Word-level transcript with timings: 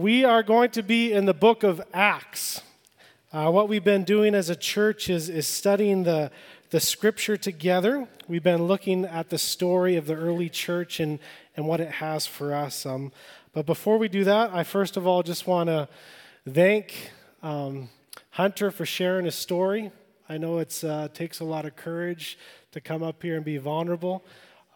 We 0.00 0.24
are 0.24 0.42
going 0.42 0.70
to 0.70 0.82
be 0.82 1.12
in 1.12 1.26
the 1.26 1.34
book 1.34 1.62
of 1.62 1.82
Acts. 1.92 2.62
Uh, 3.34 3.50
what 3.50 3.68
we've 3.68 3.84
been 3.84 4.04
doing 4.04 4.34
as 4.34 4.48
a 4.48 4.56
church 4.56 5.10
is, 5.10 5.28
is 5.28 5.46
studying 5.46 6.04
the, 6.04 6.30
the 6.70 6.80
scripture 6.80 7.36
together. 7.36 8.08
We've 8.26 8.42
been 8.42 8.62
looking 8.62 9.04
at 9.04 9.28
the 9.28 9.36
story 9.36 9.96
of 9.96 10.06
the 10.06 10.14
early 10.14 10.48
church 10.48 11.00
and, 11.00 11.18
and 11.54 11.66
what 11.66 11.80
it 11.80 11.90
has 11.90 12.26
for 12.26 12.54
us. 12.54 12.86
Um, 12.86 13.12
but 13.52 13.66
before 13.66 13.98
we 13.98 14.08
do 14.08 14.24
that, 14.24 14.54
I 14.54 14.64
first 14.64 14.96
of 14.96 15.06
all 15.06 15.22
just 15.22 15.46
want 15.46 15.68
to 15.68 15.86
thank 16.48 17.10
um, 17.42 17.90
Hunter 18.30 18.70
for 18.70 18.86
sharing 18.86 19.26
his 19.26 19.34
story. 19.34 19.92
I 20.30 20.38
know 20.38 20.60
it 20.60 20.82
uh, 20.82 21.08
takes 21.08 21.40
a 21.40 21.44
lot 21.44 21.66
of 21.66 21.76
courage 21.76 22.38
to 22.72 22.80
come 22.80 23.02
up 23.02 23.22
here 23.22 23.36
and 23.36 23.44
be 23.44 23.58
vulnerable. 23.58 24.24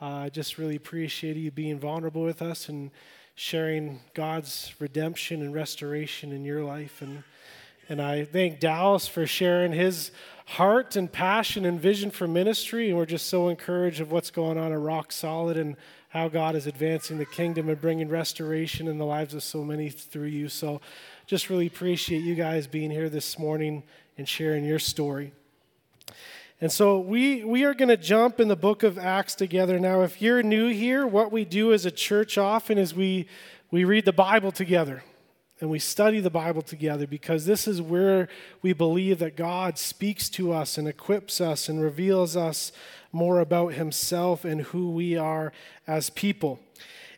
Uh, 0.03 0.05
I 0.05 0.29
just 0.29 0.59
really 0.59 0.77
appreciate 0.77 1.39
you 1.39 1.51
being 1.51 1.79
vulnerable 1.79 2.25
with 2.25 2.43
us 2.43 2.69
and 2.69 2.91
sharing 3.35 4.01
God's 4.15 4.75
redemption 4.79 5.43
and 5.43 5.53
restoration 5.53 6.33
in 6.33 6.45
your 6.45 6.63
life. 6.63 7.03
And, 7.03 7.25
and 7.89 8.01
I 8.01 8.25
thank 8.25 8.61
Dallas 8.61 9.09
for 9.09 9.27
sharing 9.27 9.73
his 9.73 10.13
heart 10.47 10.95
and 10.95 11.11
passion 11.11 11.65
and 11.65 11.81
vision 11.81 12.11
for 12.11 12.29
ministry. 12.29 12.89
And 12.89 12.99
we're 12.99 13.07
just 13.07 13.29
so 13.29 13.49
encouraged 13.49 14.01
of 14.01 14.13
what's 14.13 14.31
going 14.31 14.57
on 14.57 14.73
at 14.73 14.79
Rock 14.79 15.11
Solid 15.11 15.57
and 15.57 15.77
how 16.11 16.29
God 16.29 16.55
is 16.55 16.69
advancing 16.69 17.19
the 17.19 17.27
kingdom 17.27 17.69
and 17.69 17.81
bringing 17.81 18.09
restoration 18.09 18.87
in 18.87 18.99
the 18.99 19.05
lives 19.05 19.35
of 19.35 19.43
so 19.43 19.65
many 19.65 19.91
through 19.91 20.29
you. 20.29 20.49
So 20.49 20.81
just 21.27 21.51
really 21.51 21.67
appreciate 21.67 22.23
you 22.23 22.37
guys 22.37 22.69
being 22.69 22.91
here 22.91 23.09
this 23.09 23.37
morning 23.37 23.83
and 24.17 24.29
sharing 24.29 24.65
your 24.65 24.79
story. 24.79 25.33
And 26.65 26.73
so 26.73 26.99
we, 26.99 27.45
we 27.45 27.65
are 27.65 27.75
going 27.75 27.91
to 27.91 27.97
jump 27.99 28.41
in 28.41 28.49
the 28.49 28.57
book 28.57 28.85
of 28.85 28.97
Acts 28.97 29.35
together. 29.35 29.79
Now, 29.79 30.01
if 30.01 30.23
you're 30.23 30.43
new 30.43 30.69
here, 30.69 31.07
what 31.07 31.31
we 31.31 31.45
do 31.45 31.75
as 31.75 31.85
a 31.85 31.91
church 31.91 32.39
often 32.39 32.79
is 32.79 32.95
we, 32.95 33.29
we 33.71 33.85
read 33.85 34.07
the 34.07 34.15
Bible 34.15 34.51
together 34.51 35.05
and 35.61 35.69
we 35.69 35.79
study 35.79 36.21
the 36.21 36.31
Bible 36.31 36.63
together 36.63 37.07
because 37.07 37.45
this 37.45 37.69
is 37.69 37.83
where 37.83 38.29
we 38.63 38.73
believe 38.73 39.19
that 39.19 39.37
God 39.37 39.77
speaks 39.77 40.31
to 40.31 40.55
us 40.55 40.79
and 40.79 40.89
equips 40.89 41.39
us 41.39 41.69
and 41.69 41.83
reveals 41.83 42.35
us 42.35 42.73
more 43.13 43.41
about 43.41 43.75
Himself 43.75 44.47
and 44.47 44.63
who 44.63 44.91
we 44.91 45.19
are 45.19 45.53
as 45.87 46.09
people. 46.09 46.61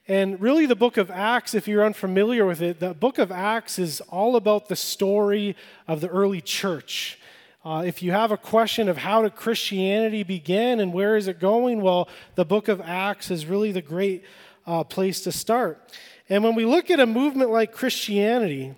And 0.08 0.40
really, 0.40 0.66
the 0.66 0.74
book 0.74 0.96
of 0.96 1.08
Acts, 1.08 1.54
if 1.54 1.68
you're 1.68 1.86
unfamiliar 1.86 2.44
with 2.44 2.60
it, 2.62 2.80
the 2.80 2.94
book 2.94 3.18
of 3.18 3.30
Acts 3.30 3.78
is 3.78 4.00
all 4.08 4.34
about 4.34 4.66
the 4.66 4.74
story 4.74 5.54
of 5.86 6.00
the 6.00 6.08
early 6.08 6.40
church. 6.40 7.20
Uh, 7.66 7.82
if 7.82 8.00
you 8.00 8.12
have 8.12 8.30
a 8.30 8.36
question 8.36 8.88
of 8.88 8.96
how 8.96 9.22
did 9.22 9.34
Christianity 9.34 10.22
begin 10.22 10.78
and 10.78 10.92
where 10.92 11.16
is 11.16 11.26
it 11.26 11.40
going, 11.40 11.80
well, 11.80 12.08
the 12.36 12.44
book 12.44 12.68
of 12.68 12.80
Acts 12.80 13.28
is 13.28 13.44
really 13.44 13.72
the 13.72 13.82
great 13.82 14.22
uh, 14.68 14.84
place 14.84 15.22
to 15.22 15.32
start. 15.32 15.92
And 16.28 16.44
when 16.44 16.54
we 16.54 16.64
look 16.64 16.92
at 16.92 17.00
a 17.00 17.06
movement 17.06 17.50
like 17.50 17.72
Christianity, 17.72 18.72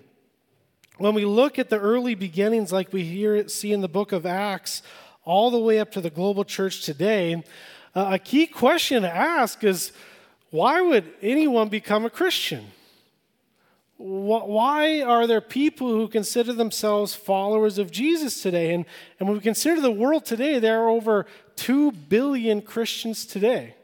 when 0.97 1.13
we 1.13 1.23
look 1.23 1.59
at 1.59 1.69
the 1.69 1.77
early 1.77 2.15
beginnings, 2.15 2.71
like 2.71 2.91
we 2.91 3.03
hear 3.03 3.47
see 3.47 3.73
in 3.73 3.81
the 3.81 3.87
book 3.87 4.11
of 4.11 4.25
Acts, 4.25 4.81
all 5.23 5.51
the 5.51 5.59
way 5.59 5.79
up 5.79 5.91
to 5.91 6.01
the 6.01 6.09
global 6.09 6.43
church 6.43 6.81
today, 6.81 7.43
uh, 7.93 8.09
a 8.13 8.17
key 8.17 8.47
question 8.47 9.03
to 9.03 9.15
ask 9.15 9.63
is 9.63 9.91
why 10.49 10.81
would 10.81 11.05
anyone 11.21 11.69
become 11.69 12.05
a 12.05 12.09
Christian? 12.09 12.65
Why 14.01 15.01
are 15.01 15.27
there 15.27 15.41
people 15.41 15.89
who 15.89 16.07
consider 16.07 16.53
themselves 16.53 17.13
followers 17.13 17.77
of 17.77 17.91
Jesus 17.91 18.41
today? 18.41 18.73
And, 18.73 18.85
and 19.19 19.27
when 19.27 19.37
we 19.37 19.41
consider 19.41 19.81
the 19.81 19.91
world 19.91 20.23
today, 20.23 20.57
there 20.57 20.81
are 20.83 20.87
over 20.87 21.25
2 21.57 21.91
billion 21.91 22.61
Christians 22.61 23.25
today. 23.25 23.75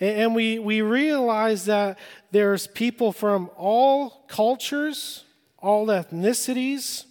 And, 0.00 0.20
and 0.20 0.34
we, 0.34 0.58
we 0.58 0.80
realize 0.80 1.66
that 1.66 1.98
there's 2.30 2.66
people 2.66 3.12
from 3.12 3.50
all 3.58 4.24
cultures, 4.26 5.24
all 5.58 5.88
ethnicities. 5.88 7.04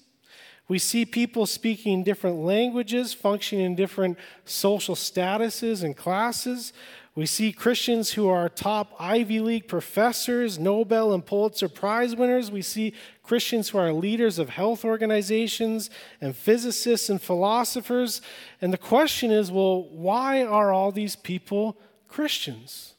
We 0.68 0.80
see 0.80 1.06
people 1.06 1.46
speaking 1.46 2.04
different 2.04 2.38
languages, 2.38 3.14
functioning 3.14 3.66
in 3.66 3.76
different 3.76 4.18
social 4.46 4.96
statuses 4.96 5.84
and 5.84 5.96
classes. 5.96 6.74
We 7.16 7.26
see 7.26 7.54
Christians 7.54 8.12
who 8.12 8.28
are 8.28 8.50
top 8.50 8.94
Ivy 9.00 9.40
League 9.40 9.70
professors, 9.70 10.60
Nobel 10.60 11.14
and 11.14 11.26
Pulitzer 11.26 11.70
Prize 11.70 12.14
winners. 12.14 12.52
We 12.52 12.62
see 12.62 12.94
Christians 13.24 13.70
who 13.70 13.78
are 13.78 13.94
leaders 13.94 14.38
of 14.38 14.50
health 14.50 14.84
organizations 14.84 15.90
and 16.20 16.36
physicists 16.36 17.10
and 17.10 17.22
philosophers. 17.22 18.22
And 18.62 18.74
the 18.74 18.78
question 18.78 19.32
is 19.32 19.50
well, 19.50 19.84
why 19.84 20.44
are 20.44 20.74
all 20.74 20.92
these 20.92 21.16
people 21.16 21.78
Christians? 22.10 22.96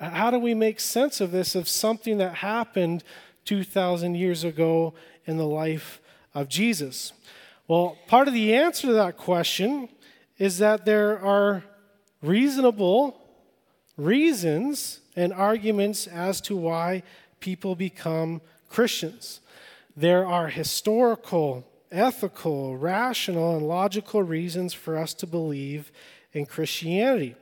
How 0.00 0.32
do 0.32 0.38
we 0.38 0.54
make 0.54 0.80
sense 0.80 1.20
of 1.20 1.30
this, 1.30 1.54
of 1.54 1.68
something 1.68 2.18
that 2.18 2.36
happened 2.36 3.04
2,000 3.44 4.16
years 4.16 4.42
ago 4.42 4.94
in 5.24 5.36
the 5.36 5.46
life 5.46 6.00
of 6.34 6.48
Jesus? 6.48 7.12
Well, 7.68 7.96
part 8.08 8.26
of 8.26 8.34
the 8.34 8.54
answer 8.56 8.88
to 8.88 8.92
that 8.94 9.16
question 9.16 9.88
is 10.36 10.58
that 10.58 10.84
there 10.84 11.20
are 11.20 11.62
reasonable 12.22 13.20
reasons 13.96 15.00
and 15.16 15.32
arguments 15.32 16.06
as 16.06 16.40
to 16.42 16.56
why 16.56 17.02
people 17.40 17.74
become 17.74 18.40
Christians. 18.68 19.40
There 19.96 20.26
are 20.26 20.48
historical, 20.48 21.66
ethical, 21.90 22.76
rational, 22.76 23.56
and 23.56 23.66
logical 23.66 24.22
reasons 24.22 24.72
for 24.72 24.96
us 24.96 25.14
to 25.14 25.26
believe 25.26 25.90
in 26.32 26.46
Christianity. 26.46 27.34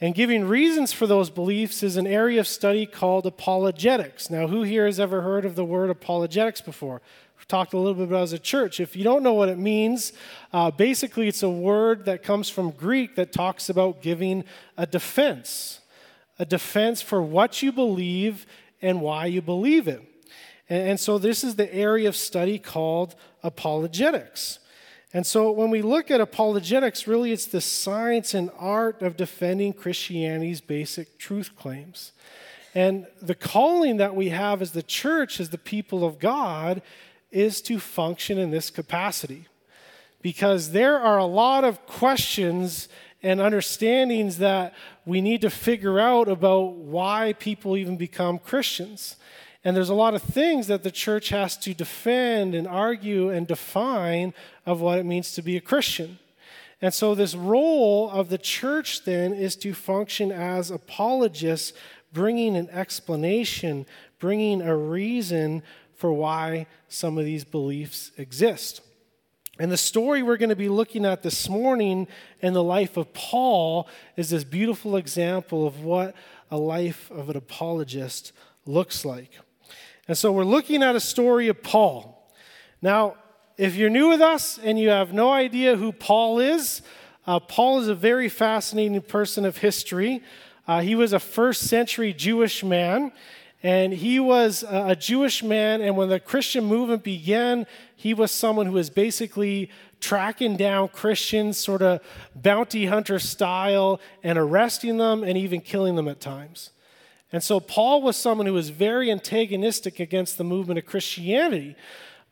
And 0.00 0.14
giving 0.14 0.44
reasons 0.48 0.92
for 0.92 1.06
those 1.06 1.30
beliefs 1.30 1.84
is 1.84 1.96
an 1.96 2.08
area 2.08 2.40
of 2.40 2.48
study 2.48 2.86
called 2.86 3.24
apologetics. 3.24 4.30
Now, 4.30 4.48
who 4.48 4.62
here 4.62 4.86
has 4.86 4.98
ever 4.98 5.20
heard 5.20 5.44
of 5.44 5.54
the 5.54 5.64
word 5.64 5.90
apologetics 5.90 6.60
before? 6.60 7.00
Talked 7.48 7.72
a 7.72 7.76
little 7.76 7.94
bit 7.94 8.04
about 8.04 8.22
as 8.22 8.32
a 8.32 8.38
church. 8.38 8.80
If 8.80 8.96
you 8.96 9.04
don't 9.04 9.22
know 9.22 9.34
what 9.34 9.48
it 9.48 9.58
means, 9.58 10.12
uh, 10.52 10.70
basically 10.70 11.28
it's 11.28 11.42
a 11.42 11.50
word 11.50 12.04
that 12.06 12.22
comes 12.22 12.48
from 12.48 12.70
Greek 12.70 13.16
that 13.16 13.32
talks 13.32 13.68
about 13.68 14.02
giving 14.02 14.44
a 14.76 14.86
defense 14.86 15.80
a 16.38 16.44
defense 16.44 17.00
for 17.00 17.22
what 17.22 17.62
you 17.62 17.70
believe 17.70 18.46
and 18.80 19.00
why 19.00 19.26
you 19.26 19.40
believe 19.40 19.86
it. 19.86 20.02
And, 20.68 20.90
and 20.90 21.00
so 21.00 21.16
this 21.16 21.44
is 21.44 21.54
the 21.54 21.72
area 21.72 22.08
of 22.08 22.16
study 22.16 22.58
called 22.58 23.14
apologetics. 23.42 24.58
And 25.14 25.26
so 25.26 25.52
when 25.52 25.70
we 25.70 25.82
look 25.82 26.10
at 26.10 26.20
apologetics, 26.20 27.06
really 27.06 27.32
it's 27.32 27.46
the 27.46 27.60
science 27.60 28.34
and 28.34 28.50
art 28.58 29.02
of 29.02 29.16
defending 29.16 29.72
Christianity's 29.72 30.60
basic 30.60 31.18
truth 31.18 31.54
claims. 31.54 32.12
And 32.74 33.06
the 33.20 33.34
calling 33.34 33.98
that 33.98 34.16
we 34.16 34.30
have 34.30 34.62
as 34.62 34.72
the 34.72 34.82
church, 34.82 35.38
as 35.38 35.50
the 35.50 35.58
people 35.58 36.04
of 36.04 36.18
God, 36.18 36.80
is 37.32 37.60
to 37.62 37.78
function 37.78 38.38
in 38.38 38.50
this 38.50 38.70
capacity. 38.70 39.46
Because 40.20 40.70
there 40.70 41.00
are 41.00 41.18
a 41.18 41.24
lot 41.24 41.64
of 41.64 41.84
questions 41.86 42.88
and 43.22 43.40
understandings 43.40 44.38
that 44.38 44.74
we 45.04 45.20
need 45.20 45.40
to 45.40 45.50
figure 45.50 45.98
out 45.98 46.28
about 46.28 46.74
why 46.74 47.34
people 47.38 47.76
even 47.76 47.96
become 47.96 48.38
Christians. 48.38 49.16
And 49.64 49.76
there's 49.76 49.88
a 49.88 49.94
lot 49.94 50.14
of 50.14 50.22
things 50.22 50.66
that 50.66 50.82
the 50.82 50.90
church 50.90 51.28
has 51.28 51.56
to 51.58 51.72
defend 51.72 52.54
and 52.54 52.66
argue 52.66 53.30
and 53.30 53.46
define 53.46 54.34
of 54.66 54.80
what 54.80 54.98
it 54.98 55.06
means 55.06 55.32
to 55.32 55.42
be 55.42 55.56
a 55.56 55.60
Christian. 55.60 56.18
And 56.80 56.92
so, 56.92 57.14
this 57.14 57.36
role 57.36 58.10
of 58.10 58.28
the 58.28 58.38
church 58.38 59.04
then 59.04 59.32
is 59.32 59.54
to 59.56 59.72
function 59.72 60.32
as 60.32 60.72
apologists, 60.72 61.72
bringing 62.12 62.56
an 62.56 62.68
explanation, 62.70 63.86
bringing 64.18 64.60
a 64.60 64.76
reason 64.76 65.62
for 66.02 66.12
why 66.12 66.66
some 66.88 67.16
of 67.16 67.24
these 67.24 67.44
beliefs 67.44 68.10
exist. 68.18 68.80
And 69.60 69.70
the 69.70 69.76
story 69.76 70.20
we're 70.20 70.36
going 70.36 70.48
to 70.48 70.56
be 70.56 70.68
looking 70.68 71.06
at 71.06 71.22
this 71.22 71.48
morning 71.48 72.08
in 72.40 72.54
the 72.54 72.62
life 72.62 72.96
of 72.96 73.14
Paul 73.14 73.86
is 74.16 74.30
this 74.30 74.42
beautiful 74.42 74.96
example 74.96 75.64
of 75.64 75.84
what 75.84 76.16
a 76.50 76.56
life 76.56 77.08
of 77.12 77.30
an 77.30 77.36
apologist 77.36 78.32
looks 78.66 79.04
like. 79.04 79.30
And 80.08 80.18
so 80.18 80.32
we're 80.32 80.42
looking 80.42 80.82
at 80.82 80.96
a 80.96 81.00
story 81.00 81.46
of 81.46 81.62
Paul. 81.62 82.28
Now, 82.82 83.14
if 83.56 83.76
you're 83.76 83.88
new 83.88 84.08
with 84.08 84.20
us 84.20 84.58
and 84.58 84.80
you 84.80 84.88
have 84.88 85.12
no 85.12 85.30
idea 85.30 85.76
who 85.76 85.92
Paul 85.92 86.40
is, 86.40 86.82
uh, 87.28 87.38
Paul 87.38 87.78
is 87.78 87.86
a 87.86 87.94
very 87.94 88.28
fascinating 88.28 89.02
person 89.02 89.44
of 89.44 89.58
history. 89.58 90.20
Uh, 90.66 90.80
he 90.80 90.96
was 90.96 91.12
a 91.12 91.20
first 91.20 91.68
century 91.68 92.12
Jewish 92.12 92.64
man. 92.64 93.12
And 93.62 93.92
he 93.92 94.18
was 94.18 94.64
a 94.68 94.96
Jewish 94.96 95.42
man, 95.42 95.80
and 95.82 95.96
when 95.96 96.08
the 96.08 96.18
Christian 96.18 96.64
movement 96.64 97.04
began, 97.04 97.66
he 97.94 98.12
was 98.12 98.32
someone 98.32 98.66
who 98.66 98.72
was 98.72 98.90
basically 98.90 99.70
tracking 100.00 100.56
down 100.56 100.88
Christians, 100.88 101.58
sort 101.58 101.80
of 101.80 102.00
bounty 102.34 102.86
hunter 102.86 103.20
style, 103.20 104.00
and 104.24 104.36
arresting 104.36 104.96
them 104.96 105.22
and 105.22 105.38
even 105.38 105.60
killing 105.60 105.94
them 105.94 106.08
at 106.08 106.20
times. 106.20 106.70
And 107.30 107.42
so 107.42 107.60
Paul 107.60 108.02
was 108.02 108.16
someone 108.16 108.46
who 108.46 108.52
was 108.52 108.70
very 108.70 109.10
antagonistic 109.10 110.00
against 110.00 110.38
the 110.38 110.44
movement 110.44 110.78
of 110.78 110.86
Christianity. 110.86 111.76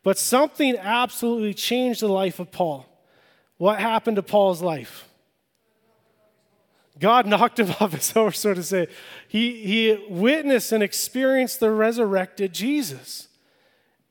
But 0.03 0.19
something 0.19 0.77
absolutely 0.77 1.55
changed 1.55 2.01
the 2.01 2.09
life 2.09 2.41
of 2.41 2.51
Paul. 2.51 2.87
What 3.57 3.79
happened 3.79 4.17
to 4.17 4.23
Paul's 4.23 4.63
life? 4.63 5.07
God 7.01 7.27
knocked 7.27 7.59
him 7.59 7.75
off 7.81 7.93
his 7.93 8.11
horse, 8.11 8.39
so 8.39 8.55
to 8.55 8.63
say. 8.63 8.87
He, 9.27 9.65
he 9.65 10.07
witnessed 10.09 10.71
and 10.73 10.83
experienced 10.83 11.59
the 11.59 11.71
resurrected 11.71 12.53
Jesus. 12.53 13.27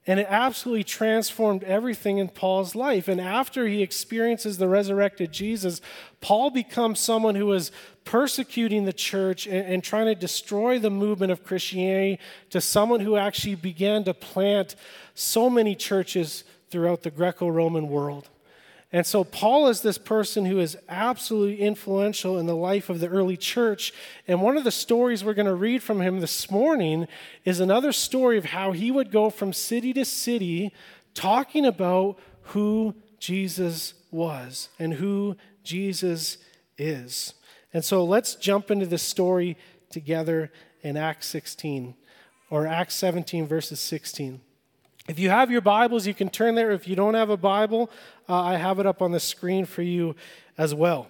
And 0.07 0.19
it 0.19 0.25
absolutely 0.27 0.85
transformed 0.85 1.63
everything 1.63 2.17
in 2.17 2.29
Paul's 2.29 2.73
life. 2.73 3.07
And 3.07 3.21
after 3.21 3.67
he 3.67 3.83
experiences 3.83 4.57
the 4.57 4.67
resurrected 4.67 5.31
Jesus, 5.31 5.81
Paul 6.19 6.49
becomes 6.49 6.99
someone 6.99 7.35
who 7.35 7.53
is 7.53 7.71
persecuting 8.05 8.85
the 8.85 8.93
church 8.93 9.45
and, 9.45 9.67
and, 9.67 9.83
trying 9.83 10.07
to 10.07 10.15
destroy 10.15 10.79
the 10.79 10.89
movement 10.89 11.31
of 11.31 11.43
Christianity 11.43 12.17
to 12.49 12.59
someone 12.59 13.01
who 13.01 13.17
actually 13.17 13.53
began 13.53 14.03
to 14.05 14.15
plant 14.15 14.75
so 15.13 15.47
many 15.47 15.75
churches 15.75 16.43
throughout 16.71 17.03
the 17.03 17.11
Greco 17.11 17.47
Roman 17.47 17.87
world. 17.87 18.29
And 18.91 19.05
so, 19.05 19.23
Paul 19.23 19.67
is 19.67 19.81
this 19.81 19.99
person 19.99 20.45
who 20.45 20.59
is 20.59 20.75
absolutely 20.87 21.61
influential 21.61 22.39
in 22.39 22.47
the 22.47 22.55
life 22.55 22.89
of 22.89 22.99
the 22.99 23.07
early 23.07 23.37
church. 23.37 23.93
And 24.27 24.41
one 24.41 24.57
of 24.57 24.63
the 24.63 24.71
stories 24.71 25.23
we're 25.23 25.35
going 25.35 25.45
to 25.45 25.53
read 25.53 25.83
from 25.83 26.01
him 26.01 26.21
this 26.21 26.49
morning 26.49 27.07
is 27.45 27.59
another 27.59 27.91
story 27.91 28.39
of 28.39 28.45
how 28.45 28.71
he 28.71 28.89
would 28.89 29.11
go 29.11 29.29
from 29.29 29.53
city 29.53 29.93
to 29.93 30.05
city 30.05 30.73
talking 31.13 31.67
about 31.67 32.17
who 32.41 32.95
Jesus 33.19 33.93
was 34.09 34.69
and 34.79 34.93
who 34.93 35.37
Jesus 35.63 36.39
is. 36.79 37.35
And 37.71 37.85
so, 37.85 38.03
let's 38.03 38.33
jump 38.33 38.71
into 38.71 38.87
this 38.87 39.03
story 39.03 39.55
together 39.91 40.51
in 40.81 40.97
Acts 40.97 41.27
16 41.27 41.93
or 42.49 42.65
Acts 42.65 42.95
17, 42.95 43.45
verses 43.45 43.79
16. 43.79 44.41
If 45.09 45.17
you 45.17 45.31
have 45.31 45.49
your 45.49 45.61
Bibles, 45.61 46.05
you 46.05 46.13
can 46.13 46.29
turn 46.29 46.53
there. 46.53 46.69
If 46.69 46.87
you 46.87 46.95
don't 46.95 47.15
have 47.15 47.31
a 47.31 47.35
Bible, 47.35 47.89
uh, 48.29 48.43
I 48.43 48.57
have 48.57 48.77
it 48.77 48.85
up 48.85 49.01
on 49.01 49.11
the 49.11 49.19
screen 49.19 49.65
for 49.65 49.81
you 49.81 50.15
as 50.55 50.75
well. 50.75 51.09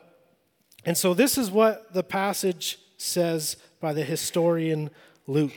And 0.86 0.98
so, 0.98 1.14
this 1.14 1.38
is 1.38 1.52
what 1.52 1.94
the 1.94 2.02
passage 2.02 2.80
says 2.96 3.58
by 3.82 3.92
the 3.92 4.06
historian 4.06 4.90
Luke. 5.28 5.52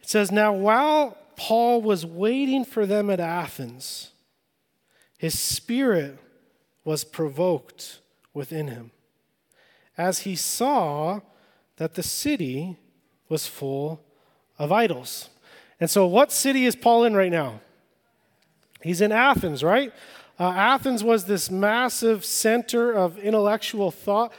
It 0.00 0.08
says, 0.08 0.30
Now, 0.30 0.52
while 0.52 1.18
Paul 1.34 1.82
was 1.82 2.06
waiting 2.06 2.64
for 2.64 2.86
them 2.86 3.10
at 3.10 3.18
Athens, 3.18 4.12
his 5.18 5.36
spirit 5.36 6.16
was 6.84 7.02
provoked 7.02 7.98
within 8.32 8.68
him 8.68 8.92
as 9.98 10.20
he 10.20 10.36
saw 10.36 11.22
that 11.74 11.94
the 11.94 12.04
city 12.04 12.76
was 13.28 13.48
full 13.48 14.00
of 14.60 14.70
idols. 14.70 15.28
And 15.80 15.88
so, 15.88 16.06
what 16.06 16.30
city 16.30 16.66
is 16.66 16.76
Paul 16.76 17.04
in 17.04 17.14
right 17.14 17.32
now? 17.32 17.60
He's 18.82 19.00
in 19.00 19.12
Athens, 19.12 19.64
right? 19.64 19.92
Uh, 20.38 20.50
Athens 20.50 21.02
was 21.02 21.24
this 21.24 21.50
massive 21.50 22.24
center 22.24 22.92
of 22.92 23.18
intellectual 23.18 23.90
thought. 23.90 24.32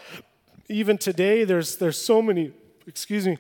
Even 0.70 0.98
today, 0.98 1.44
there's, 1.44 1.78
there's 1.78 1.98
so 1.98 2.22
many, 2.22 2.54
excuse 2.88 3.28
me, 3.28 3.38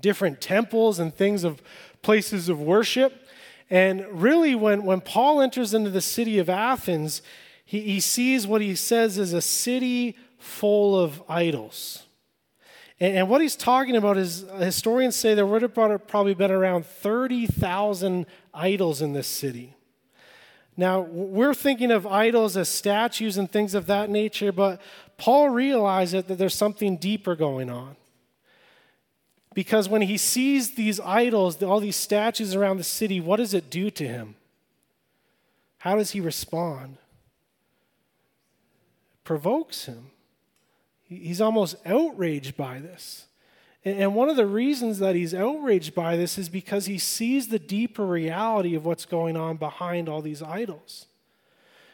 different 0.00 0.40
temples 0.40 0.98
and 0.98 1.14
things 1.14 1.44
of 1.44 1.62
places 2.02 2.48
of 2.48 2.60
worship. 2.60 3.26
And 3.68 4.04
really, 4.10 4.54
when, 4.54 4.82
when 4.84 5.00
Paul 5.00 5.40
enters 5.40 5.74
into 5.74 5.90
the 5.90 6.00
city 6.00 6.38
of 6.38 6.48
Athens, 6.48 7.22
he, 7.64 7.80
he 7.82 8.00
sees 8.00 8.46
what 8.46 8.60
he 8.60 8.74
says 8.74 9.16
is 9.16 9.32
a 9.32 9.42
city 9.42 10.16
full 10.38 10.98
of 10.98 11.22
idols. 11.28 12.04
And, 13.00 13.16
and 13.16 13.28
what 13.28 13.40
he's 13.40 13.56
talking 13.56 13.96
about 13.96 14.16
is 14.16 14.44
historians 14.58 15.16
say 15.16 15.34
there 15.34 15.46
would 15.46 15.62
have 15.62 15.74
probably 15.74 16.34
been 16.34 16.50
around 16.50 16.86
30,000 16.86 18.26
idols 18.52 19.02
in 19.02 19.12
this 19.14 19.26
city. 19.26 19.74
Now, 20.76 21.00
we're 21.00 21.54
thinking 21.54 21.90
of 21.90 22.06
idols 22.06 22.56
as 22.56 22.68
statues 22.68 23.36
and 23.36 23.50
things 23.50 23.74
of 23.74 23.86
that 23.86 24.08
nature, 24.08 24.52
but 24.52 24.80
Paul 25.18 25.50
realized 25.50 26.14
that 26.14 26.26
there's 26.26 26.54
something 26.54 26.96
deeper 26.96 27.34
going 27.34 27.68
on. 27.68 27.96
Because 29.52 29.88
when 29.88 30.02
he 30.02 30.16
sees 30.16 30.76
these 30.76 31.00
idols, 31.00 31.62
all 31.62 31.80
these 31.80 31.96
statues 31.96 32.54
around 32.54 32.76
the 32.76 32.84
city, 32.84 33.20
what 33.20 33.36
does 33.36 33.52
it 33.52 33.68
do 33.68 33.90
to 33.90 34.06
him? 34.06 34.36
How 35.78 35.96
does 35.96 36.12
he 36.12 36.20
respond? 36.20 36.98
It 39.12 39.24
provokes 39.24 39.86
him. 39.86 40.12
He's 41.10 41.40
almost 41.40 41.74
outraged 41.84 42.56
by 42.56 42.78
this. 42.78 43.26
And 43.84 44.14
one 44.14 44.28
of 44.28 44.36
the 44.36 44.46
reasons 44.46 44.98
that 45.00 45.16
he's 45.16 45.34
outraged 45.34 45.94
by 45.94 46.16
this 46.16 46.38
is 46.38 46.48
because 46.48 46.86
he 46.86 46.98
sees 46.98 47.48
the 47.48 47.58
deeper 47.58 48.06
reality 48.06 48.74
of 48.74 48.84
what's 48.84 49.06
going 49.06 49.36
on 49.36 49.56
behind 49.56 50.08
all 50.08 50.22
these 50.22 50.42
idols. 50.42 51.06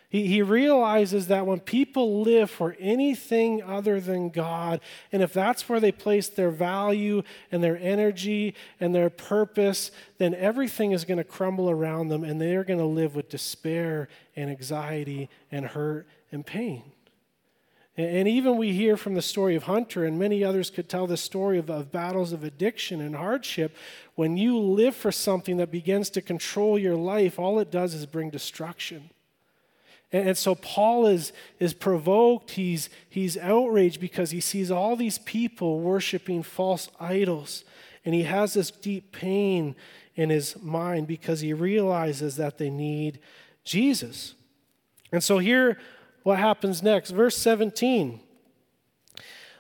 He, 0.09 0.27
he 0.27 0.43
realizes 0.43 1.29
that 1.29 1.47
when 1.47 1.61
people 1.61 2.23
live 2.23 2.51
for 2.51 2.77
anything 2.79 3.63
other 3.63 4.01
than 4.01 4.29
God, 4.31 4.81
and 5.13 5.23
if 5.23 5.33
that's 5.33 5.69
where 5.69 5.81
they 5.81 5.93
place 5.93 6.29
their 6.29 6.51
value 6.51 7.23
and 7.51 7.63
their 7.63 7.79
energy 7.79 8.55
and 8.81 8.95
their 8.95 9.11
purpose, 9.11 9.91
then 10.19 10.35
everything 10.35 10.93
is 10.93 11.05
going 11.05 11.19
to 11.19 11.25
crumble 11.25 11.71
around 11.71 12.09
them 12.09 12.23
and 12.23 12.41
they're 12.41 12.65
going 12.65 12.81
to 12.81 12.85
live 12.85 13.15
with 13.15 13.29
despair 13.29 14.09
and 14.35 14.51
anxiety 14.51 15.31
and 15.51 15.67
hurt 15.67 16.07
and 16.31 16.45
pain. 16.45 16.83
And 17.99 18.29
even 18.29 18.59
we 18.59 18.73
hear 18.73 18.99
from 18.99 19.15
the 19.15 19.23
story 19.23 19.57
of 19.57 19.63
Hunter, 19.63 20.05
and 20.05 20.19
many 20.19 20.45
others 20.45 20.69
could 20.69 20.87
tell 20.87 21.07
the 21.07 21.17
story 21.17 21.59
of, 21.59 21.71
of, 21.71 21.91
battles 21.91 22.33
of 22.33 22.45
addiction 22.45 23.01
and 23.01 23.17
hardship. 23.17 23.75
When 24.17 24.37
you 24.37 24.59
live 24.59 24.95
for 24.95 25.11
something 25.11 25.57
that 25.57 25.71
begins 25.71 26.11
to 26.11 26.21
control 26.21 26.79
your 26.79 26.95
life, 26.95 27.39
all 27.39 27.59
it 27.59 27.71
does 27.71 27.95
is 27.95 28.05
bring 28.05 28.29
destruction. 28.29 29.09
And, 30.13 30.29
and 30.29 30.39
so 30.39 30.55
Paul 30.55 31.07
is, 31.07 31.33
is 31.59 31.73
provoked, 31.73 32.51
he's, 32.51 32.91
he's 33.09 33.39
outraged 33.39 33.99
because 33.99 34.31
he 34.31 34.43
sees 34.43 34.71
all 34.71 34.95
these 34.95 35.19
people 35.19 35.81
worshiping 35.81 36.43
false 36.43 36.91
idols. 37.01 37.65
And 38.05 38.15
he 38.15 38.25
has 38.25 38.53
this 38.53 38.71
deep 38.71 39.11
pain 39.11 39.75
in 40.15 40.29
his 40.29 40.63
mind 40.63 41.07
because 41.07 41.41
he 41.41 41.55
realizes 41.55 42.37
that 42.37 42.59
they 42.59 42.69
need 42.69 43.21
Jesus. 43.65 44.35
And 45.13 45.25
so 45.25 45.39
here 45.39 45.79
what 46.27 46.41
happens 46.41 46.83
next? 46.83 47.13
Verse 47.13 47.37
17. 47.37 48.19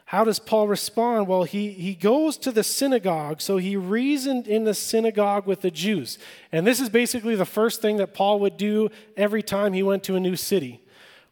How 0.06 0.24
does 0.24 0.40
Paul 0.40 0.66
respond? 0.66 1.28
Well, 1.28 1.44
he, 1.44 1.70
he 1.70 1.94
goes 1.94 2.36
to 2.38 2.50
the 2.50 2.64
synagogue. 2.64 3.40
So 3.40 3.58
he 3.58 3.76
reasoned 3.76 4.48
in 4.48 4.64
the 4.64 4.74
synagogue 4.74 5.46
with 5.46 5.60
the 5.60 5.70
Jews. 5.70 6.18
And 6.50 6.66
this 6.66 6.80
is 6.80 6.88
basically 6.88 7.36
the 7.36 7.44
first 7.44 7.80
thing 7.80 7.98
that 7.98 8.14
Paul 8.14 8.40
would 8.40 8.56
do 8.56 8.88
every 9.16 9.44
time 9.44 9.74
he 9.74 9.84
went 9.84 10.02
to 10.04 10.16
a 10.16 10.20
new 10.20 10.34
city. 10.34 10.80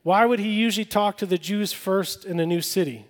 Why 0.04 0.25
would 0.25 0.38
he 0.38 0.50
usually 0.50 0.84
talk 0.84 1.19
to 1.19 1.26
the 1.26 1.36
Jews 1.36 1.72
first 1.72 2.25
in 2.25 2.38
a 2.38 2.46
new 2.46 2.60
city? 2.60 3.04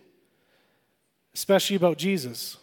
Especially 1.35 1.76
about 1.76 1.99
Jesus. 1.99 2.56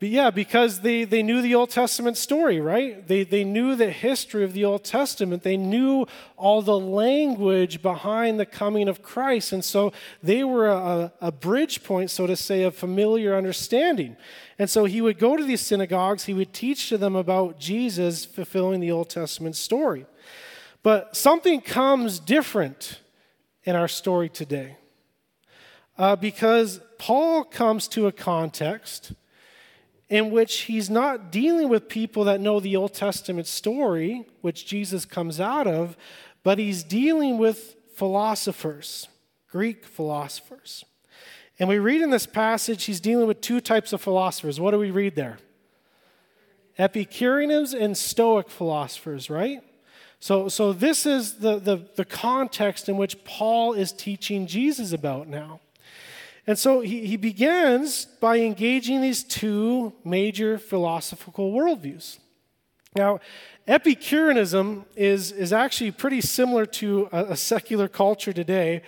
But 0.00 0.08
yeah, 0.08 0.30
because 0.30 0.80
they, 0.80 1.04
they 1.04 1.22
knew 1.22 1.40
the 1.40 1.54
Old 1.54 1.70
Testament 1.70 2.16
story, 2.16 2.60
right? 2.60 3.06
They, 3.06 3.22
they 3.22 3.44
knew 3.44 3.76
the 3.76 3.90
history 3.90 4.42
of 4.42 4.52
the 4.52 4.64
Old 4.64 4.82
Testament. 4.82 5.44
They 5.44 5.56
knew 5.56 6.06
all 6.36 6.62
the 6.62 6.78
language 6.78 7.80
behind 7.80 8.40
the 8.40 8.46
coming 8.46 8.88
of 8.88 9.02
Christ. 9.02 9.52
And 9.52 9.64
so 9.64 9.92
they 10.20 10.42
were 10.42 10.68
a, 10.68 11.12
a 11.20 11.30
bridge 11.30 11.84
point, 11.84 12.10
so 12.10 12.26
to 12.26 12.34
say, 12.34 12.64
of 12.64 12.74
familiar 12.74 13.36
understanding. 13.36 14.16
And 14.58 14.68
so 14.68 14.84
he 14.84 15.00
would 15.00 15.18
go 15.18 15.36
to 15.36 15.44
these 15.44 15.60
synagogues, 15.60 16.24
he 16.24 16.34
would 16.34 16.52
teach 16.52 16.88
to 16.88 16.98
them 16.98 17.14
about 17.14 17.60
Jesus 17.60 18.24
fulfilling 18.24 18.80
the 18.80 18.90
Old 18.90 19.08
Testament 19.08 19.54
story. 19.54 20.06
But 20.82 21.16
something 21.16 21.60
comes 21.60 22.18
different 22.18 23.00
in 23.62 23.76
our 23.76 23.88
story 23.88 24.28
today. 24.28 24.76
Uh, 25.96 26.16
because 26.16 26.80
Paul 26.98 27.44
comes 27.44 27.86
to 27.88 28.08
a 28.08 28.12
context 28.12 29.12
in 30.08 30.30
which 30.30 30.62
he's 30.62 30.90
not 30.90 31.32
dealing 31.32 31.68
with 31.68 31.88
people 31.88 32.24
that 32.24 32.40
know 32.40 32.60
the 32.60 32.76
Old 32.76 32.92
Testament 32.92 33.46
story, 33.46 34.26
which 34.42 34.66
Jesus 34.66 35.04
comes 35.04 35.40
out 35.40 35.66
of, 35.66 35.96
but 36.42 36.58
he's 36.58 36.82
dealing 36.82 37.38
with 37.38 37.76
philosophers, 37.94 39.08
Greek 39.50 39.86
philosophers. 39.86 40.84
And 41.58 41.68
we 41.68 41.78
read 41.78 42.02
in 42.02 42.10
this 42.10 42.26
passage, 42.26 42.84
he's 42.84 43.00
dealing 43.00 43.26
with 43.26 43.40
two 43.40 43.60
types 43.60 43.92
of 43.92 44.00
philosophers. 44.00 44.60
What 44.60 44.72
do 44.72 44.78
we 44.78 44.90
read 44.90 45.14
there? 45.14 45.38
Epicureans 46.76 47.72
and 47.72 47.96
Stoic 47.96 48.50
philosophers, 48.50 49.30
right? 49.30 49.60
So, 50.18 50.48
so 50.48 50.72
this 50.72 51.06
is 51.06 51.38
the, 51.38 51.58
the, 51.58 51.86
the 51.94 52.04
context 52.04 52.88
in 52.88 52.96
which 52.96 53.22
Paul 53.24 53.74
is 53.74 53.92
teaching 53.92 54.46
Jesus 54.46 54.92
about 54.92 55.28
now. 55.28 55.60
And 56.46 56.58
so 56.58 56.80
he, 56.80 57.06
he 57.06 57.16
begins 57.16 58.04
by 58.04 58.38
engaging 58.38 59.00
these 59.00 59.22
two 59.22 59.92
major 60.04 60.58
philosophical 60.58 61.52
worldviews. 61.52 62.18
Now, 62.94 63.20
Epicureanism 63.66 64.84
is, 64.94 65.32
is 65.32 65.52
actually 65.52 65.90
pretty 65.90 66.20
similar 66.20 66.66
to 66.66 67.08
a, 67.12 67.24
a 67.30 67.36
secular 67.36 67.88
culture 67.88 68.32
today 68.32 68.82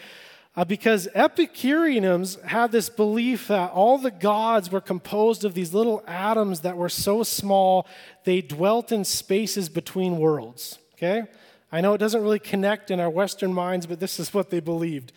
uh, 0.54 0.64
because 0.64 1.08
Epicureans 1.14 2.40
had 2.42 2.72
this 2.72 2.88
belief 2.88 3.48
that 3.48 3.70
all 3.72 3.98
the 3.98 4.10
gods 4.10 4.70
were 4.70 4.80
composed 4.80 5.44
of 5.44 5.54
these 5.54 5.75
little 5.75 6.04
atoms 6.06 6.60
that 6.60 6.76
were 6.76 6.88
so 6.88 7.22
small 7.22 7.86
they 8.25 8.40
dwelt 8.40 8.92
in 8.92 9.04
spaces 9.04 9.68
between 9.68 10.18
worlds. 10.18 10.78
Okay? 10.94 11.25
I 11.72 11.80
know 11.80 11.94
it 11.94 11.98
doesn't 11.98 12.22
really 12.22 12.38
connect 12.38 12.90
in 12.90 13.00
our 13.00 13.10
Western 13.10 13.52
minds, 13.52 13.86
but 13.86 13.98
this 13.98 14.20
is 14.20 14.32
what 14.32 14.50
they 14.50 14.60
believed. 14.60 15.12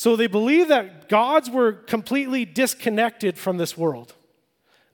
So 0.00 0.16
they 0.16 0.28
believed 0.28 0.70
that 0.70 1.10
gods 1.10 1.50
were 1.50 1.72
completely 1.72 2.46
disconnected 2.46 3.36
from 3.36 3.58
this 3.58 3.76
world, 3.76 4.14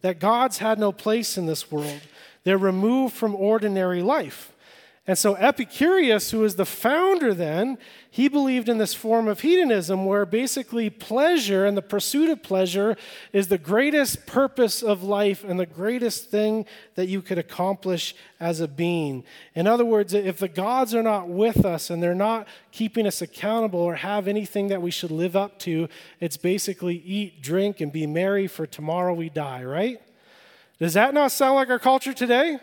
that 0.01 0.19
gods 0.19 0.59
had 0.59 0.81
no 0.81 0.91
place 0.91 1.39
in 1.39 1.47
this 1.47 1.71
world. 1.71 2.01
They're 2.43 2.59
removed 2.59 3.15
from 3.15 3.37
ordinary 3.37 4.03
life. 4.03 4.51
And 5.09 5.17
so 5.17 5.35
Epicurus, 5.35 6.33
who 6.33 6.43
is 6.43 6.57
the 6.57 6.67
founder 6.67 7.33
then, 7.33 7.79
he 8.11 8.27
believed 8.27 8.69
in 8.69 8.79
this 8.79 8.93
form 8.93 9.29
of 9.29 9.41
hedonism 9.41 10.05
where 10.05 10.27
basically 10.27 10.91
pleasure 10.91 11.65
and 11.65 11.77
the 11.77 11.83
pursuit 11.83 12.29
of 12.29 12.43
pleasure 12.43 12.97
is 13.33 13.47
the 13.47 13.59
greatest 13.59 14.27
purpose 14.27 14.83
of 14.83 15.05
life 15.05 15.45
and 15.45 15.61
the 15.61 15.67
greatest 15.67 16.29
thing 16.29 16.67
that 16.97 17.07
you 17.07 17.23
could 17.23 17.39
accomplish 17.39 18.17
as 18.41 18.59
a 18.59 18.67
being. 18.67 19.23
In 19.55 19.69
other 19.69 19.85
words, 19.85 20.13
if 20.13 20.39
the 20.39 20.49
gods 20.49 20.93
are 20.93 21.05
not 21.05 21.29
with 21.29 21.65
us 21.65 21.89
and 21.89 22.03
they're 22.03 22.13
not 22.13 22.49
keeping 22.73 23.07
us 23.07 23.23
accountable 23.23 23.81
or 23.81 23.95
have 23.95 24.27
anything 24.27 24.67
that 24.69 24.83
we 24.83 24.91
should 24.91 25.13
live 25.13 25.37
up 25.37 25.61
to, 25.61 25.89
it's 26.19 26.37
basically 26.37 26.97
eat, 26.97 27.41
drink, 27.41 27.81
and 27.81 27.93
be 27.93 28.09
merry 28.09 28.49
for 28.49 28.67
tomorrow 28.67 29.15
we 29.15 29.29
die, 29.29 29.63
right? 29.63 30.03
Does 30.81 30.95
that 30.95 31.15
not 31.15 31.31
sound 31.31 31.55
like 31.55 31.71
our 31.71 31.79
culture 31.79 32.13
today? 32.13 32.59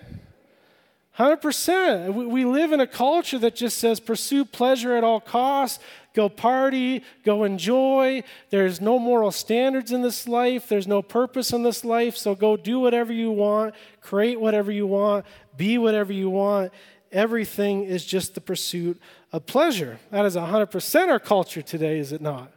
100%. 1.17 2.13
We 2.13 2.43
live 2.43 2.71
in 2.71 2.79
a 2.79 2.87
culture 2.87 3.37
that 3.39 3.55
just 3.55 3.77
says 3.77 3.99
pursue 3.99 4.45
pleasure 4.45 4.95
at 4.95 5.03
all 5.03 5.19
costs, 5.19 5.77
go 6.15 6.27
party, 6.27 7.03
go 7.23 7.43
enjoy. 7.43 8.23
There's 8.49 8.81
no 8.81 8.97
moral 8.97 9.31
standards 9.31 9.91
in 9.91 10.01
this 10.01 10.27
life, 10.27 10.67
there's 10.67 10.87
no 10.87 11.03
purpose 11.03 11.53
in 11.53 11.61
this 11.61 11.85
life, 11.85 12.17
so 12.17 12.33
go 12.33 12.57
do 12.57 12.79
whatever 12.79 13.13
you 13.13 13.31
want, 13.31 13.75
create 14.01 14.39
whatever 14.39 14.71
you 14.71 14.87
want, 14.87 15.25
be 15.55 15.77
whatever 15.77 16.11
you 16.11 16.31
want. 16.31 16.71
Everything 17.11 17.83
is 17.83 18.03
just 18.05 18.33
the 18.33 18.41
pursuit 18.41 18.99
of 19.31 19.45
pleasure. 19.45 19.99
That 20.09 20.25
is 20.25 20.35
100% 20.35 21.09
our 21.09 21.19
culture 21.19 21.61
today, 21.61 21.99
is 21.99 22.11
it 22.11 22.21
not? 22.21 22.51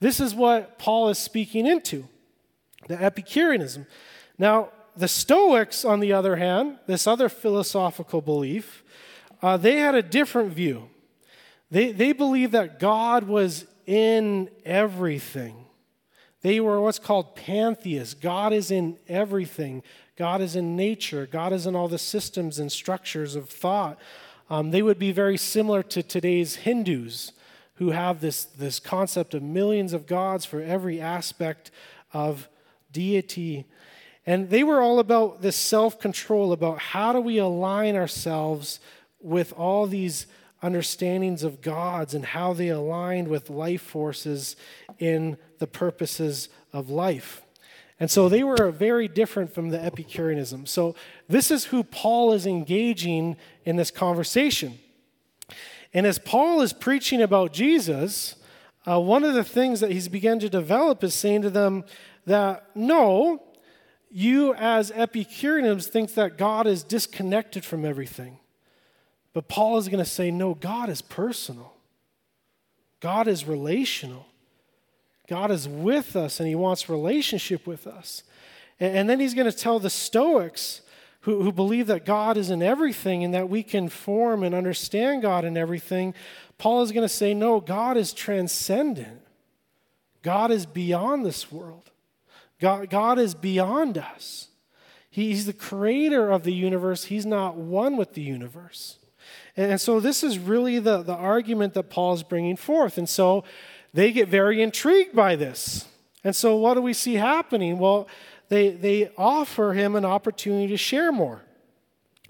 This 0.00 0.20
is 0.20 0.34
what 0.34 0.78
Paul 0.78 1.10
is 1.10 1.18
speaking 1.18 1.66
into 1.66 2.08
the 2.86 3.02
Epicureanism. 3.02 3.86
Now, 4.38 4.70
the 4.98 5.08
Stoics, 5.08 5.84
on 5.84 6.00
the 6.00 6.12
other 6.12 6.36
hand, 6.36 6.78
this 6.88 7.06
other 7.06 7.28
philosophical 7.28 8.20
belief, 8.20 8.82
uh, 9.40 9.56
they 9.56 9.76
had 9.76 9.94
a 9.94 10.02
different 10.02 10.52
view. 10.52 10.90
They, 11.70 11.92
they 11.92 12.12
believed 12.12 12.50
that 12.52 12.80
God 12.80 13.24
was 13.24 13.64
in 13.86 14.50
everything. 14.64 15.66
They 16.42 16.58
were 16.58 16.80
what's 16.80 16.98
called 16.98 17.36
pantheists. 17.36 18.14
God 18.14 18.52
is 18.52 18.72
in 18.72 18.98
everything. 19.08 19.84
God 20.16 20.40
is 20.40 20.56
in 20.56 20.74
nature. 20.74 21.28
God 21.30 21.52
is 21.52 21.64
in 21.64 21.76
all 21.76 21.86
the 21.86 21.98
systems 21.98 22.58
and 22.58 22.70
structures 22.70 23.36
of 23.36 23.48
thought. 23.48 24.00
Um, 24.50 24.72
they 24.72 24.82
would 24.82 24.98
be 24.98 25.12
very 25.12 25.36
similar 25.36 25.84
to 25.84 26.02
today's 26.02 26.56
Hindus, 26.56 27.32
who 27.74 27.90
have 27.90 28.20
this, 28.20 28.44
this 28.46 28.80
concept 28.80 29.32
of 29.34 29.44
millions 29.44 29.92
of 29.92 30.06
gods 30.06 30.44
for 30.44 30.60
every 30.60 31.00
aspect 31.00 31.70
of 32.12 32.48
deity 32.90 33.64
and 34.28 34.50
they 34.50 34.62
were 34.62 34.82
all 34.82 34.98
about 34.98 35.40
this 35.40 35.56
self 35.56 35.98
control, 35.98 36.52
about 36.52 36.78
how 36.78 37.14
do 37.14 37.20
we 37.22 37.38
align 37.38 37.96
ourselves 37.96 38.78
with 39.22 39.54
all 39.54 39.86
these 39.86 40.26
understandings 40.60 41.42
of 41.42 41.62
gods 41.62 42.12
and 42.12 42.26
how 42.26 42.52
they 42.52 42.68
aligned 42.68 43.28
with 43.28 43.48
life 43.48 43.80
forces 43.80 44.54
in 44.98 45.38
the 45.60 45.66
purposes 45.66 46.50
of 46.74 46.90
life. 46.90 47.40
And 47.98 48.10
so 48.10 48.28
they 48.28 48.44
were 48.44 48.70
very 48.70 49.08
different 49.08 49.50
from 49.50 49.70
the 49.70 49.82
Epicureanism. 49.82 50.66
So 50.66 50.94
this 51.26 51.50
is 51.50 51.64
who 51.64 51.82
Paul 51.82 52.34
is 52.34 52.46
engaging 52.46 53.38
in 53.64 53.76
this 53.76 53.90
conversation. 53.90 54.78
And 55.94 56.06
as 56.06 56.18
Paul 56.18 56.60
is 56.60 56.74
preaching 56.74 57.22
about 57.22 57.54
Jesus, 57.54 58.36
uh, 58.86 59.00
one 59.00 59.24
of 59.24 59.32
the 59.32 59.42
things 59.42 59.80
that 59.80 59.90
he's 59.90 60.08
begun 60.08 60.38
to 60.40 60.50
develop 60.50 61.02
is 61.02 61.14
saying 61.14 61.40
to 61.42 61.50
them 61.50 61.84
that 62.26 62.76
no, 62.76 63.42
you 64.10 64.54
as 64.54 64.90
Epicureans 64.90 65.86
think 65.86 66.14
that 66.14 66.38
God 66.38 66.66
is 66.66 66.82
disconnected 66.82 67.64
from 67.64 67.84
everything. 67.84 68.38
But 69.32 69.48
Paul 69.48 69.78
is 69.78 69.88
going 69.88 70.02
to 70.02 70.10
say, 70.10 70.30
no, 70.30 70.54
God 70.54 70.88
is 70.88 71.02
personal. 71.02 71.74
God 73.00 73.28
is 73.28 73.44
relational. 73.44 74.26
God 75.28 75.50
is 75.50 75.68
with 75.68 76.16
us 76.16 76.40
and 76.40 76.48
he 76.48 76.54
wants 76.54 76.88
relationship 76.88 77.66
with 77.66 77.86
us. 77.86 78.22
And, 78.80 79.10
then 79.10 79.20
he's 79.20 79.34
going 79.34 79.50
to 79.50 79.56
tell 79.56 79.78
the 79.78 79.90
Stoics 79.90 80.82
who, 81.22 81.42
who 81.42 81.52
believe 81.52 81.88
that 81.88 82.06
God 82.06 82.36
is 82.36 82.48
in 82.48 82.62
everything 82.62 83.24
and 83.24 83.34
that 83.34 83.48
we 83.48 83.62
can 83.62 83.88
form 83.88 84.42
and 84.42 84.54
understand 84.54 85.22
God 85.22 85.44
in 85.44 85.56
everything. 85.56 86.14
Paul 86.58 86.82
is 86.82 86.92
going 86.92 87.06
to 87.06 87.12
say, 87.12 87.34
no, 87.34 87.60
God 87.60 87.96
is 87.96 88.12
transcendent. 88.12 89.20
God 90.22 90.50
is 90.50 90.64
beyond 90.64 91.26
this 91.26 91.50
world. 91.50 91.90
God, 92.60 92.90
God 92.90 93.18
is 93.18 93.34
beyond 93.34 93.98
us. 93.98 94.48
He's 95.10 95.46
the 95.46 95.52
creator 95.52 96.30
of 96.30 96.42
the 96.42 96.52
universe, 96.52 97.04
He's 97.04 97.26
not 97.26 97.56
one 97.56 97.96
with 97.96 98.14
the 98.14 98.22
universe. 98.22 98.98
And 99.56 99.80
so, 99.80 99.98
this 100.00 100.22
is 100.22 100.38
really 100.38 100.78
the, 100.78 101.02
the 101.02 101.14
argument 101.14 101.74
that 101.74 101.90
Paul 101.90 102.14
is 102.14 102.22
bringing 102.22 102.56
forth. 102.56 102.98
And 102.98 103.08
so, 103.08 103.44
they 103.92 104.12
get 104.12 104.28
very 104.28 104.62
intrigued 104.62 105.14
by 105.14 105.34
this. 105.34 105.86
And 106.22 106.36
so, 106.36 106.56
what 106.56 106.74
do 106.74 106.82
we 106.82 106.92
see 106.92 107.14
happening? 107.14 107.78
Well, 107.78 108.08
they, 108.48 108.70
they 108.70 109.10
offer 109.16 109.72
him 109.72 109.96
an 109.96 110.04
opportunity 110.04 110.68
to 110.68 110.76
share 110.76 111.12
more. 111.12 111.42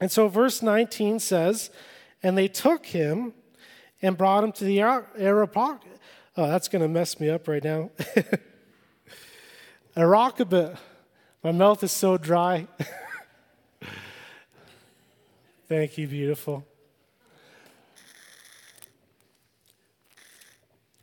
And 0.01 0.11
so, 0.11 0.29
verse 0.29 0.63
19 0.63 1.19
says, 1.19 1.71
And 2.23 2.39
they 2.39 2.49
took 2.49 2.87
him 2.87 3.35
and 4.01 4.17
brought 4.17 4.45
him 4.45 4.53
to 4.53 4.65
the 4.65 4.81
Areopagite. 4.81 5.83
Oh, 6.37 6.49
that's 6.49 6.69
going 6.69 6.83
to 6.83 6.89
mess 6.89 7.19
me 7.19 7.29
up 7.29 7.49
right 7.49 7.65
now. 7.65 7.91
I 9.99 10.05
rock 10.05 10.39
a 10.39 10.45
bit. 10.45 10.77
My 11.43 11.51
mouth 11.51 11.83
is 11.83 11.91
so 11.91 12.17
dry. 12.17 12.69
Thank 15.69 15.99
you, 15.99 16.07
beautiful. 16.07 16.65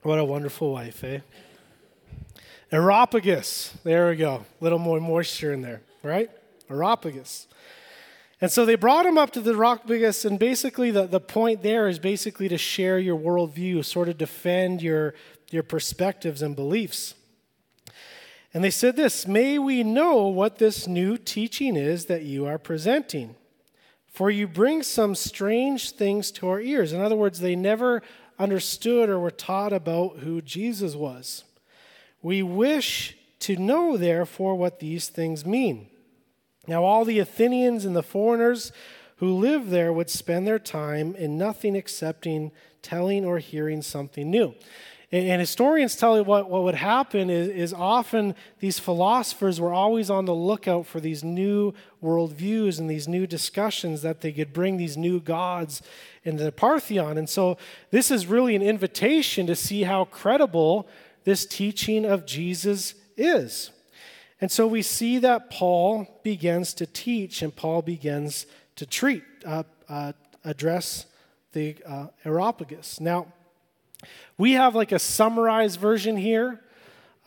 What 0.01 0.17
a 0.17 0.23
wonderful 0.23 0.71
wife, 0.71 1.03
eh? 1.03 1.19
Aeropagus. 2.71 3.73
There 3.83 4.07
we 4.07 4.15
go. 4.15 4.45
A 4.61 4.63
little 4.63 4.79
more 4.79 5.01
moisture 5.01 5.51
in 5.51 5.61
there, 5.61 5.81
right? 6.01 6.31
Aeropagus. 6.69 7.47
And 8.39 8.49
so 8.49 8.65
they 8.65 8.75
brought 8.75 9.05
him 9.05 9.17
up 9.17 9.31
to 9.31 9.41
the 9.41 9.51
Areopagus, 9.51 10.23
and 10.23 10.39
basically 10.39 10.89
the, 10.89 11.05
the 11.05 11.19
point 11.19 11.63
there 11.63 11.89
is 11.89 11.99
basically 11.99 12.47
to 12.47 12.57
share 12.57 12.97
your 12.97 13.19
worldview, 13.19 13.83
sort 13.83 14.07
of 14.07 14.17
defend 14.17 14.81
your, 14.81 15.15
your 15.51 15.63
perspectives 15.63 16.41
and 16.41 16.55
beliefs. 16.55 17.13
And 18.55 18.63
they 18.63 18.71
said 18.71 18.95
this 18.95 19.27
May 19.27 19.59
we 19.59 19.83
know 19.83 20.27
what 20.27 20.59
this 20.59 20.88
new 20.88 21.17
teaching 21.17 21.75
is 21.75 22.05
that 22.05 22.24
you 22.24 22.45
are 22.45 22.57
presenting. 22.57 23.35
For 24.07 24.31
you 24.31 24.47
bring 24.47 24.81
some 24.81 25.13
strange 25.13 25.91
things 25.91 26.31
to 26.31 26.47
our 26.47 26.62
ears. 26.62 26.93
In 26.93 27.01
other 27.01 27.17
words, 27.17 27.41
they 27.41 27.57
never 27.57 28.01
understood 28.39 29.09
or 29.09 29.19
were 29.19 29.29
taught 29.29 29.74
about 29.74 30.19
who 30.19 30.41
Jesus 30.41 30.95
was. 30.95 31.43
We 32.21 32.41
wish 32.41 33.17
to 33.39 33.57
know, 33.57 33.97
therefore, 33.97 34.55
what 34.55 34.79
these 34.79 35.09
things 35.09 35.45
mean. 35.45 35.88
Now, 36.65 36.85
all 36.85 37.03
the 37.03 37.19
Athenians 37.19 37.83
and 37.83 37.93
the 37.93 38.01
foreigners 38.01 38.71
who 39.17 39.33
lived 39.33 39.69
there 39.69 39.91
would 39.91 40.09
spend 40.09 40.47
their 40.47 40.59
time 40.59 41.13
in 41.15 41.38
nothing 41.38 41.75
excepting 41.75 42.51
telling 42.81 43.25
or 43.25 43.39
hearing 43.39 43.81
something 43.81 44.31
new. 44.31 44.55
And 45.12 45.39
historians 45.39 45.95
tell 45.95 46.17
you 46.17 46.24
what, 46.24 46.50
what 46.50 46.63
would 46.63 46.75
happen 46.75 47.29
is, 47.29 47.47
is 47.47 47.74
often 47.74 48.35
these 48.59 48.79
philosophers 48.79 49.62
were 49.62 49.74
always 49.74 50.09
on 50.09 50.25
the 50.25 50.33
lookout 50.33 50.88
for 50.88 51.00
these 51.00 51.24
new 51.24 51.74
worldviews 52.03 52.79
and 52.79 52.89
these 52.89 53.07
new 53.07 53.27
discussions 53.27 54.01
that 54.01 54.21
they 54.21 54.31
could 54.31 54.51
bring 54.51 54.77
these 54.77 54.97
new 54.97 55.19
gods 55.19 55.81
into 56.24 56.43
the 56.43 56.51
Parthenon. 56.51 57.17
And 57.17 57.29
so 57.29 57.57
this 57.91 58.09
is 58.09 58.25
really 58.25 58.55
an 58.55 58.63
invitation 58.63 59.45
to 59.47 59.55
see 59.55 59.83
how 59.83 60.05
credible 60.05 60.88
this 61.24 61.45
teaching 61.45 62.03
of 62.03 62.25
Jesus 62.25 62.95
is. 63.15 63.71
And 64.41 64.51
so 64.51 64.67
we 64.67 64.81
see 64.81 65.19
that 65.19 65.50
Paul 65.50 66.19
begins 66.24 66.74
to 66.75 66.85
teach 66.85 67.41
and 67.41 67.55
Paul 67.55 67.83
begins 67.83 68.47
to 68.75 68.85
treat, 68.85 69.24
uh, 69.45 69.63
uh, 69.88 70.13
address 70.43 71.05
the 71.53 71.77
uh, 71.85 72.07
Areopagus. 72.25 73.00
Now, 73.00 73.27
we 74.38 74.53
have 74.53 74.75
like 74.75 74.91
a 74.91 75.00
summarized 75.00 75.79
version 75.79 76.17
here. 76.17 76.62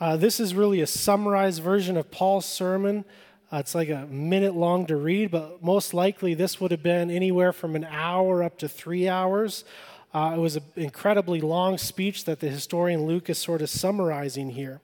Uh, 0.01 0.17
this 0.17 0.39
is 0.39 0.55
really 0.55 0.81
a 0.81 0.87
summarized 0.87 1.63
version 1.63 1.97
of 1.97 2.11
Paul's 2.11 2.47
sermon. 2.47 3.05
Uh, 3.51 3.59
it's 3.59 3.75
like 3.75 3.89
a 3.89 4.07
minute 4.07 4.55
long 4.55 4.87
to 4.87 4.97
read, 4.97 5.31
but 5.31 5.63
most 5.63 5.95
likely 5.95 6.35
this 6.35 6.61
would 6.61 6.71
have 6.71 6.83
been 6.83 7.11
anywhere 7.11 7.53
from 7.53 7.75
an 7.75 7.85
hour 7.85 8.43
up 8.43 8.59
to 8.59 8.69
three 8.69 9.09
hours. 9.09 9.65
Uh, 10.13 10.35
it 10.37 10.39
was 10.39 10.57
an 10.57 10.63
incredibly 10.77 11.41
long 11.41 11.79
speech 11.79 12.25
that 12.25 12.41
the 12.41 12.49
historian 12.49 13.07
Luke 13.07 13.29
is 13.29 13.39
sort 13.39 13.63
of 13.63 13.71
summarizing 13.71 14.51
here. 14.51 14.81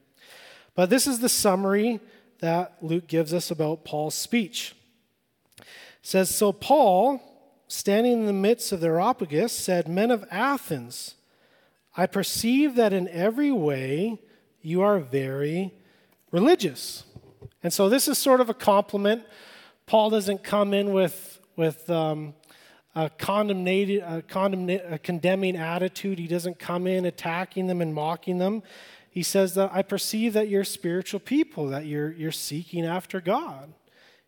But 0.74 0.90
this 0.90 1.06
is 1.06 1.20
the 1.20 1.28
summary 1.28 2.00
that 2.40 2.76
Luke 2.80 3.06
gives 3.06 3.32
us 3.32 3.50
about 3.50 3.84
Paul's 3.84 4.14
speech. 4.14 4.74
It 5.58 5.66
says, 6.02 6.34
So 6.34 6.52
Paul, 6.52 7.22
standing 7.68 8.12
in 8.12 8.26
the 8.26 8.32
midst 8.32 8.72
of 8.72 8.80
the 8.80 8.88
Areopagus, 8.88 9.52
said, 9.52 9.88
Men 9.88 10.10
of 10.10 10.24
Athens, 10.30 11.14
I 11.96 12.06
perceive 12.06 12.74
that 12.76 12.92
in 12.92 13.08
every 13.08 13.52
way 13.52 14.20
you 14.62 14.82
are 14.82 14.98
very 14.98 15.74
religious. 16.30 17.04
And 17.62 17.72
so 17.72 17.88
this 17.88 18.08
is 18.08 18.18
sort 18.18 18.40
of 18.40 18.50
a 18.50 18.54
compliment 18.54 19.24
Paul 19.86 20.10
doesn't 20.10 20.42
come 20.42 20.72
in 20.72 20.92
with, 20.92 21.40
with 21.56 21.88
um, 21.90 22.34
a, 22.94 23.10
condemnated, 23.10 24.02
a, 24.02 24.22
condemna- 24.22 24.92
a 24.92 24.98
condemning 24.98 25.56
attitude. 25.56 26.18
He 26.18 26.26
doesn't 26.26 26.58
come 26.58 26.86
in 26.86 27.04
attacking 27.04 27.66
them 27.66 27.80
and 27.82 27.94
mocking 27.94 28.38
them. 28.38 28.62
He 29.10 29.22
says 29.22 29.54
that 29.54 29.70
I 29.72 29.82
perceive 29.82 30.32
that 30.32 30.48
you're 30.48 30.64
spiritual 30.64 31.20
people, 31.20 31.68
that 31.68 31.86
you're, 31.86 32.12
you're 32.12 32.32
seeking 32.32 32.84
after 32.84 33.20
God. 33.20 33.74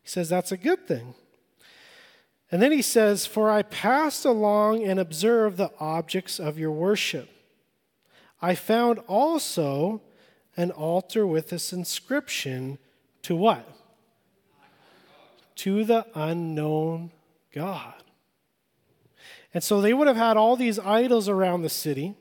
He 0.02 0.08
says 0.08 0.28
that's 0.28 0.52
a 0.52 0.56
good 0.56 0.86
thing. 0.86 1.14
And 2.52 2.62
then 2.62 2.70
he 2.70 2.82
says, 2.82 3.26
For 3.26 3.50
I 3.50 3.62
passed 3.62 4.24
along 4.24 4.84
and 4.84 5.00
observed 5.00 5.56
the 5.56 5.72
objects 5.80 6.38
of 6.38 6.58
your 6.58 6.70
worship. 6.70 7.28
I 8.40 8.54
found 8.54 8.98
also 9.06 10.02
an 10.56 10.70
altar 10.70 11.26
with 11.26 11.50
this 11.50 11.72
inscription 11.72 12.78
to 13.22 13.36
what? 13.36 13.68
To 15.56 15.84
the 15.84 16.06
unknown 16.14 17.10
God. 17.52 17.94
And 19.54 19.64
so 19.64 19.80
they 19.80 19.94
would 19.94 20.06
have 20.06 20.16
had 20.16 20.36
all 20.36 20.56
these 20.56 20.78
idols 20.78 21.28
around 21.28 21.62
the 21.62 21.70
city. 21.70 22.14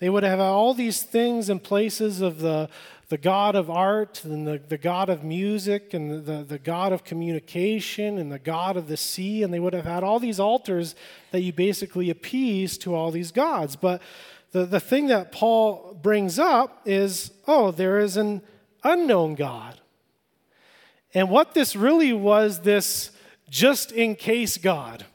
They 0.00 0.10
would 0.10 0.22
have 0.22 0.38
had 0.38 0.44
all 0.44 0.74
these 0.74 1.02
things 1.02 1.48
in 1.48 1.60
places 1.60 2.20
of 2.20 2.40
the, 2.40 2.68
the 3.08 3.18
God 3.18 3.54
of 3.54 3.70
art 3.70 4.24
and 4.24 4.46
the, 4.46 4.58
the 4.58 4.78
God 4.78 5.08
of 5.08 5.24
music 5.24 5.94
and 5.94 6.24
the, 6.24 6.44
the 6.44 6.58
God 6.58 6.92
of 6.92 7.04
communication 7.04 8.18
and 8.18 8.30
the 8.30 8.38
God 8.38 8.76
of 8.76 8.86
the 8.86 8.96
sea. 8.96 9.42
And 9.42 9.52
they 9.52 9.60
would 9.60 9.72
have 9.72 9.84
had 9.84 10.04
all 10.04 10.20
these 10.20 10.38
altars 10.38 10.94
that 11.30 11.40
you 11.40 11.52
basically 11.52 12.10
appease 12.10 12.78
to 12.78 12.94
all 12.94 13.10
these 13.10 13.32
gods. 13.32 13.76
But 13.76 14.02
the, 14.52 14.64
the 14.64 14.80
thing 14.80 15.08
that 15.08 15.32
Paul 15.32 15.98
brings 16.00 16.38
up 16.38 16.82
is 16.84 17.30
oh, 17.46 17.70
there 17.70 17.98
is 17.98 18.16
an 18.16 18.42
unknown 18.84 19.34
God. 19.34 19.80
And 21.14 21.30
what 21.30 21.54
this 21.54 21.74
really 21.74 22.12
was 22.12 22.60
this 22.60 23.10
just 23.48 23.92
in 23.92 24.14
case 24.14 24.58
God. 24.58 25.06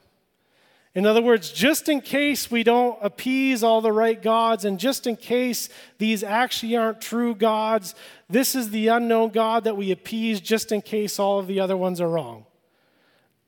In 0.96 1.08
other 1.08 1.24
words, 1.24 1.52
just 1.52 1.90
in 1.90 2.02
case 2.02 2.52
we 2.52 2.64
don't 2.64 3.00
appease 3.02 3.64
all 3.64 3.82
the 3.82 3.92
right 3.92 4.22
gods, 4.22 4.64
and 4.64 4.80
just 4.80 5.08
in 5.08 5.16
case 5.16 5.70
these 5.98 6.24
actually 6.24 6.76
aren't 6.76 7.02
true 7.02 7.34
gods, 7.34 7.96
this 8.30 8.54
is 8.54 8.70
the 8.70 8.90
unknown 8.90 9.30
God 9.30 9.64
that 9.64 9.76
we 9.76 9.92
appease 9.92 10.40
just 10.40 10.72
in 10.72 10.82
case 10.82 11.18
all 11.18 11.40
of 11.40 11.48
the 11.48 11.60
other 11.60 11.76
ones 11.76 12.00
are 12.00 12.10
wrong. 12.10 12.46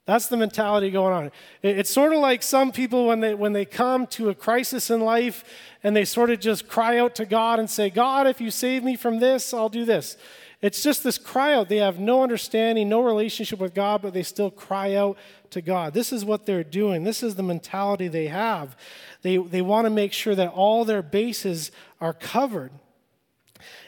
That's 0.06 0.28
the 0.28 0.38
mentality 0.38 0.92
going 0.92 1.14
on. 1.14 1.32
It's 1.64 1.90
sort 1.90 2.14
of 2.14 2.20
like 2.20 2.44
some 2.44 2.72
people 2.72 3.08
when 3.08 3.22
they, 3.22 3.34
when 3.34 3.54
they 3.54 3.66
come 3.66 4.06
to 4.08 4.30
a 4.30 4.36
crisis 4.36 4.92
in 4.92 5.02
life 5.02 5.44
and 5.84 5.96
they 5.96 6.06
sort 6.06 6.30
of 6.30 6.40
just 6.40 6.68
cry 6.68 7.00
out 7.00 7.16
to 7.16 7.26
God 7.26 7.60
and 7.60 7.68
say, 7.68 7.90
God, 7.90 8.28
if 8.28 8.40
you 8.40 8.52
save 8.52 8.84
me 8.84 8.96
from 8.96 9.20
this, 9.20 9.52
I'll 9.52 9.70
do 9.70 9.84
this. 9.84 10.16
It's 10.62 10.84
just 10.84 11.04
this 11.04 11.18
cry 11.18 11.54
out. 11.54 11.70
They 11.70 11.78
have 11.78 12.00
no 12.00 12.22
understanding, 12.22 12.88
no 12.88 13.04
relationship 13.04 13.60
with 13.60 13.74
God, 13.74 14.02
but 14.04 14.14
they 14.14 14.24
still 14.24 14.52
cry 14.52 14.94
out 14.94 15.18
to 15.52 15.62
God. 15.62 15.94
This 15.94 16.14
is 16.14 16.24
what 16.24 16.46
they're 16.46 16.64
doing. 16.64 17.04
This 17.04 17.24
is 17.24 17.36
the 17.36 17.44
mentality 17.44 18.08
they 18.08 18.28
have. 18.28 18.78
They, 19.24 19.38
they 19.38 19.62
want 19.62 19.86
to 19.86 19.90
make 19.90 20.14
sure 20.14 20.36
that 20.36 20.52
all 20.52 20.86
their 20.86 21.02
bases 21.02 21.72
are 22.00 22.14
covered. 22.14 22.72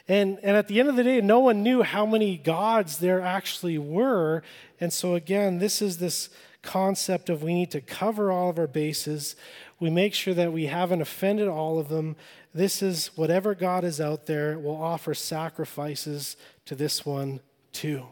And, 0.07 0.39
and 0.41 0.55
at 0.55 0.67
the 0.67 0.79
end 0.79 0.89
of 0.89 0.95
the 0.95 1.03
day, 1.03 1.19
no 1.19 1.39
one 1.39 1.63
knew 1.63 1.81
how 1.81 2.05
many 2.05 2.37
gods 2.37 2.99
there 2.99 3.21
actually 3.21 3.77
were. 3.77 4.41
And 4.79 4.93
so, 4.93 5.15
again, 5.15 5.59
this 5.59 5.81
is 5.81 5.97
this 5.97 6.29
concept 6.61 7.29
of 7.29 7.43
we 7.43 7.53
need 7.53 7.71
to 7.71 7.81
cover 7.81 8.31
all 8.31 8.49
of 8.49 8.57
our 8.57 8.67
bases. 8.67 9.35
We 9.79 9.89
make 9.89 10.13
sure 10.13 10.33
that 10.33 10.53
we 10.53 10.67
haven't 10.67 11.01
offended 11.01 11.47
all 11.47 11.77
of 11.77 11.89
them. 11.89 12.15
This 12.53 12.81
is 12.81 13.07
whatever 13.15 13.53
God 13.53 13.83
is 13.83 13.99
out 13.99 14.25
there, 14.25 14.57
we'll 14.57 14.81
offer 14.81 15.13
sacrifices 15.13 16.37
to 16.65 16.75
this 16.75 17.05
one 17.05 17.41
too. 17.71 18.05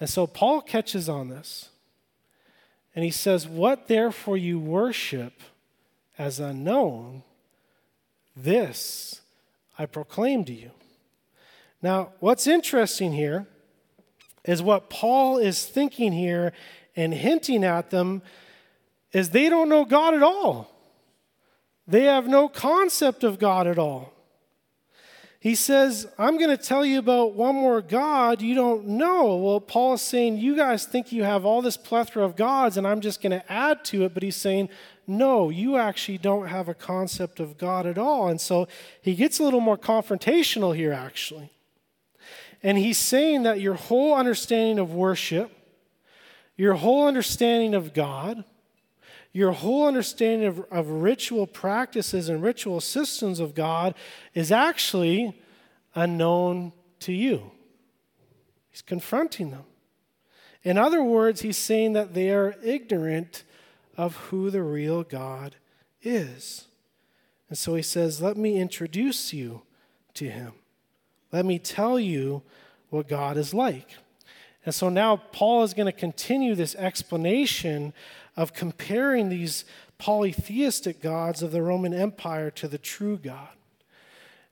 And 0.00 0.08
so 0.08 0.26
Paul 0.26 0.60
catches 0.60 1.08
on 1.08 1.28
this. 1.28 1.70
And 2.94 3.04
he 3.04 3.10
says, 3.10 3.46
What 3.46 3.88
therefore 3.88 4.36
you 4.36 4.58
worship 4.58 5.34
as 6.16 6.38
unknown, 6.38 7.24
this 8.36 9.20
I 9.78 9.86
proclaim 9.86 10.44
to 10.46 10.52
you. 10.52 10.70
Now, 11.82 12.12
what's 12.20 12.46
interesting 12.46 13.12
here 13.12 13.46
is 14.44 14.62
what 14.62 14.88
Paul 14.90 15.38
is 15.38 15.64
thinking 15.66 16.12
here 16.12 16.52
and 16.96 17.12
hinting 17.12 17.64
at 17.64 17.90
them 17.90 18.22
is 19.12 19.30
they 19.30 19.48
don't 19.48 19.68
know 19.68 19.84
God 19.84 20.14
at 20.14 20.22
all. 20.22 20.70
They 21.86 22.04
have 22.04 22.26
no 22.26 22.48
concept 22.48 23.24
of 23.24 23.38
God 23.38 23.66
at 23.66 23.78
all. 23.78 24.12
He 25.44 25.54
says, 25.54 26.06
I'm 26.18 26.38
going 26.38 26.56
to 26.56 26.62
tell 26.62 26.86
you 26.86 26.98
about 26.98 27.34
one 27.34 27.54
more 27.54 27.82
God 27.82 28.40
you 28.40 28.54
don't 28.54 28.86
know. 28.86 29.36
Well, 29.36 29.60
Paul 29.60 29.92
is 29.92 30.00
saying, 30.00 30.38
You 30.38 30.56
guys 30.56 30.86
think 30.86 31.12
you 31.12 31.22
have 31.24 31.44
all 31.44 31.60
this 31.60 31.76
plethora 31.76 32.24
of 32.24 32.34
gods, 32.34 32.78
and 32.78 32.86
I'm 32.86 33.02
just 33.02 33.20
going 33.20 33.38
to 33.38 33.52
add 33.52 33.84
to 33.86 34.04
it. 34.04 34.14
But 34.14 34.22
he's 34.22 34.36
saying, 34.36 34.70
No, 35.06 35.50
you 35.50 35.76
actually 35.76 36.18
don't 36.18 36.48
have 36.48 36.68
a 36.68 36.74
concept 36.74 37.40
of 37.40 37.58
God 37.58 37.86
at 37.86 37.98
all. 37.98 38.28
And 38.28 38.40
so 38.40 38.68
he 39.02 39.14
gets 39.14 39.38
a 39.38 39.42
little 39.42 39.60
more 39.60 39.76
confrontational 39.76 40.74
here, 40.74 40.92
actually. 40.92 41.50
And 42.62 42.78
he's 42.78 42.98
saying 42.98 43.42
that 43.42 43.60
your 43.60 43.74
whole 43.74 44.14
understanding 44.14 44.78
of 44.78 44.94
worship, 44.94 45.52
your 46.56 46.74
whole 46.74 47.06
understanding 47.06 47.74
of 47.74 47.92
God, 47.92 48.44
your 49.32 49.52
whole 49.52 49.86
understanding 49.86 50.46
of, 50.46 50.60
of 50.70 50.88
ritual 50.88 51.46
practices 51.46 52.28
and 52.28 52.42
ritual 52.42 52.80
systems 52.80 53.40
of 53.40 53.54
God 53.54 53.94
is 54.32 54.50
actually 54.50 55.38
unknown 55.94 56.72
to 57.00 57.12
you. 57.12 57.50
He's 58.70 58.80
confronting 58.80 59.50
them. 59.50 59.64
In 60.62 60.78
other 60.78 61.02
words, 61.02 61.42
he's 61.42 61.58
saying 61.58 61.92
that 61.92 62.14
they 62.14 62.30
are 62.30 62.56
ignorant 62.62 63.44
of 63.96 64.16
who 64.16 64.50
the 64.50 64.62
real 64.62 65.02
God 65.02 65.56
is. 66.02 66.66
And 67.48 67.58
so 67.58 67.74
he 67.74 67.82
says, 67.82 68.22
Let 68.22 68.36
me 68.36 68.58
introduce 68.58 69.32
you 69.32 69.62
to 70.14 70.28
him. 70.28 70.52
Let 71.32 71.44
me 71.44 71.58
tell 71.58 71.98
you 71.98 72.42
what 72.90 73.08
God 73.08 73.36
is 73.36 73.52
like. 73.52 73.96
And 74.64 74.74
so 74.74 74.88
now 74.88 75.16
Paul 75.16 75.62
is 75.62 75.74
going 75.74 75.86
to 75.86 75.92
continue 75.92 76.54
this 76.54 76.74
explanation 76.76 77.92
of 78.36 78.54
comparing 78.54 79.28
these 79.28 79.64
polytheistic 79.98 81.02
gods 81.02 81.42
of 81.42 81.52
the 81.52 81.62
Roman 81.62 81.92
Empire 81.92 82.50
to 82.52 82.68
the 82.68 82.78
true 82.78 83.18
God. 83.18 83.48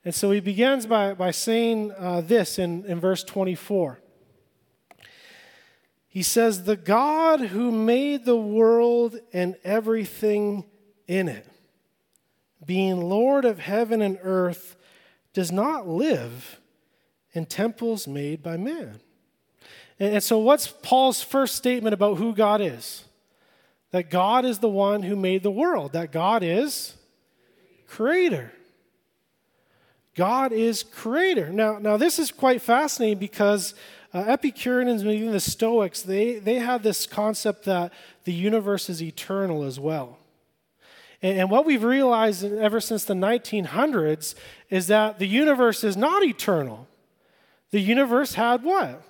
And 0.05 0.13
so 0.13 0.31
he 0.31 0.39
begins 0.39 0.85
by, 0.85 1.13
by 1.13 1.31
saying 1.31 1.93
uh, 1.97 2.21
this 2.21 2.59
in, 2.59 2.85
in 2.85 2.99
verse 2.99 3.23
24. 3.23 3.99
He 6.13 6.23
says, 6.23 6.63
The 6.63 6.77
God 6.77 7.39
who 7.39 7.71
made 7.71 8.23
the 8.23 8.37
world 8.37 9.17
and 9.33 9.55
everything 9.63 10.63
in 11.07 11.27
it, 11.27 11.45
being 12.65 13.01
Lord 13.01 13.43
of 13.43 13.59
heaven 13.59 14.01
and 14.01 14.17
earth, 14.21 14.77
does 15.33 15.51
not 15.51 15.87
live 15.87 16.61
in 17.33 17.45
temples 17.45 18.07
made 18.07 18.41
by 18.41 18.55
man. 18.55 18.99
And, 19.99 20.23
so, 20.23 20.37
what's 20.37 20.67
Paul's 20.67 21.21
first 21.21 21.55
statement 21.55 21.93
about 21.93 22.17
who 22.17 22.33
God 22.33 22.61
is? 22.61 23.05
that 23.93 24.09
God 24.09 24.43
is 24.43 24.57
the 24.57 24.69
one 24.69 25.03
who 25.03 25.15
made 25.15 25.43
the 25.43 25.51
world, 25.51 25.93
that 25.93 26.11
God 26.11 26.41
is 26.41 26.95
creator. 27.87 28.51
God 30.15 30.51
is 30.51 30.81
creator. 30.81 31.49
Now, 31.49 31.77
now 31.77 31.97
this 31.97 32.17
is 32.17 32.31
quite 32.31 32.63
fascinating 32.63 33.19
because 33.19 33.75
uh, 34.13 34.19
Epicureans 34.19 35.01
and 35.01 35.11
even 35.11 35.31
the 35.31 35.39
Stoics, 35.39 36.01
they, 36.01 36.37
they 36.39 36.55
had 36.55 36.83
this 36.83 37.07
concept 37.07 37.65
that 37.65 37.91
the 38.25 38.33
universe 38.33 38.89
is 38.89 39.01
eternal 39.01 39.63
as 39.63 39.79
well. 39.79 40.17
And, 41.21 41.39
and 41.39 41.49
what 41.49 41.65
we've 41.65 41.83
realized 41.83 42.43
ever 42.43 42.79
since 42.79 43.05
the 43.05 43.15
1900s 43.15 44.35
is 44.69 44.87
that 44.87 45.17
the 45.17 45.27
universe 45.27 45.83
is 45.83 45.97
not 45.97 46.23
eternal. 46.23 46.87
The 47.71 47.79
universe 47.79 48.35
had 48.35 48.63
what? 48.63 49.01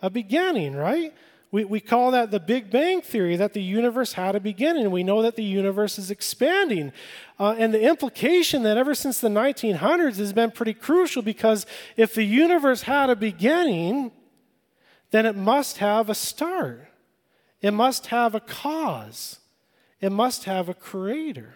A 0.00 0.08
beginning, 0.08 0.74
right? 0.74 1.12
We, 1.54 1.64
we 1.64 1.78
call 1.78 2.10
that 2.10 2.32
the 2.32 2.40
Big 2.40 2.68
Bang 2.68 3.00
Theory, 3.00 3.36
that 3.36 3.52
the 3.52 3.62
universe 3.62 4.14
had 4.14 4.34
a 4.34 4.40
beginning. 4.40 4.90
We 4.90 5.04
know 5.04 5.22
that 5.22 5.36
the 5.36 5.44
universe 5.44 6.00
is 6.00 6.10
expanding. 6.10 6.92
Uh, 7.38 7.54
and 7.56 7.72
the 7.72 7.80
implication 7.80 8.64
that 8.64 8.76
ever 8.76 8.92
since 8.92 9.20
the 9.20 9.28
1900s 9.28 10.16
has 10.16 10.32
been 10.32 10.50
pretty 10.50 10.74
crucial 10.74 11.22
because 11.22 11.64
if 11.96 12.12
the 12.12 12.24
universe 12.24 12.82
had 12.82 13.08
a 13.08 13.14
beginning, 13.14 14.10
then 15.12 15.26
it 15.26 15.36
must 15.36 15.78
have 15.78 16.10
a 16.10 16.14
start, 16.16 16.88
it 17.60 17.70
must 17.70 18.06
have 18.06 18.34
a 18.34 18.40
cause, 18.40 19.38
it 20.00 20.10
must 20.10 20.46
have 20.46 20.68
a 20.68 20.74
creator. 20.74 21.54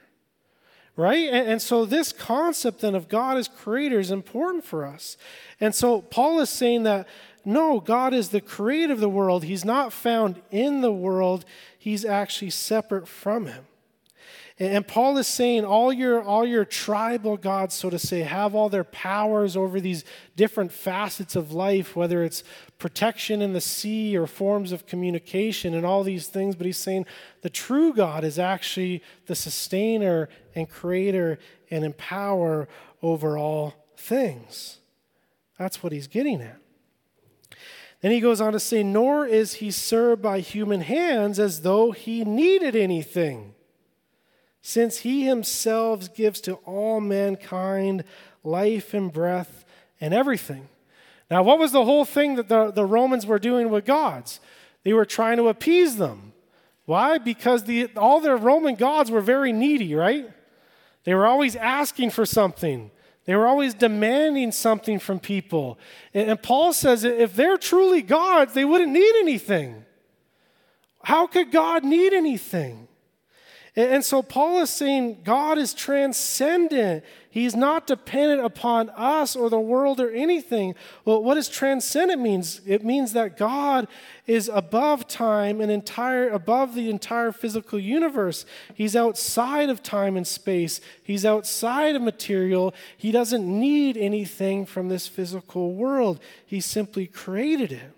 Right? 0.94 1.28
And, 1.28 1.48
and 1.48 1.62
so, 1.62 1.84
this 1.84 2.12
concept 2.12 2.82
then 2.82 2.94
of 2.94 3.08
God 3.08 3.36
as 3.36 3.46
creator 3.48 3.98
is 3.98 4.12
important 4.12 4.64
for 4.64 4.84
us. 4.84 5.16
And 5.60 5.72
so, 5.72 6.02
Paul 6.02 6.40
is 6.40 6.50
saying 6.50 6.84
that 6.84 7.06
no, 7.48 7.80
God 7.80 8.12
is 8.12 8.28
the 8.28 8.42
creator 8.42 8.92
of 8.92 9.00
the 9.00 9.08
world. 9.08 9.42
He's 9.42 9.64
not 9.64 9.90
found 9.90 10.42
in 10.50 10.82
the 10.82 10.92
world, 10.92 11.46
He's 11.78 12.04
actually 12.04 12.50
separate 12.50 13.08
from 13.08 13.46
Him. 13.46 13.64
And 14.58 14.86
Paul 14.86 15.16
is 15.16 15.26
saying 15.26 15.64
all 15.64 15.90
your, 15.90 16.20
all 16.20 16.44
your 16.44 16.66
tribal 16.66 17.38
gods, 17.38 17.74
so 17.74 17.88
to 17.88 17.98
say, 17.98 18.20
have 18.20 18.54
all 18.54 18.68
their 18.68 18.84
powers 18.84 19.56
over 19.56 19.80
these 19.80 20.04
different 20.36 20.72
facets 20.72 21.36
of 21.36 21.50
life, 21.50 21.96
whether 21.96 22.22
it's 22.22 22.44
protection 22.76 23.40
in 23.40 23.54
the 23.54 23.62
sea 23.62 24.14
or 24.14 24.26
forms 24.26 24.70
of 24.70 24.84
communication 24.84 25.74
and 25.74 25.86
all 25.86 26.02
these 26.02 26.26
things. 26.26 26.54
But 26.54 26.66
he's 26.66 26.76
saying 26.76 27.06
the 27.40 27.48
true 27.48 27.94
God 27.94 28.24
is 28.24 28.38
actually 28.38 29.02
the 29.24 29.34
sustainer 29.34 30.28
and 30.54 30.68
creator 30.68 31.38
and 31.70 31.82
empower 31.82 32.68
over 33.00 33.38
all 33.38 33.72
things. 33.96 34.80
That's 35.58 35.82
what 35.82 35.92
he's 35.92 36.08
getting 36.08 36.42
at. 36.42 36.60
Then 38.00 38.12
he 38.12 38.20
goes 38.20 38.40
on 38.40 38.52
to 38.52 38.60
say, 38.60 38.82
Nor 38.82 39.26
is 39.26 39.54
he 39.54 39.70
served 39.70 40.22
by 40.22 40.40
human 40.40 40.82
hands 40.82 41.38
as 41.38 41.62
though 41.62 41.90
he 41.90 42.24
needed 42.24 42.76
anything 42.76 43.54
since 44.60 44.98
he 44.98 45.24
himself 45.24 46.14
gives 46.14 46.40
to 46.42 46.54
all 46.64 47.00
mankind 47.00 48.04
life 48.44 48.94
and 48.94 49.12
breath 49.12 49.64
and 50.00 50.12
everything. 50.12 50.68
Now, 51.30 51.42
what 51.42 51.58
was 51.58 51.72
the 51.72 51.84
whole 51.84 52.04
thing 52.04 52.36
that 52.36 52.48
the, 52.48 52.70
the 52.70 52.84
Romans 52.84 53.26
were 53.26 53.38
doing 53.38 53.70
with 53.70 53.84
gods? 53.84 54.40
They 54.84 54.92
were 54.92 55.04
trying 55.04 55.36
to 55.38 55.48
appease 55.48 55.96
them. 55.96 56.32
Why? 56.86 57.18
Because 57.18 57.64
the, 57.64 57.88
all 57.96 58.20
their 58.20 58.36
Roman 58.36 58.74
gods 58.74 59.10
were 59.10 59.20
very 59.20 59.52
needy, 59.52 59.94
right? 59.94 60.30
They 61.04 61.14
were 61.14 61.26
always 61.26 61.54
asking 61.56 62.10
for 62.10 62.24
something. 62.24 62.90
They 63.28 63.36
were 63.36 63.46
always 63.46 63.74
demanding 63.74 64.52
something 64.52 64.98
from 64.98 65.20
people. 65.20 65.78
And, 66.14 66.42
Paul 66.42 66.72
says 66.72 67.04
if 67.04 67.36
they're 67.36 67.58
truly 67.58 68.00
gods, 68.00 68.54
they 68.54 68.64
wouldn't 68.64 68.90
need 68.90 69.20
anything. 69.20 69.84
How 71.02 71.26
could 71.26 71.52
God 71.52 71.84
need 71.84 72.14
anything? 72.14 72.88
And 73.78 74.04
so 74.04 74.22
Paul 74.22 74.58
is 74.58 74.70
saying 74.70 75.20
God 75.22 75.56
is 75.56 75.72
transcendent. 75.72 77.04
He's 77.30 77.54
not 77.54 77.86
dependent 77.86 78.44
upon 78.44 78.90
us 78.90 79.36
or 79.36 79.48
the 79.48 79.60
world 79.60 80.00
or 80.00 80.10
anything. 80.10 80.74
Well, 81.04 81.22
what 81.22 81.36
does 81.36 81.48
transcendent 81.48 82.20
means? 82.20 82.60
It 82.66 82.84
means 82.84 83.12
that 83.12 83.36
God 83.36 83.86
is 84.26 84.50
above 84.52 85.06
time 85.06 85.60
and 85.60 85.70
entire 85.70 86.28
above 86.28 86.74
the 86.74 86.90
entire 86.90 87.30
physical 87.30 87.78
universe. 87.78 88.44
He's 88.74 88.96
outside 88.96 89.70
of 89.70 89.80
time 89.80 90.16
and 90.16 90.26
space. 90.26 90.80
He's 91.00 91.24
outside 91.24 91.94
of 91.94 92.02
material. 92.02 92.74
He 92.96 93.12
doesn't 93.12 93.46
need 93.46 93.96
anything 93.96 94.66
from 94.66 94.88
this 94.88 95.06
physical 95.06 95.74
world. 95.74 96.18
He 96.44 96.60
simply 96.60 97.06
created 97.06 97.70
it. 97.70 97.92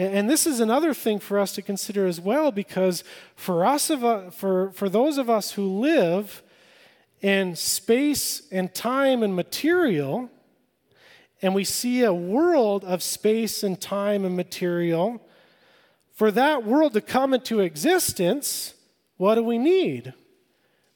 And 0.00 0.30
this 0.30 0.46
is 0.46 0.60
another 0.60 0.94
thing 0.94 1.18
for 1.18 1.38
us 1.38 1.52
to 1.52 1.62
consider 1.62 2.06
as 2.06 2.18
well, 2.18 2.50
because 2.50 3.04
for 3.36 3.66
us, 3.66 3.90
of, 3.90 4.02
uh, 4.02 4.30
for, 4.30 4.70
for 4.70 4.88
those 4.88 5.18
of 5.18 5.28
us 5.28 5.52
who 5.52 5.78
live 5.78 6.42
in 7.20 7.54
space 7.54 8.48
and 8.50 8.74
time 8.74 9.22
and 9.22 9.36
material, 9.36 10.30
and 11.42 11.54
we 11.54 11.64
see 11.64 12.02
a 12.02 12.14
world 12.14 12.82
of 12.82 13.02
space 13.02 13.62
and 13.62 13.78
time 13.78 14.24
and 14.24 14.34
material, 14.34 15.20
for 16.14 16.30
that 16.30 16.64
world 16.64 16.94
to 16.94 17.02
come 17.02 17.34
into 17.34 17.60
existence, 17.60 18.72
what 19.18 19.34
do 19.34 19.44
we 19.44 19.58
need? 19.58 20.14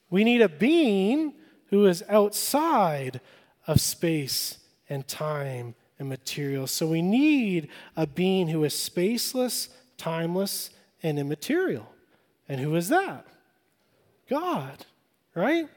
We 0.09 0.25
need 0.25 0.40
a 0.40 0.49
being 0.49 1.35
who 1.67 1.85
is 1.85 2.03
outside 2.09 3.21
of 3.67 3.83
space 3.83 4.61
and 4.88 5.07
time 5.07 5.75
and 5.99 6.09
material. 6.09 6.67
So 6.67 6.87
we 6.87 7.03
need 7.03 7.69
a 7.97 8.07
being 8.07 8.49
who 8.49 8.65
is 8.65 8.75
spaceless, 8.75 9.69
timeless, 9.97 10.71
and 11.03 11.19
immaterial. 11.19 11.93
And 12.49 12.61
who 12.61 12.75
is 12.75 12.89
that? 12.89 13.27
God, 14.29 14.87
right? 15.35 15.69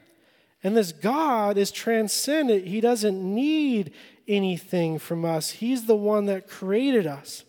And 0.62 0.76
this 0.76 0.92
God 0.92 1.56
is 1.56 1.70
transcendent. 1.70 2.66
He 2.66 2.80
doesn't 2.80 3.22
need 3.22 3.92
anything 4.26 4.98
from 4.98 5.24
us, 5.24 5.50
He's 5.50 5.86
the 5.86 5.96
one 5.96 6.26
that 6.26 6.48
created 6.48 7.06
us. 7.06 7.44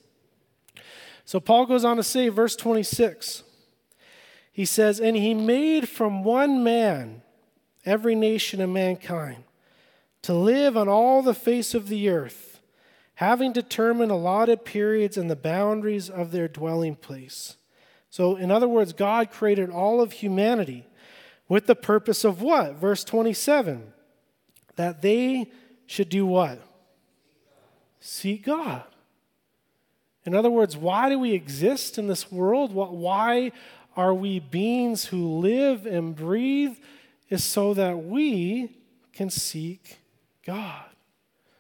So 1.26 1.40
Paul 1.40 1.66
goes 1.68 1.86
on 1.86 1.98
to 1.98 2.04
say, 2.04 2.30
verse 2.30 2.56
26, 2.56 3.44
he 4.52 4.66
says, 4.66 5.00
And 5.00 5.16
He 5.16 5.34
made 5.34 5.88
from 5.88 6.24
one 6.24 6.64
man 6.64 7.22
every 7.86 8.16
nation 8.16 8.62
of 8.62 8.70
mankind 8.70 9.44
to 10.24 10.34
live 10.34 10.76
on 10.76 10.88
all 10.88 11.22
the 11.22 11.34
face 11.34 11.76
of 11.76 11.88
the 11.88 12.10
earth 12.10 12.49
having 13.20 13.52
determined 13.52 14.10
allotted 14.10 14.64
periods 14.64 15.18
and 15.18 15.30
the 15.30 15.36
boundaries 15.36 16.10
of 16.10 16.32
their 16.32 16.48
dwelling 16.48 16.96
place. 16.96 17.58
So, 18.10 18.38
in 18.38 18.50
other 18.50 18.70
words, 18.70 18.94
God 18.94 19.30
created 19.30 19.70
all 19.70 20.00
of 20.00 20.14
humanity 20.14 20.88
with 21.50 21.66
the 21.66 21.76
purpose 21.76 22.24
of 22.24 22.42
what? 22.42 22.76
Verse 22.76 23.04
27 23.04 23.92
that 24.78 25.02
they 25.02 25.52
should 25.86 26.08
do 26.08 26.26
what? 26.26 26.62
Seek 28.00 28.46
God. 28.46 28.86
In 30.26 30.34
other 30.34 30.50
words, 30.50 30.78
why 30.78 31.10
do 31.10 31.20
we 31.20 31.34
exist 31.34 31.98
in 31.98 32.08
this 32.08 32.32
world? 32.32 32.72
Why 32.72 33.52
are 33.98 34.14
we 34.14 34.40
beings 34.40 35.04
who 35.04 35.40
live 35.40 35.86
and 35.86 36.16
breathe? 36.16 36.78
Is 37.30 37.44
so 37.44 37.74
that 37.74 38.02
we 38.02 38.78
can 39.12 39.30
seek 39.30 39.98
God, 40.46 40.86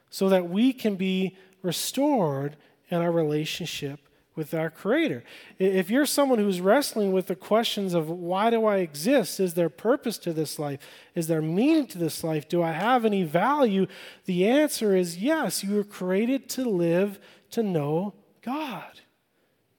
so 0.09 0.29
that 0.29 0.49
we 0.49 0.71
can 0.71 0.95
be 0.95 1.35
restored 1.61 2.55
in 2.89 3.01
our 3.01 3.11
relationship 3.11 3.99
with 4.35 4.53
our 4.53 4.69
Creator. 4.69 5.23
If 5.57 5.89
you're 5.89 6.05
someone 6.05 6.39
who's 6.39 6.61
wrestling 6.61 7.11
with 7.11 7.27
the 7.27 7.35
questions 7.35 7.93
of 7.93 8.09
why 8.09 8.49
do 8.49 8.65
I 8.65 8.77
exist? 8.77 9.39
Is 9.39 9.53
there 9.53 9.69
purpose 9.69 10.17
to 10.19 10.31
this 10.31 10.57
life? 10.57 10.79
Is 11.13 11.27
there 11.27 11.41
meaning 11.41 11.87
to 11.87 11.97
this 11.97 12.23
life? 12.23 12.47
Do 12.47 12.63
I 12.63 12.71
have 12.71 13.03
any 13.03 13.23
value? 13.23 13.85
The 14.25 14.47
answer 14.47 14.95
is 14.95 15.17
yes. 15.17 15.63
You 15.63 15.75
were 15.75 15.83
created 15.83 16.47
to 16.51 16.63
live 16.63 17.19
to 17.51 17.61
know 17.61 18.13
God, 18.41 19.01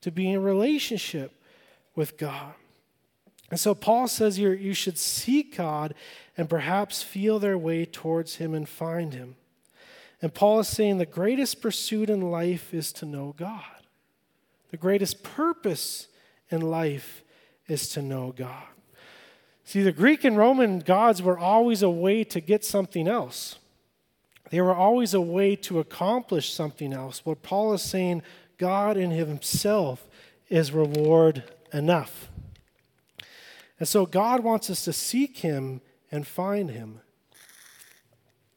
to 0.02 0.10
be 0.10 0.30
in 0.30 0.42
relationship 0.42 1.32
with 1.94 2.18
God. 2.18 2.52
And 3.50 3.58
so 3.58 3.74
Paul 3.74 4.08
says 4.08 4.38
you 4.38 4.74
should 4.74 4.98
seek 4.98 5.56
God 5.56 5.94
and 6.36 6.50
perhaps 6.50 7.02
feel 7.02 7.38
their 7.38 7.56
way 7.56 7.86
towards 7.86 8.36
Him 8.36 8.54
and 8.54 8.68
find 8.68 9.14
Him. 9.14 9.36
And 10.22 10.34
Paul 10.34 10.60
is 10.60 10.68
saying 10.68 10.98
the 10.98 11.06
greatest 11.06 11.62
pursuit 11.62 12.10
in 12.10 12.30
life 12.30 12.74
is 12.74 12.92
to 12.94 13.06
know 13.06 13.34
God. 13.36 13.64
The 14.70 14.76
greatest 14.76 15.22
purpose 15.22 16.08
in 16.50 16.60
life 16.60 17.22
is 17.66 17.88
to 17.90 18.02
know 18.02 18.32
God. 18.36 18.64
See, 19.64 19.82
the 19.82 19.92
Greek 19.92 20.24
and 20.24 20.36
Roman 20.36 20.80
gods 20.80 21.22
were 21.22 21.38
always 21.38 21.82
a 21.82 21.90
way 21.90 22.24
to 22.24 22.40
get 22.40 22.64
something 22.64 23.06
else. 23.06 23.58
They 24.50 24.60
were 24.60 24.74
always 24.74 25.14
a 25.14 25.20
way 25.20 25.54
to 25.56 25.78
accomplish 25.78 26.52
something 26.52 26.92
else. 26.92 27.24
What 27.24 27.42
Paul 27.42 27.72
is 27.72 27.82
saying, 27.82 28.22
God 28.58 28.96
in 28.96 29.12
Himself 29.12 30.08
is 30.48 30.72
reward 30.72 31.44
enough. 31.72 32.28
And 33.78 33.88
so 33.88 34.06
God 34.06 34.42
wants 34.42 34.68
us 34.68 34.84
to 34.84 34.92
seek 34.92 35.38
Him 35.38 35.80
and 36.10 36.26
find 36.26 36.70
Him. 36.70 37.00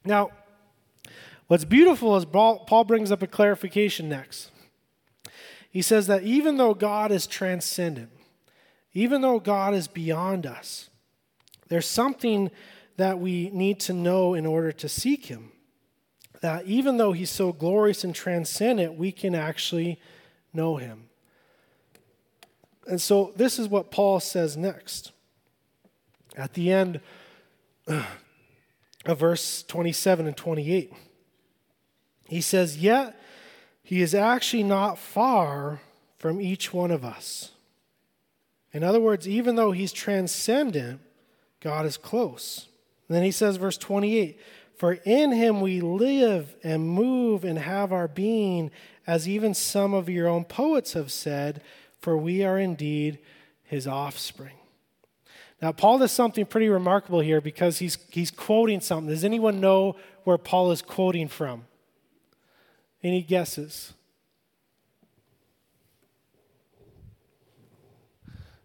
Now, 0.04 0.30
What's 1.54 1.64
beautiful 1.64 2.16
is 2.16 2.24
Paul 2.24 2.84
brings 2.84 3.12
up 3.12 3.22
a 3.22 3.28
clarification 3.28 4.08
next. 4.08 4.50
He 5.70 5.82
says 5.82 6.08
that 6.08 6.24
even 6.24 6.56
though 6.56 6.74
God 6.74 7.12
is 7.12 7.28
transcendent, 7.28 8.10
even 8.92 9.20
though 9.20 9.38
God 9.38 9.72
is 9.72 9.86
beyond 9.86 10.46
us, 10.46 10.90
there's 11.68 11.86
something 11.86 12.50
that 12.96 13.20
we 13.20 13.50
need 13.50 13.78
to 13.82 13.92
know 13.92 14.34
in 14.34 14.46
order 14.46 14.72
to 14.72 14.88
seek 14.88 15.26
Him. 15.26 15.52
That 16.40 16.66
even 16.66 16.96
though 16.96 17.12
He's 17.12 17.30
so 17.30 17.52
glorious 17.52 18.02
and 18.02 18.16
transcendent, 18.16 18.98
we 18.98 19.12
can 19.12 19.36
actually 19.36 20.00
know 20.52 20.78
Him. 20.78 21.04
And 22.88 23.00
so 23.00 23.32
this 23.36 23.60
is 23.60 23.68
what 23.68 23.92
Paul 23.92 24.18
says 24.18 24.56
next. 24.56 25.12
At 26.36 26.54
the 26.54 26.72
end 26.72 27.00
of 27.86 29.20
verse 29.20 29.62
27 29.62 30.26
and 30.26 30.36
28. 30.36 30.92
He 32.28 32.40
says, 32.40 32.78
Yet 32.78 33.20
he 33.82 34.00
is 34.00 34.14
actually 34.14 34.62
not 34.62 34.98
far 34.98 35.80
from 36.18 36.40
each 36.40 36.72
one 36.72 36.90
of 36.90 37.04
us. 37.04 37.50
In 38.72 38.82
other 38.82 39.00
words, 39.00 39.28
even 39.28 39.54
though 39.54 39.72
he's 39.72 39.92
transcendent, 39.92 41.00
God 41.60 41.86
is 41.86 41.96
close. 41.96 42.68
And 43.08 43.16
then 43.16 43.22
he 43.22 43.30
says, 43.30 43.56
verse 43.56 43.76
28 43.76 44.40
For 44.76 44.94
in 45.04 45.32
him 45.32 45.60
we 45.60 45.80
live 45.80 46.56
and 46.64 46.88
move 46.88 47.44
and 47.44 47.58
have 47.58 47.92
our 47.92 48.08
being, 48.08 48.70
as 49.06 49.28
even 49.28 49.54
some 49.54 49.94
of 49.94 50.08
your 50.08 50.26
own 50.26 50.44
poets 50.44 50.94
have 50.94 51.12
said, 51.12 51.62
for 52.00 52.16
we 52.16 52.42
are 52.44 52.58
indeed 52.58 53.18
his 53.62 53.86
offspring. 53.86 54.56
Now, 55.62 55.72
Paul 55.72 55.98
does 55.98 56.12
something 56.12 56.44
pretty 56.44 56.68
remarkable 56.68 57.20
here 57.20 57.40
because 57.40 57.78
he's, 57.78 57.96
he's 58.10 58.30
quoting 58.30 58.80
something. 58.80 59.08
Does 59.08 59.24
anyone 59.24 59.60
know 59.60 59.96
where 60.24 60.36
Paul 60.36 60.72
is 60.72 60.82
quoting 60.82 61.28
from? 61.28 61.64
Any 63.04 63.22
guesses? 63.22 63.92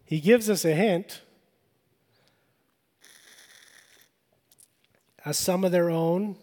He 0.04 0.18
gives 0.18 0.50
us 0.50 0.64
a 0.64 0.74
hint. 0.74 1.20
as 5.24 5.38
some 5.38 5.64
of 5.64 5.72
their 5.72 5.90
own 5.90 6.36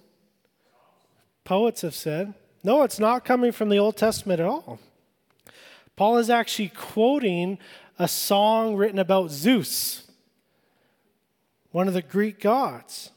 poets 1.44 1.82
have 1.82 1.96
said. 1.96 2.34
No, 2.64 2.84
it's 2.84 3.00
not 3.00 3.26
coming 3.26 3.52
from 3.52 3.70
the 3.70 3.78
Old 3.78 3.98
Testament 3.98 4.40
at 4.40 4.46
all. 4.46 4.80
Paul 5.96 6.18
is 6.18 6.30
actually 6.30 6.70
quoting 6.70 7.58
a 7.98 8.08
song 8.08 8.76
written 8.76 9.00
about 9.00 9.32
Zeus, 9.32 10.10
one 11.72 11.88
of 11.88 11.94
the 11.94 12.02
Greek 12.02 12.40
gods. 12.40 13.12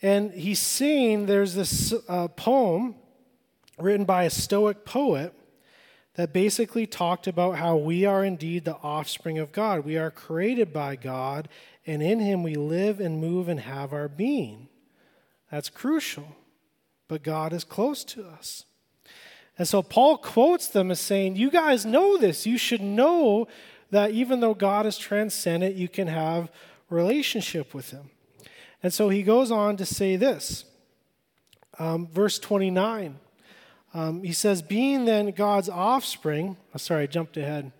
And 0.00 0.32
he's 0.32 0.60
saying 0.60 1.26
there's 1.26 1.54
this 1.54 1.92
uh, 2.08 2.28
poem 2.28 2.94
written 3.78 4.04
by 4.04 4.24
a 4.24 4.30
Stoic 4.30 4.84
poet 4.84 5.32
that 6.14 6.32
basically 6.32 6.86
talked 6.86 7.26
about 7.26 7.58
how 7.58 7.76
we 7.76 8.04
are 8.04 8.24
indeed 8.24 8.64
the 8.64 8.76
offspring 8.76 9.38
of 9.38 9.52
God. 9.52 9.84
We 9.84 9.98
are 9.98 10.10
created 10.10 10.72
by 10.72 10.96
God, 10.96 11.48
and 11.86 12.02
in 12.02 12.20
Him 12.20 12.42
we 12.42 12.54
live 12.54 13.00
and 13.00 13.20
move 13.20 13.48
and 13.48 13.60
have 13.60 13.92
our 13.92 14.08
being. 14.08 14.68
That's 15.50 15.68
crucial. 15.68 16.36
But 17.08 17.22
God 17.22 17.52
is 17.52 17.64
close 17.64 18.02
to 18.04 18.24
us. 18.24 18.64
And 19.58 19.68
so 19.68 19.82
Paul 19.82 20.18
quotes 20.18 20.68
them 20.68 20.90
as 20.90 21.00
saying, 21.00 21.36
You 21.36 21.50
guys 21.50 21.86
know 21.86 22.18
this. 22.18 22.46
You 22.46 22.58
should 22.58 22.80
know 22.80 23.46
that 23.90 24.10
even 24.10 24.40
though 24.40 24.54
God 24.54 24.86
is 24.86 24.98
transcendent, 24.98 25.76
you 25.76 25.88
can 25.88 26.08
have 26.08 26.50
relationship 26.90 27.72
with 27.74 27.90
Him. 27.90 28.10
And 28.82 28.92
so 28.92 29.08
he 29.08 29.22
goes 29.22 29.50
on 29.50 29.76
to 29.78 29.86
say 29.86 30.16
this, 30.16 30.64
um, 31.78 32.06
verse 32.06 32.38
29. 32.38 33.18
Um, 33.96 34.22
he 34.22 34.34
says, 34.34 34.60
Being 34.60 35.06
then 35.06 35.30
God's 35.30 35.70
offspring, 35.70 36.58
oh, 36.74 36.76
sorry, 36.76 37.04
I 37.04 37.06
jumped 37.06 37.38
ahead. 37.38 37.72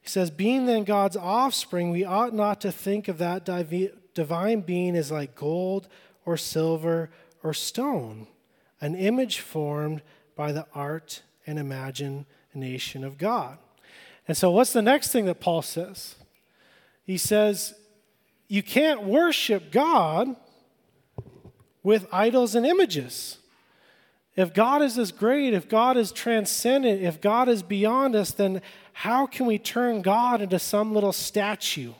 He 0.00 0.08
says, 0.08 0.30
Being 0.30 0.66
then 0.66 0.84
God's 0.84 1.16
offspring, 1.16 1.90
we 1.90 2.04
ought 2.04 2.32
not 2.32 2.60
to 2.60 2.70
think 2.70 3.08
of 3.08 3.18
that 3.18 3.44
divi- 3.44 3.90
divine 4.14 4.60
being 4.60 4.94
as 4.94 5.10
like 5.10 5.34
gold 5.34 5.88
or 6.24 6.36
silver 6.36 7.10
or 7.42 7.52
stone, 7.52 8.28
an 8.80 8.94
image 8.94 9.40
formed 9.40 10.02
by 10.36 10.52
the 10.52 10.64
art 10.76 11.22
and 11.44 11.58
imagination 11.58 13.02
of 13.02 13.18
God. 13.18 13.58
And 14.28 14.36
so, 14.36 14.52
what's 14.52 14.72
the 14.72 14.80
next 14.80 15.10
thing 15.10 15.24
that 15.24 15.40
Paul 15.40 15.62
says? 15.62 16.14
He 17.02 17.18
says, 17.18 17.74
You 18.46 18.62
can't 18.62 19.02
worship 19.02 19.72
God 19.72 20.36
with 21.82 22.06
idols 22.12 22.54
and 22.54 22.64
images. 22.64 23.38
If 24.34 24.54
God 24.54 24.80
is 24.80 24.94
this 24.94 25.12
great, 25.12 25.52
if 25.52 25.68
God 25.68 25.96
is 25.96 26.10
transcendent, 26.10 27.02
if 27.02 27.20
God 27.20 27.48
is 27.48 27.62
beyond 27.62 28.16
us, 28.16 28.30
then 28.30 28.62
how 28.94 29.26
can 29.26 29.46
we 29.46 29.58
turn 29.58 30.00
God 30.00 30.40
into 30.40 30.58
some 30.58 30.94
little 30.94 31.12
statue? 31.12 31.92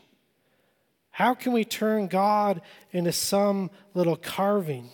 How 1.11 1.35
can 1.35 1.53
we 1.53 1.65
turn 1.65 2.07
God 2.07 2.63
into 2.91 3.13
some 3.13 3.71
little 3.93 4.17
carving? 4.17 4.89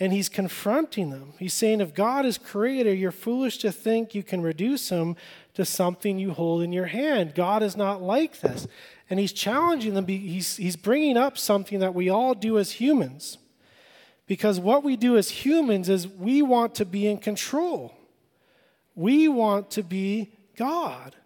And 0.00 0.12
he's 0.12 0.28
confronting 0.28 1.10
them. 1.10 1.34
He's 1.38 1.54
saying, 1.54 1.80
if 1.80 1.94
God 1.94 2.26
is 2.26 2.38
creator, 2.38 2.92
you're 2.92 3.10
foolish 3.12 3.58
to 3.58 3.72
think 3.72 4.14
you 4.14 4.22
can 4.22 4.42
reduce 4.42 4.88
him 4.90 5.16
to 5.54 5.64
something 5.64 6.18
you 6.18 6.32
hold 6.32 6.62
in 6.62 6.72
your 6.72 6.86
hand. 6.86 7.34
God 7.34 7.62
is 7.62 7.76
not 7.76 8.02
like 8.02 8.40
this. 8.40 8.66
And 9.10 9.18
he's 9.18 9.32
challenging 9.32 9.94
them. 9.94 10.06
He's, 10.06 10.56
he's 10.56 10.76
bringing 10.76 11.16
up 11.16 11.38
something 11.38 11.78
that 11.80 11.94
we 11.94 12.08
all 12.08 12.34
do 12.34 12.58
as 12.58 12.72
humans. 12.72 13.38
Because 14.28 14.60
what 14.60 14.84
we 14.84 14.94
do 14.94 15.16
as 15.16 15.30
humans 15.30 15.88
is 15.88 16.06
we 16.06 16.42
want 16.42 16.76
to 16.76 16.84
be 16.84 17.08
in 17.08 17.18
control. 17.18 17.94
We 18.94 19.26
want 19.26 19.70
to 19.72 19.82
be 19.82 20.30
God. 20.54 21.16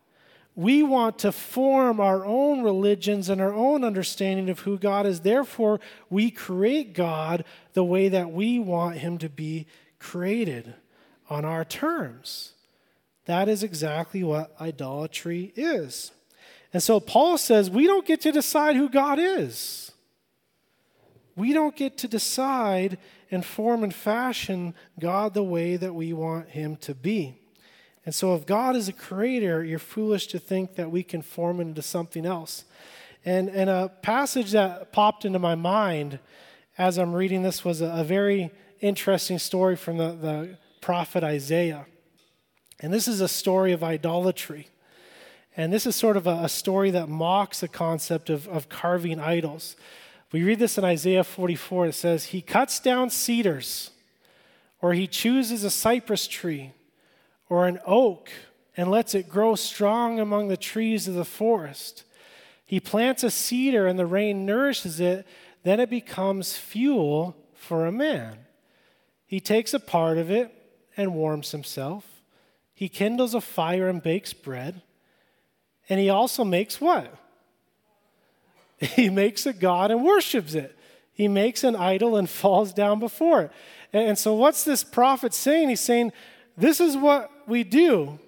We 0.54 0.82
want 0.82 1.18
to 1.20 1.32
form 1.32 1.98
our 1.98 2.24
own 2.24 2.62
religions 2.62 3.28
and 3.28 3.40
our 3.40 3.52
own 3.52 3.84
understanding 3.84 4.50
of 4.50 4.60
who 4.60 4.78
God 4.78 5.06
is. 5.06 5.20
Therefore, 5.20 5.80
we 6.10 6.30
create 6.30 6.94
God 6.94 7.44
the 7.72 7.84
way 7.84 8.08
that 8.08 8.30
we 8.30 8.58
want 8.58 8.98
Him 8.98 9.18
to 9.18 9.28
be 9.28 9.66
created 9.98 10.74
on 11.28 11.44
our 11.44 11.64
terms. 11.64 12.52
That 13.24 13.48
is 13.48 13.62
exactly 13.62 14.22
what 14.22 14.54
idolatry 14.60 15.52
is. 15.56 16.12
And 16.72 16.82
so 16.82 17.00
Paul 17.00 17.38
says 17.38 17.70
we 17.70 17.86
don't 17.86 18.06
get 18.06 18.20
to 18.22 18.32
decide 18.32 18.76
who 18.76 18.88
God 18.88 19.18
is. 19.18 19.91
We 21.36 21.52
don't 21.52 21.76
get 21.76 21.96
to 21.98 22.08
decide 22.08 22.98
and 23.30 23.44
form 23.44 23.82
and 23.82 23.94
fashion 23.94 24.74
God 25.00 25.34
the 25.34 25.42
way 25.42 25.76
that 25.76 25.94
we 25.94 26.12
want 26.12 26.50
Him 26.50 26.76
to 26.76 26.94
be. 26.94 27.38
And 28.04 28.14
so, 28.14 28.34
if 28.34 28.46
God 28.46 28.76
is 28.76 28.88
a 28.88 28.92
creator, 28.92 29.64
you're 29.64 29.78
foolish 29.78 30.26
to 30.28 30.38
think 30.38 30.74
that 30.74 30.90
we 30.90 31.02
can 31.02 31.22
form 31.22 31.60
into 31.60 31.82
something 31.82 32.26
else. 32.26 32.64
And, 33.24 33.48
and 33.48 33.70
a 33.70 33.90
passage 34.02 34.50
that 34.52 34.92
popped 34.92 35.24
into 35.24 35.38
my 35.38 35.54
mind 35.54 36.18
as 36.76 36.98
I'm 36.98 37.14
reading 37.14 37.42
this 37.42 37.64
was 37.64 37.80
a, 37.80 37.86
a 37.86 38.04
very 38.04 38.50
interesting 38.80 39.38
story 39.38 39.76
from 39.76 39.98
the, 39.98 40.12
the 40.12 40.58
prophet 40.80 41.22
Isaiah. 41.22 41.86
And 42.80 42.92
this 42.92 43.06
is 43.06 43.20
a 43.20 43.28
story 43.28 43.72
of 43.72 43.84
idolatry. 43.84 44.68
And 45.56 45.72
this 45.72 45.86
is 45.86 45.94
sort 45.94 46.16
of 46.16 46.26
a, 46.26 46.40
a 46.42 46.48
story 46.48 46.90
that 46.90 47.08
mocks 47.08 47.60
the 47.60 47.68
concept 47.68 48.30
of, 48.30 48.48
of 48.48 48.68
carving 48.68 49.20
idols. 49.20 49.76
We 50.32 50.42
read 50.42 50.58
this 50.58 50.78
in 50.78 50.84
Isaiah 50.84 51.24
44. 51.24 51.88
It 51.88 51.92
says, 51.92 52.24
He 52.26 52.40
cuts 52.40 52.80
down 52.80 53.10
cedars, 53.10 53.90
or 54.80 54.94
he 54.94 55.06
chooses 55.06 55.62
a 55.62 55.70
cypress 55.70 56.26
tree, 56.26 56.72
or 57.50 57.66
an 57.66 57.78
oak, 57.86 58.30
and 58.74 58.90
lets 58.90 59.14
it 59.14 59.28
grow 59.28 59.54
strong 59.54 60.18
among 60.18 60.48
the 60.48 60.56
trees 60.56 61.06
of 61.06 61.14
the 61.14 61.26
forest. 61.26 62.04
He 62.64 62.80
plants 62.80 63.22
a 63.22 63.30
cedar, 63.30 63.86
and 63.86 63.98
the 63.98 64.06
rain 64.06 64.46
nourishes 64.46 64.98
it. 64.98 65.26
Then 65.64 65.78
it 65.78 65.90
becomes 65.90 66.56
fuel 66.56 67.36
for 67.54 67.84
a 67.84 67.92
man. 67.92 68.38
He 69.26 69.38
takes 69.38 69.74
a 69.74 69.80
part 69.80 70.16
of 70.16 70.30
it 70.30 70.50
and 70.96 71.14
warms 71.14 71.50
himself. 71.50 72.22
He 72.74 72.88
kindles 72.88 73.34
a 73.34 73.40
fire 73.42 73.88
and 73.88 74.02
bakes 74.02 74.32
bread. 74.32 74.80
And 75.88 76.00
he 76.00 76.08
also 76.08 76.42
makes 76.42 76.80
what? 76.80 77.14
He 78.96 79.08
makes 79.08 79.46
a 79.46 79.52
god 79.52 79.90
and 79.92 80.04
worships 80.04 80.54
it. 80.54 80.76
He 81.12 81.28
makes 81.28 81.62
an 81.62 81.76
idol 81.76 82.16
and 82.16 82.28
falls 82.28 82.72
down 82.72 82.98
before 82.98 83.42
it. 83.42 83.52
And 83.92 84.18
so, 84.18 84.34
what's 84.34 84.64
this 84.64 84.82
prophet 84.82 85.32
saying? 85.32 85.68
He's 85.68 85.80
saying, 85.80 86.12
This 86.56 86.80
is 86.80 86.96
what 86.96 87.30
we 87.46 87.62
do. 87.62 88.18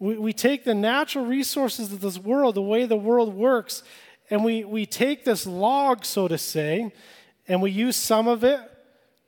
We, 0.00 0.18
we 0.18 0.32
take 0.32 0.64
the 0.64 0.74
natural 0.74 1.26
resources 1.26 1.92
of 1.92 2.00
this 2.00 2.18
world, 2.18 2.56
the 2.56 2.62
way 2.62 2.86
the 2.86 2.96
world 2.96 3.34
works, 3.34 3.82
and 4.30 4.44
we, 4.44 4.64
we 4.64 4.84
take 4.84 5.24
this 5.24 5.46
log, 5.46 6.04
so 6.04 6.28
to 6.28 6.38
say, 6.38 6.92
and 7.46 7.62
we 7.62 7.70
use 7.70 7.96
some 7.96 8.28
of 8.28 8.44
it 8.44 8.60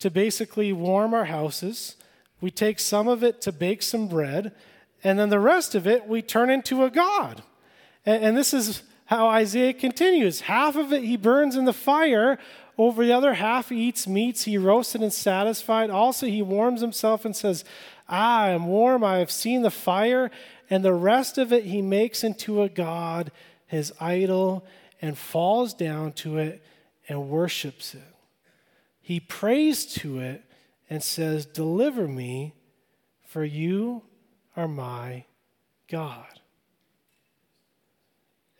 to 0.00 0.10
basically 0.10 0.72
warm 0.72 1.14
our 1.14 1.26
houses. 1.26 1.96
We 2.40 2.50
take 2.50 2.78
some 2.78 3.08
of 3.08 3.22
it 3.22 3.40
to 3.42 3.52
bake 3.52 3.82
some 3.82 4.08
bread, 4.08 4.52
and 5.04 5.18
then 5.18 5.28
the 5.28 5.40
rest 5.40 5.74
of 5.74 5.86
it 5.86 6.08
we 6.08 6.22
turn 6.22 6.50
into 6.50 6.84
a 6.84 6.90
god. 6.90 7.42
And, 8.06 8.24
and 8.24 8.36
this 8.36 8.54
is 8.54 8.82
how 9.10 9.26
Isaiah 9.26 9.72
continues. 9.74 10.42
Half 10.42 10.76
of 10.76 10.92
it 10.92 11.02
he 11.02 11.16
burns 11.16 11.56
in 11.56 11.64
the 11.64 11.72
fire, 11.72 12.38
over 12.78 13.04
the 13.04 13.12
other 13.12 13.34
half 13.34 13.68
he 13.68 13.88
eats 13.88 14.06
meats, 14.06 14.44
he 14.44 14.56
roasted 14.56 15.02
and 15.02 15.12
satisfied. 15.12 15.90
Also, 15.90 16.26
he 16.26 16.42
warms 16.42 16.80
himself 16.80 17.24
and 17.24 17.34
says, 17.34 17.64
Ah, 18.08 18.42
I 18.42 18.50
am 18.50 18.68
warm, 18.68 19.02
I 19.02 19.18
have 19.18 19.32
seen 19.32 19.62
the 19.62 19.70
fire. 19.70 20.30
And 20.70 20.84
the 20.84 20.94
rest 20.94 21.38
of 21.38 21.52
it 21.52 21.64
he 21.64 21.82
makes 21.82 22.22
into 22.22 22.62
a 22.62 22.68
god, 22.68 23.32
his 23.66 23.92
idol, 24.00 24.64
and 25.02 25.18
falls 25.18 25.74
down 25.74 26.12
to 26.12 26.38
it 26.38 26.62
and 27.08 27.28
worships 27.28 27.94
it. 27.94 28.14
He 29.00 29.18
prays 29.18 29.86
to 29.96 30.20
it 30.20 30.44
and 30.88 31.02
says, 31.02 31.46
Deliver 31.46 32.06
me, 32.06 32.54
for 33.26 33.44
you 33.44 34.04
are 34.56 34.68
my 34.68 35.24
God. 35.88 36.39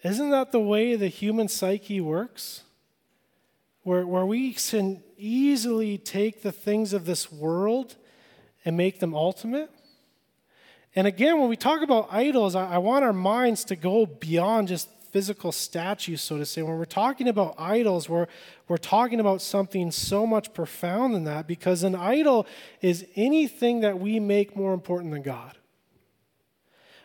Isn't 0.03 0.31
that 0.31 0.53
the 0.53 0.61
way 0.61 0.97
the 0.97 1.09
human 1.09 1.49
psyche 1.49 2.01
works? 2.01 2.63
Where, 3.83 4.07
where 4.07 4.27
we 4.27 4.53
can 4.53 5.03
easily 5.17 5.99
take 5.99 6.43
the 6.43 6.53
things 6.53 6.93
of 6.93 7.05
this 7.05 7.31
world 7.31 7.97
and 8.65 8.77
make 8.77 9.01
them 9.01 9.15
ultimate? 9.15 9.71
And 10.95 11.07
again, 11.07 11.39
when 11.39 11.49
we 11.49 11.57
talk 11.57 11.83
about 11.83 12.09
idols, 12.11 12.55
I, 12.55 12.75
I 12.75 12.79
want 12.79 13.05
our 13.05 13.13
minds 13.13 13.65
to 13.65 13.77
go 13.77 14.07
beyond 14.07 14.69
just 14.69 14.89
physical 15.11 15.53
statues, 15.53 16.21
so 16.21 16.39
to 16.39 16.47
say. 16.47 16.63
When 16.63 16.79
we're 16.79 16.85
talking 16.85 17.29
about 17.29 17.55
idols, 17.59 18.09
we're, 18.09 18.27
we're 18.69 18.77
talking 18.77 19.21
about 19.21 19.43
something 19.43 19.91
so 19.91 20.27
much 20.27 20.53
profound 20.55 21.15
than 21.15 21.25
that 21.25 21.47
because 21.47 21.83
an 21.83 21.95
idol 21.95 22.47
is 22.81 23.07
anything 23.17 23.81
that 23.81 23.99
we 23.99 24.21
make 24.21 24.57
more 24.57 24.73
important 24.73 25.13
than 25.13 25.23
God. 25.23 25.57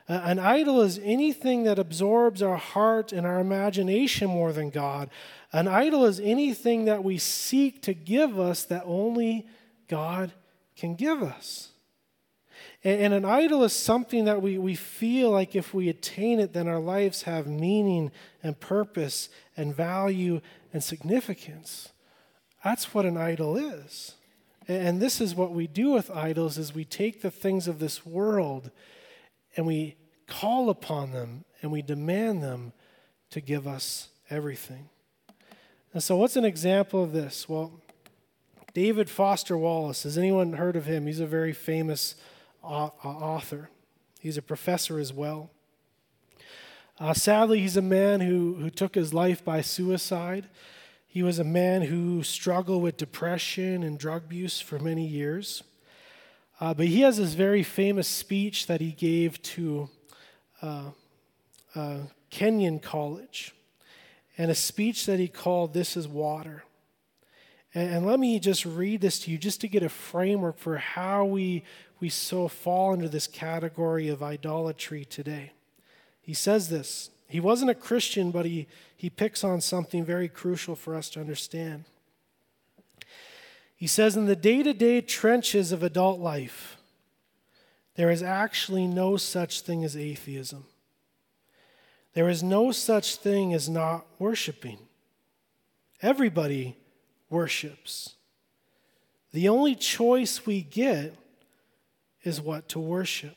Uh, 0.08 0.22
an 0.24 0.40
idol 0.40 0.82
is 0.82 1.00
anything 1.04 1.64
that 1.64 1.80
absorbs 1.80 2.42
our 2.42 2.58
heart 2.58 3.12
and 3.12 3.26
our 3.26 3.40
imagination 3.40 4.30
more 4.30 4.54
than 4.54 4.70
God. 4.70 5.10
An 5.52 5.68
idol 5.68 6.06
is 6.06 6.20
anything 6.20 6.86
that 6.86 7.04
we 7.04 7.18
seek 7.18 7.82
to 7.84 7.94
give 7.94 8.40
us 8.40 8.64
that 8.66 8.84
only 8.86 9.48
God 9.88 10.32
can 10.76 10.96
give 10.96 11.24
us. 11.24 11.70
And, 12.84 13.02
and 13.02 13.14
an 13.14 13.26
idol 13.26 13.64
is 13.64 13.74
something 13.74 14.26
that 14.26 14.42
we, 14.42 14.58
we 14.58 14.76
feel 14.76 15.32
like 15.32 15.56
if 15.56 15.74
we 15.74 15.90
attain 15.90 16.40
it, 16.40 16.54
then 16.54 16.68
our 16.68 16.80
lives 16.80 17.24
have 17.24 17.48
meaning 17.48 18.12
and 18.44 18.60
purpose 18.60 19.30
and 19.58 19.76
value 19.76 20.40
and 20.72 20.84
significance. 20.84 21.90
That's 22.64 22.94
what 22.94 23.06
an 23.06 23.18
idol 23.18 23.58
is. 23.58 24.16
And 24.68 25.02
this 25.02 25.22
is 25.22 25.36
what 25.36 25.52
we 25.52 25.68
do 25.68 25.92
with 25.92 26.10
idols 26.10 26.58
is 26.58 26.74
we 26.74 26.86
take 26.86 27.22
the 27.22 27.32
things 27.32 27.68
of 27.68 27.80
this 27.80 28.06
world 28.06 28.72
and 29.56 29.66
we 29.66 29.96
call 30.28 30.70
upon 30.70 31.12
them 31.12 31.46
and 31.62 31.72
we 31.72 31.82
demand 31.82 32.44
them 32.44 32.74
to 33.30 33.42
give 33.42 33.68
us 33.68 34.10
everything. 34.30 34.90
And 35.94 36.04
so 36.04 36.18
what's 36.18 36.36
an 36.36 36.46
example 36.46 37.04
of 37.04 37.14
this? 37.14 37.48
Well, 37.48 37.80
David 38.74 39.10
Foster 39.10 39.58
Wallace, 39.58 40.04
has 40.04 40.18
anyone 40.18 40.54
heard 40.54 40.76
of 40.76 40.86
him? 40.86 41.08
He's 41.08 41.22
a 41.22 41.26
very 41.26 41.54
famous 41.54 42.16
author. 42.62 43.70
He's 44.20 44.38
a 44.38 44.42
professor 44.42 45.00
as 45.00 45.14
well. 45.14 45.50
Uh, 47.00 47.14
sadly, 47.14 47.60
he's 47.60 47.78
a 47.78 47.82
man 47.82 48.22
who, 48.22 48.56
who 48.56 48.70
took 48.70 48.96
his 48.96 49.14
life 49.14 49.44
by 49.44 49.62
suicide. 49.62 50.48
He 51.08 51.24
was 51.24 51.40
a 51.40 51.44
man 51.44 51.84
who 51.84 52.24
struggled 52.24 52.84
with 52.84 52.98
depression 52.98 53.84
and 53.84 53.98
drug 53.98 54.26
abuse 54.26 54.60
for 54.60 54.80
many 54.80 55.06
years. 55.06 55.64
Uh, 56.60 56.74
but 56.74 56.88
he 56.88 57.02
has 57.02 57.18
this 57.18 57.34
very 57.34 57.64
famous 57.64 58.08
speech 58.08 58.68
that 58.68 58.80
he 58.80 58.92
gave 58.92 59.42
to 59.42 59.90
uh, 60.62 60.92
uh, 61.76 61.98
Kenyon 62.30 62.80
College, 62.80 63.54
and 64.38 64.50
a 64.50 64.56
speech 64.56 65.06
that 65.06 65.20
he 65.20 65.28
called 65.28 65.74
This 65.74 65.98
is 65.98 66.08
Water. 66.08 66.64
And, 67.74 67.96
and 67.96 68.06
let 68.06 68.20
me 68.20 68.40
just 68.40 68.66
read 68.66 69.02
this 69.02 69.20
to 69.22 69.32
you 69.32 69.38
just 69.38 69.62
to 69.62 69.68
get 69.68 69.84
a 69.84 69.90
framework 69.90 70.58
for 70.58 70.78
how 70.78 71.26
we, 71.26 71.64
we 72.00 72.10
so 72.10 72.48
fall 72.48 72.94
into 72.94 73.10
this 73.10 73.28
category 73.28 74.08
of 74.08 74.24
idolatry 74.24 75.06
today. 75.06 75.52
He 76.22 76.34
says 76.34 76.70
this 76.70 77.10
he 77.28 77.40
wasn't 77.40 77.72
a 77.72 77.76
Christian, 77.76 78.32
but 78.32 78.46
he, 78.46 78.68
he 78.96 79.10
picks 79.10 79.44
on 79.44 79.60
something 79.60 80.06
very 80.06 80.30
crucial 80.30 80.76
for 80.76 80.96
us 80.96 81.10
to 81.12 81.20
understand. 81.20 81.86
He 83.76 83.88
says, 83.88 84.16
In 84.16 84.26
the 84.26 84.36
day 84.36 84.64
to 84.64 84.74
day 84.74 85.02
trenches 85.02 85.72
of 85.72 85.84
adult 85.84 86.20
life, 86.20 86.78
there 87.96 88.10
is 88.10 88.24
actually 88.24 88.88
no 88.88 89.18
such 89.18 89.62
thing 89.62 89.84
as 89.84 89.96
atheism. 89.96 90.66
There 92.14 92.30
is 92.30 92.42
no 92.42 92.72
such 92.72 93.18
thing 93.18 93.54
as 93.54 93.68
not 93.68 94.06
worshiping. 94.20 94.80
Everybody 96.02 96.78
worships. 97.30 98.16
The 99.34 99.50
only 99.50 99.76
choice 99.76 100.46
we 100.46 100.62
get 100.62 101.14
is 102.24 102.40
what 102.40 102.70
to 102.70 102.80
worship. 102.80 103.36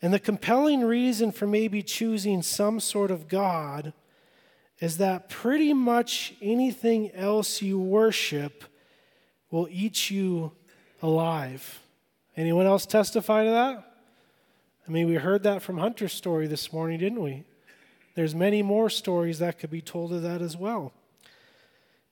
And 0.00 0.12
the 0.12 0.18
compelling 0.18 0.80
reason 0.80 1.30
for 1.30 1.46
maybe 1.46 1.82
choosing 1.82 2.42
some 2.42 2.80
sort 2.80 3.10
of 3.10 3.28
God 3.28 3.92
is 4.80 4.96
that 4.96 5.28
pretty 5.28 5.72
much 5.72 6.34
anything 6.42 7.12
else 7.12 7.62
you 7.62 7.78
worship 7.78 8.64
will 9.52 9.68
eat 9.70 10.10
you 10.10 10.50
alive. 11.02 11.80
Anyone 12.36 12.66
else 12.66 12.86
testify 12.86 13.44
to 13.44 13.50
that? 13.50 13.92
I 14.88 14.90
mean, 14.90 15.06
we 15.06 15.14
heard 15.14 15.44
that 15.44 15.62
from 15.62 15.78
Hunter's 15.78 16.12
story 16.12 16.48
this 16.48 16.72
morning, 16.72 16.98
didn't 16.98 17.22
we? 17.22 17.44
There's 18.14 18.34
many 18.34 18.62
more 18.62 18.90
stories 18.90 19.38
that 19.38 19.58
could 19.58 19.70
be 19.70 19.82
told 19.82 20.12
of 20.12 20.22
that 20.22 20.42
as 20.42 20.56
well. 20.56 20.92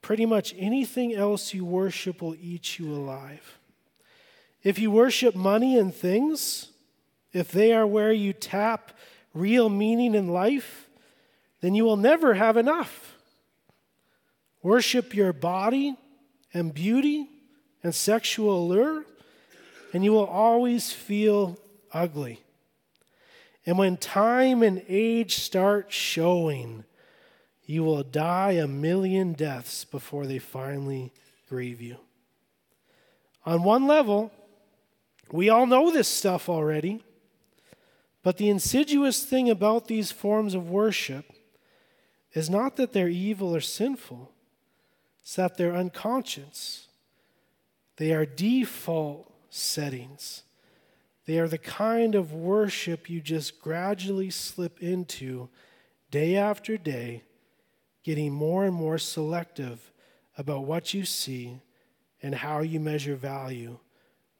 Pretty 0.03 0.27
much 0.27 0.55
anything 0.57 1.15
else 1.15 1.53
you 1.53 1.65
worship 1.65 2.23
will 2.23 2.37
eat 2.41 2.79
you 2.79 2.93
alive. 2.93 3.59
If 4.63 4.79
you 4.79 4.91
worship 4.91 5.35
money 5.35 5.79
and 5.79 5.95
things, 5.95 6.69
if 7.33 7.51
they 7.51 7.73
are 7.73 7.87
where 7.87 8.13
you 8.13 8.33
tap 8.35 8.93
real 9.33 9.69
meaning 9.69 10.15
in 10.15 10.29
life, 10.29 10.89
then 11.63 11.75
you 11.75 11.85
will 11.85 11.97
never 11.97 12.35
have 12.35 12.57
enough. 12.57 13.17
Worship 14.63 15.15
your 15.15 15.33
body 15.33 15.97
and 16.53 16.75
beauty 16.75 17.29
and 17.83 17.95
sexual 17.95 18.65
allure, 18.65 19.05
and 19.93 20.05
you 20.05 20.13
will 20.13 20.27
always 20.27 20.93
feel 20.93 21.59
ugly. 21.93 22.41
And 23.67 23.79
when 23.79 23.97
time 23.97 24.63
and 24.63 24.83
age 24.89 25.37
start 25.37 25.93
showing, 25.93 26.85
you 27.65 27.85
will 27.85 28.03
die 28.03 28.53
a 28.53 28.67
million 28.67 29.33
deaths 29.33 29.85
before 29.85 30.27
they 30.27 30.39
finally 30.39 31.13
grieve 31.49 31.81
you. 31.81 31.97
On 33.45 33.63
one 33.63 33.87
level, 33.87 34.33
we 35.33 35.49
all 35.49 35.67
know 35.67 35.91
this 35.91 36.09
stuff 36.09 36.49
already. 36.49 37.03
But 38.23 38.37
the 38.37 38.51
insidious 38.51 39.25
thing 39.25 39.49
about 39.49 39.89
these 39.89 40.13
forms 40.13 40.55
of 40.55 40.69
worship 40.69 41.25
is 42.35 42.51
not 42.51 42.77
that 42.77 42.93
they're 42.93 43.09
evil 43.09 43.55
or 43.55 43.61
sinful, 43.61 44.33
it's 45.23 45.37
that 45.37 45.57
they're 45.57 45.75
unconscious. 45.75 46.89
They 47.97 48.13
are 48.13 48.25
default 48.27 49.33
settings. 49.51 50.43
They 51.27 51.39
are 51.39 51.49
the 51.49 51.59
kind 51.59 52.15
of 52.15 52.33
worship 52.33 53.11
you 53.11 53.21
just 53.21 53.61
gradually 53.61 54.31
slip 54.31 54.81
into 54.83 55.49
day 56.11 56.37
after 56.37 56.77
day, 56.77 57.23
getting 58.03 58.33
more 58.33 58.65
and 58.65 58.75
more 58.75 58.99
selective 58.99 59.93
about 60.39 60.65
what 60.65 60.95
you 60.95 61.05
see 61.05 61.61
and 62.23 62.35
how 62.35 62.61
you 62.61 62.81
measure 62.81 63.15
value 63.15 63.79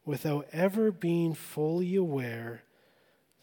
without 0.05 0.47
ever 0.51 0.91
being 0.91 1.33
fully 1.33 1.95
aware 1.95 2.63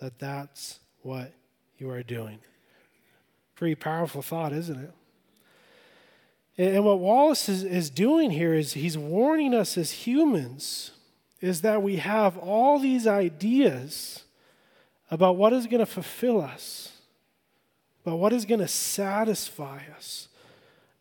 that 0.00 0.18
that's 0.18 0.80
what 1.02 1.32
you 1.78 1.88
are 1.90 2.02
doing. 2.02 2.38
Pretty 3.54 3.74
powerful 3.74 4.22
thought, 4.22 4.52
isn't 4.52 4.78
it? 4.78 4.92
And 6.58 6.84
what 6.84 6.98
Wallace 6.98 7.48
is, 7.48 7.62
is 7.62 7.88
doing 7.88 8.32
here 8.32 8.52
is 8.52 8.72
he's 8.72 8.98
warning 8.98 9.54
us 9.54 9.78
as 9.78 9.92
humans 9.92 10.90
is 11.40 11.60
that 11.60 11.82
we 11.82 11.96
have 11.96 12.36
all 12.36 12.80
these 12.80 13.06
ideas 13.06 14.24
about 15.08 15.36
what 15.36 15.52
is 15.52 15.66
going 15.66 15.78
to 15.78 15.86
fulfill 15.86 16.40
us, 16.40 16.92
about 18.04 18.18
what 18.18 18.32
is 18.32 18.44
going 18.44 18.58
to 18.58 18.66
satisfy 18.66 19.82
us, 19.96 20.26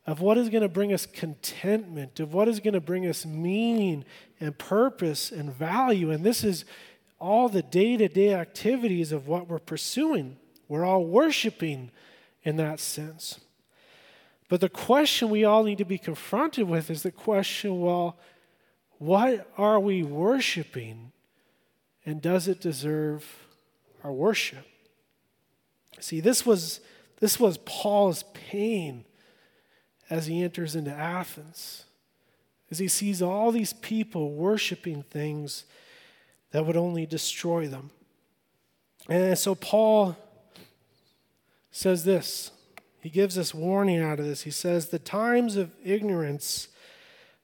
of 0.05 0.21
what 0.21 0.37
is 0.37 0.49
going 0.49 0.61
to 0.61 0.69
bring 0.69 0.93
us 0.93 1.07
contentment, 1.07 2.19
of 2.19 2.35
what 2.35 2.47
is 2.47 2.59
going 2.59 2.75
to 2.75 2.79
bring 2.79 3.07
us 3.07 3.25
meaning 3.25 4.05
and 4.39 4.55
purpose 4.59 5.31
and 5.31 5.51
value. 5.51 6.11
And 6.11 6.23
this 6.23 6.43
is 6.43 6.65
all 7.19 7.49
the 7.49 7.63
day 7.63 7.97
to 7.97 8.07
day 8.07 8.35
activities 8.35 9.11
of 9.11 9.27
what 9.27 9.49
we're 9.49 9.57
pursuing. 9.57 10.37
We're 10.67 10.85
all 10.85 11.03
worshiping 11.03 11.89
in 12.43 12.57
that 12.57 12.79
sense. 12.79 13.39
But 14.49 14.61
the 14.61 14.69
question 14.69 15.29
we 15.29 15.43
all 15.43 15.63
need 15.63 15.77
to 15.79 15.85
be 15.85 15.97
confronted 15.97 16.67
with 16.67 16.89
is 16.89 17.03
the 17.03 17.11
question 17.11 17.81
well, 17.81 18.17
what 18.97 19.51
are 19.57 19.79
we 19.79 20.03
worshiping? 20.03 21.11
And 22.05 22.21
does 22.21 22.47
it 22.47 22.61
deserve 22.61 23.25
our 24.03 24.13
worship? 24.13 24.65
See, 25.99 26.21
this 26.21 26.45
was, 26.45 26.79
this 27.19 27.39
was 27.39 27.57
Paul's 27.59 28.23
pain 28.33 29.03
as 30.09 30.27
he 30.27 30.41
enters 30.41 30.75
into 30.75 30.91
Athens, 30.91 31.83
as 32.71 32.79
he 32.79 32.87
sees 32.87 33.21
all 33.21 33.51
these 33.51 33.73
people 33.73 34.31
worshiping 34.31 35.03
things 35.03 35.65
that 36.51 36.65
would 36.65 36.77
only 36.77 37.05
destroy 37.05 37.67
them. 37.67 37.89
And 39.09 39.37
so 39.37 39.55
Paul 39.55 40.17
says 41.71 42.05
this. 42.05 42.51
He 43.07 43.11
gives 43.11 43.37
us 43.37 43.53
warning 43.53 44.01
out 44.01 44.19
of 44.19 44.25
this. 44.25 44.41
He 44.41 44.51
says, 44.51 44.87
The 44.89 44.99
times 44.99 45.55
of 45.55 45.71
ignorance 45.81 46.67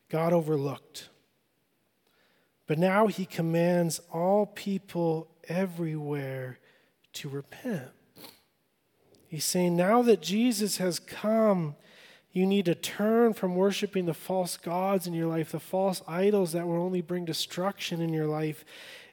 God 0.09 0.33
overlooked. 0.33 1.07
But 2.67 2.77
now 2.77 3.07
he 3.07 3.25
commands 3.25 4.01
all 4.11 4.45
people 4.45 5.29
everywhere 5.47 6.59
to 7.13 7.29
repent. 7.29 7.91
He's 9.29 9.45
saying, 9.45 9.77
Now 9.77 10.01
that 10.01 10.21
Jesus 10.21 10.79
has 10.79 10.99
come, 10.99 11.77
you 12.33 12.45
need 12.45 12.65
to 12.65 12.75
turn 12.75 13.33
from 13.33 13.55
worshiping 13.55 14.05
the 14.05 14.13
false 14.13 14.57
gods 14.57 15.07
in 15.07 15.13
your 15.13 15.27
life, 15.27 15.53
the 15.53 15.61
false 15.61 16.01
idols 16.09 16.51
that 16.51 16.67
will 16.67 16.81
only 16.81 16.99
bring 16.99 17.23
destruction 17.23 18.01
in 18.01 18.11
your 18.11 18.27
life. 18.27 18.65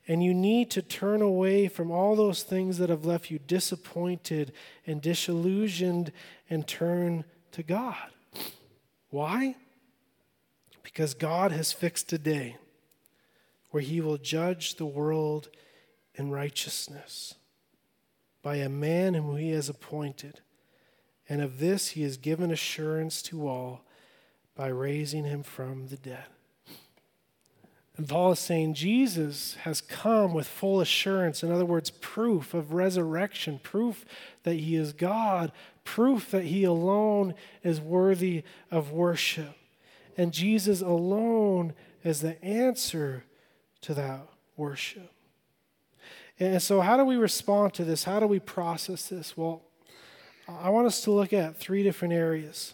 And 0.09 0.24
you 0.24 0.34
need 0.34 0.70
to 0.72 0.82
turn 0.82 1.22
away 1.22 1.68
from 1.68 1.90
all 1.90 2.16
those 2.16 2.42
things 2.42 2.78
that 2.78 2.90
have 2.90 3.05
left 3.05 3.30
you 3.30 3.38
disappointed 3.38 4.53
and 4.86 5.01
disillusioned 5.01 6.12
and 6.48 6.66
turn 6.66 7.24
to 7.53 7.62
God. 7.62 8.11
Why? 9.11 9.57
Because 10.82 11.14
God 11.14 11.53
has 11.53 11.72
fixed 11.72 12.12
a 12.12 12.18
day 12.18 12.57
where 13.70 13.82
He 13.82 14.01
will 14.01 14.18
judge 14.18 14.76
the 14.76 14.86
world 14.86 15.48
in 16.14 16.30
righteousness 16.30 17.34
by 18.42 18.57
a 18.57 18.68
man 18.68 19.14
whom 19.14 19.36
He 19.36 19.51
has 19.51 19.68
appointed 19.68 20.40
and 21.30 21.40
of 21.40 21.61
this 21.61 21.90
he 21.90 22.03
has 22.03 22.16
given 22.16 22.51
assurance 22.51 23.22
to 23.22 23.46
all 23.46 23.82
by 24.57 24.66
raising 24.66 25.24
him 25.24 25.44
from 25.44 25.86
the 25.86 25.96
dead. 25.96 26.24
And 28.01 28.09
Paul 28.09 28.32
is 28.32 28.38
saying 28.38 28.72
Jesus 28.72 29.57
has 29.64 29.82
come 29.82 30.32
with 30.32 30.46
full 30.46 30.80
assurance. 30.80 31.42
In 31.42 31.53
other 31.53 31.66
words, 31.66 31.90
proof 31.90 32.55
of 32.55 32.72
resurrection, 32.72 33.61
proof 33.62 34.07
that 34.42 34.55
he 34.55 34.74
is 34.74 34.94
God, 34.94 35.53
proof 35.84 36.30
that 36.30 36.44
he 36.44 36.64
alone 36.64 37.34
is 37.62 37.78
worthy 37.78 38.42
of 38.70 38.90
worship. 38.90 39.55
and 40.16 40.32
Jesus 40.32 40.80
alone 40.80 41.74
is 42.03 42.22
the 42.22 42.42
answer 42.42 43.24
to 43.82 43.92
that 43.92 44.26
worship. 44.57 45.12
And 46.38 46.62
so, 46.62 46.80
how 46.80 46.96
do 46.96 47.05
we 47.05 47.16
respond 47.16 47.74
to 47.74 47.84
this? 47.84 48.05
How 48.05 48.18
do 48.18 48.26
we 48.26 48.38
process 48.38 49.11
this? 49.11 49.36
Well, 49.36 49.61
I 50.48 50.70
want 50.70 50.86
us 50.86 51.03
to 51.03 51.11
look 51.11 51.34
at 51.34 51.59
three 51.59 51.82
different 51.82 52.14
areas, 52.14 52.72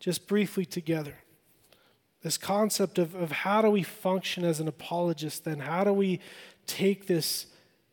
just 0.00 0.26
briefly 0.26 0.64
together. 0.64 1.16
This 2.22 2.36
concept 2.36 2.98
of, 2.98 3.14
of 3.14 3.30
how 3.30 3.62
do 3.62 3.70
we 3.70 3.82
function 3.82 4.44
as 4.44 4.60
an 4.60 4.68
apologist, 4.68 5.44
then? 5.44 5.60
How 5.60 5.84
do 5.84 5.92
we 5.92 6.20
take 6.66 7.06
this 7.06 7.46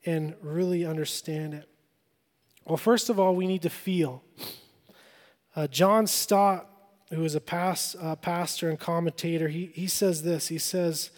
and 0.06 0.36
really 0.42 0.86
understand 0.86 1.54
it? 1.54 1.70
Well, 2.66 2.78
first 2.78 3.10
of 3.10 3.20
all, 3.20 3.36
we 3.36 3.46
need 3.46 3.62
to 3.62 3.70
feel. 3.70 4.24
Uh, 5.56 5.68
John 5.68 6.08
Stott, 6.08 6.68
who 7.12 7.24
is 7.24 7.36
a 7.36 7.40
past, 7.40 7.96
uh, 8.02 8.16
pastor 8.16 8.70
and 8.70 8.80
commentator, 8.80 9.48
he, 9.48 9.68
he 9.68 9.88
says 9.88 10.24
this. 10.24 10.48
He 10.48 10.58
says, 10.58 11.12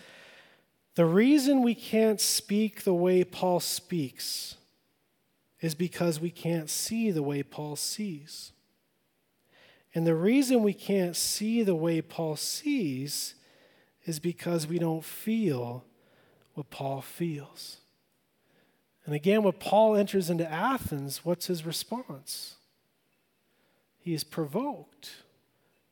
The 0.95 1.05
reason 1.05 1.63
we 1.63 1.75
can't 1.75 2.19
speak 2.19 2.83
the 2.83 2.93
way 2.93 3.23
Paul 3.23 3.61
speaks 3.61 4.55
is 5.61 5.73
because 5.73 6.19
we 6.19 6.29
can't 6.29 6.69
see 6.69 7.09
the 7.09 7.23
way 7.23 7.41
Paul 7.41 7.77
sees. 7.77 8.51
And 9.97 10.05
the 10.05 10.13
reason 10.13 10.61
we 10.61 10.75
can't 10.75 11.15
see 11.15 11.63
the 11.63 11.73
way 11.73 12.03
Paul 12.03 12.35
sees 12.35 13.33
is 14.05 14.19
because 14.19 14.67
we 14.67 14.77
don't 14.77 15.03
feel 15.03 15.85
what 16.53 16.69
Paul 16.69 17.01
feels. 17.01 17.77
And 19.07 19.15
again, 19.15 19.41
when 19.41 19.53
Paul 19.53 19.95
enters 19.95 20.29
into 20.29 20.47
Athens, 20.47 21.25
what's 21.25 21.47
his 21.47 21.65
response? 21.65 22.57
He 23.97 24.13
is 24.13 24.23
provoked. 24.23 25.23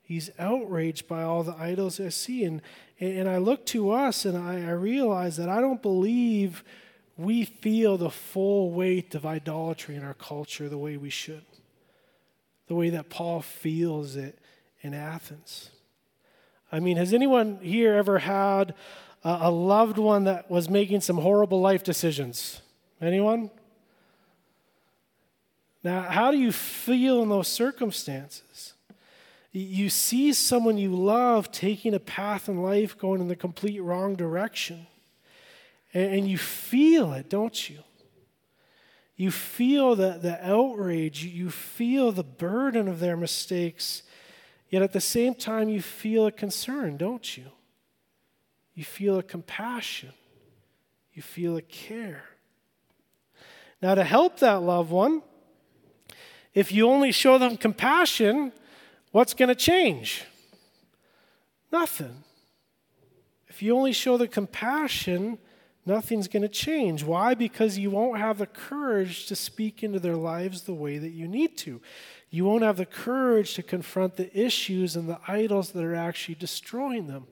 He's 0.03 0.29
outraged 0.37 1.07
by 1.07 1.23
all 1.23 1.41
the 1.41 1.55
idols 1.55 1.99
I 1.99 2.09
see. 2.09 2.43
And, 2.43 2.61
and 2.99 3.27
I 3.27 3.39
look 3.39 3.65
to 3.65 3.89
us 3.89 4.23
and 4.23 4.37
I, 4.37 4.67
I 4.67 4.73
realize 4.73 5.35
that 5.37 5.49
I 5.49 5.59
don't 5.61 5.81
believe 5.81 6.63
we 7.17 7.43
feel 7.43 7.97
the 7.97 8.11
full 8.11 8.69
weight 8.69 9.15
of 9.15 9.25
idolatry 9.25 9.95
in 9.95 10.03
our 10.03 10.13
culture 10.13 10.69
the 10.69 10.77
way 10.77 10.95
we 10.95 11.09
should, 11.09 11.45
the 12.67 12.75
way 12.75 12.89
that 12.89 13.09
Paul 13.09 13.41
feels 13.41 14.15
it 14.15 14.39
in 14.81 14.93
Athens. 14.93 15.69
I 16.71 16.79
mean, 16.79 16.97
has 16.97 17.13
anyone 17.13 17.59
here 17.61 17.93
ever 17.93 18.19
had 18.19 18.73
a, 19.23 19.49
loved 19.49 19.97
one 19.97 20.25
that 20.25 20.49
was 20.51 20.69
making 20.69 21.01
some 21.01 21.17
horrible 21.17 21.61
life 21.61 21.83
decisions? 21.83 22.61
Anyone? 23.01 23.49
Now, 25.83 26.01
how 26.01 26.31
do 26.31 26.37
you 26.37 26.51
feel 26.51 27.21
in 27.21 27.29
those 27.29 27.47
circumstances? 27.47 28.73
You 29.51 29.89
see 29.89 30.33
someone 30.33 30.77
you 30.77 30.93
love 30.93 31.51
taking 31.51 31.93
a 31.93 31.99
path 31.99 32.49
in 32.49 32.61
life 32.61 32.97
going 32.97 33.21
in 33.21 33.27
the 33.27 33.35
complete 33.35 33.79
wrong 33.81 34.15
direction. 34.15 34.87
And, 35.93 36.27
you 36.27 36.37
feel 36.37 37.13
it, 37.13 37.29
don't 37.29 37.69
you? 37.69 37.79
You 39.15 39.31
feel 39.31 39.95
the, 39.95 40.19
the 40.21 40.45
outrage, 40.45 41.23
you 41.23 41.49
feel 41.49 42.11
the 42.11 42.23
burden 42.23 42.87
of 42.87 42.99
their 42.99 43.15
mistakes, 43.15 44.03
yet 44.69 44.81
at 44.81 44.91
the 44.91 45.01
same 45.01 45.35
time, 45.35 45.69
you 45.69 45.81
feel 45.81 46.27
a 46.27 46.31
concern, 46.31 46.97
don't 46.97 47.37
you? 47.37 47.45
You 48.73 48.83
feel 48.83 49.17
a 49.17 49.23
compassion, 49.23 50.11
you 51.13 51.21
feel 51.21 51.55
a 51.55 51.61
care. 51.61 52.25
Now, 53.81 53.95
to 53.95 54.03
help 54.03 54.39
that 54.39 54.61
loved 54.63 54.91
one, 54.91 55.21
if 56.53 56.71
you 56.71 56.87
only 56.89 57.11
show 57.11 57.37
them 57.37 57.55
compassion, 57.55 58.51
what's 59.11 59.33
going 59.33 59.49
to 59.49 59.55
change? 59.55 60.25
Nothing. 61.71 62.23
If 63.47 63.61
you 63.61 63.75
only 63.77 63.93
show 63.93 64.17
the 64.17 64.27
compassion, 64.27 65.37
nothing's 65.85 66.27
going 66.27 66.43
to 66.43 66.49
change. 66.49 67.03
Why? 67.03 67.33
Because 67.33 67.77
you 67.77 67.91
won't 67.91 68.19
have 68.19 68.37
the 68.37 68.47
courage 68.47 69.27
to 69.27 69.35
speak 69.35 69.83
into 69.83 69.99
their 69.99 70.15
lives 70.15 70.63
the 70.63 70.73
way 70.73 70.97
that 70.97 71.11
you 71.11 71.27
need 71.27 71.57
to. 71.59 71.81
You 72.29 72.45
won't 72.45 72.63
have 72.63 72.77
the 72.77 72.85
courage 72.85 73.53
to 73.53 73.63
confront 73.63 74.17
the 74.17 74.37
issues 74.37 74.95
and 74.95 75.07
the 75.07 75.19
idols 75.27 75.71
that 75.71 75.83
are 75.83 75.95
actually 75.95 76.35
destroying 76.35 77.07
them. 77.07 77.27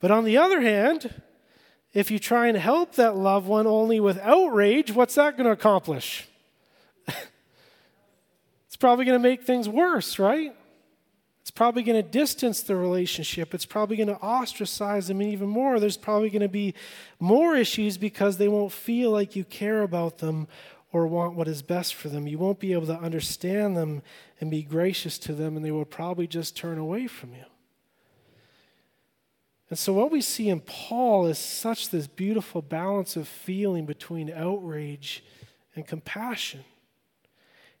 But 0.00 0.10
on 0.10 0.24
the 0.24 0.38
other 0.38 0.60
hand, 0.60 1.22
if 1.92 2.10
you 2.10 2.18
try 2.18 2.48
and 2.48 2.56
help 2.56 2.94
that 2.94 3.16
loved 3.16 3.46
one 3.46 3.66
only 3.66 4.00
with 4.00 4.18
outrage, 4.18 4.92
what's 4.92 5.14
that 5.14 5.36
going 5.36 5.46
to 5.46 5.52
accomplish? 5.52 6.26
it's 8.66 8.76
probably 8.78 9.04
going 9.04 9.20
to 9.20 9.28
make 9.28 9.44
things 9.44 9.68
worse, 9.68 10.18
right? 10.18 10.55
It's 11.46 11.52
probably 11.52 11.84
going 11.84 12.02
to 12.02 12.10
distance 12.10 12.60
the 12.60 12.74
relationship. 12.74 13.54
It's 13.54 13.64
probably 13.64 13.96
going 13.96 14.08
to 14.08 14.20
ostracize 14.20 15.06
them 15.06 15.22
even 15.22 15.48
more. 15.48 15.78
There's 15.78 15.96
probably 15.96 16.28
going 16.28 16.42
to 16.42 16.48
be 16.48 16.74
more 17.20 17.54
issues 17.54 17.96
because 17.96 18.36
they 18.36 18.48
won't 18.48 18.72
feel 18.72 19.12
like 19.12 19.36
you 19.36 19.44
care 19.44 19.82
about 19.82 20.18
them 20.18 20.48
or 20.90 21.06
want 21.06 21.36
what 21.36 21.46
is 21.46 21.62
best 21.62 21.94
for 21.94 22.08
them. 22.08 22.26
You 22.26 22.36
won't 22.36 22.58
be 22.58 22.72
able 22.72 22.88
to 22.88 22.98
understand 22.98 23.76
them 23.76 24.02
and 24.40 24.50
be 24.50 24.64
gracious 24.64 25.18
to 25.18 25.34
them, 25.34 25.54
and 25.54 25.64
they 25.64 25.70
will 25.70 25.84
probably 25.84 26.26
just 26.26 26.56
turn 26.56 26.78
away 26.78 27.06
from 27.06 27.32
you. 27.32 27.44
And 29.70 29.78
so, 29.78 29.92
what 29.92 30.10
we 30.10 30.22
see 30.22 30.48
in 30.48 30.58
Paul 30.58 31.26
is 31.26 31.38
such 31.38 31.90
this 31.90 32.08
beautiful 32.08 32.60
balance 32.60 33.14
of 33.14 33.28
feeling 33.28 33.86
between 33.86 34.32
outrage 34.32 35.22
and 35.76 35.86
compassion. 35.86 36.64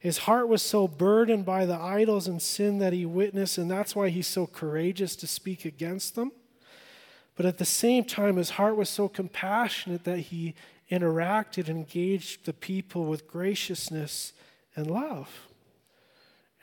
His 0.06 0.18
heart 0.18 0.46
was 0.46 0.62
so 0.62 0.86
burdened 0.86 1.44
by 1.44 1.66
the 1.66 1.74
idols 1.74 2.28
and 2.28 2.40
sin 2.40 2.78
that 2.78 2.92
he 2.92 3.04
witnessed, 3.04 3.58
and 3.58 3.68
that's 3.68 3.96
why 3.96 4.08
he's 4.08 4.28
so 4.28 4.46
courageous 4.46 5.16
to 5.16 5.26
speak 5.26 5.64
against 5.64 6.14
them. 6.14 6.30
But 7.34 7.44
at 7.44 7.58
the 7.58 7.64
same 7.64 8.04
time, 8.04 8.36
his 8.36 8.50
heart 8.50 8.76
was 8.76 8.88
so 8.88 9.08
compassionate 9.08 10.04
that 10.04 10.20
he 10.20 10.54
interacted 10.92 11.68
and 11.68 11.70
engaged 11.70 12.44
the 12.46 12.52
people 12.52 13.06
with 13.06 13.26
graciousness 13.26 14.32
and 14.76 14.88
love. 14.88 15.48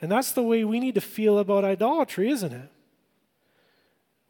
And 0.00 0.10
that's 0.10 0.32
the 0.32 0.42
way 0.42 0.64
we 0.64 0.80
need 0.80 0.94
to 0.94 1.02
feel 1.02 1.38
about 1.38 1.66
idolatry, 1.66 2.30
isn't 2.30 2.54
it? 2.54 2.70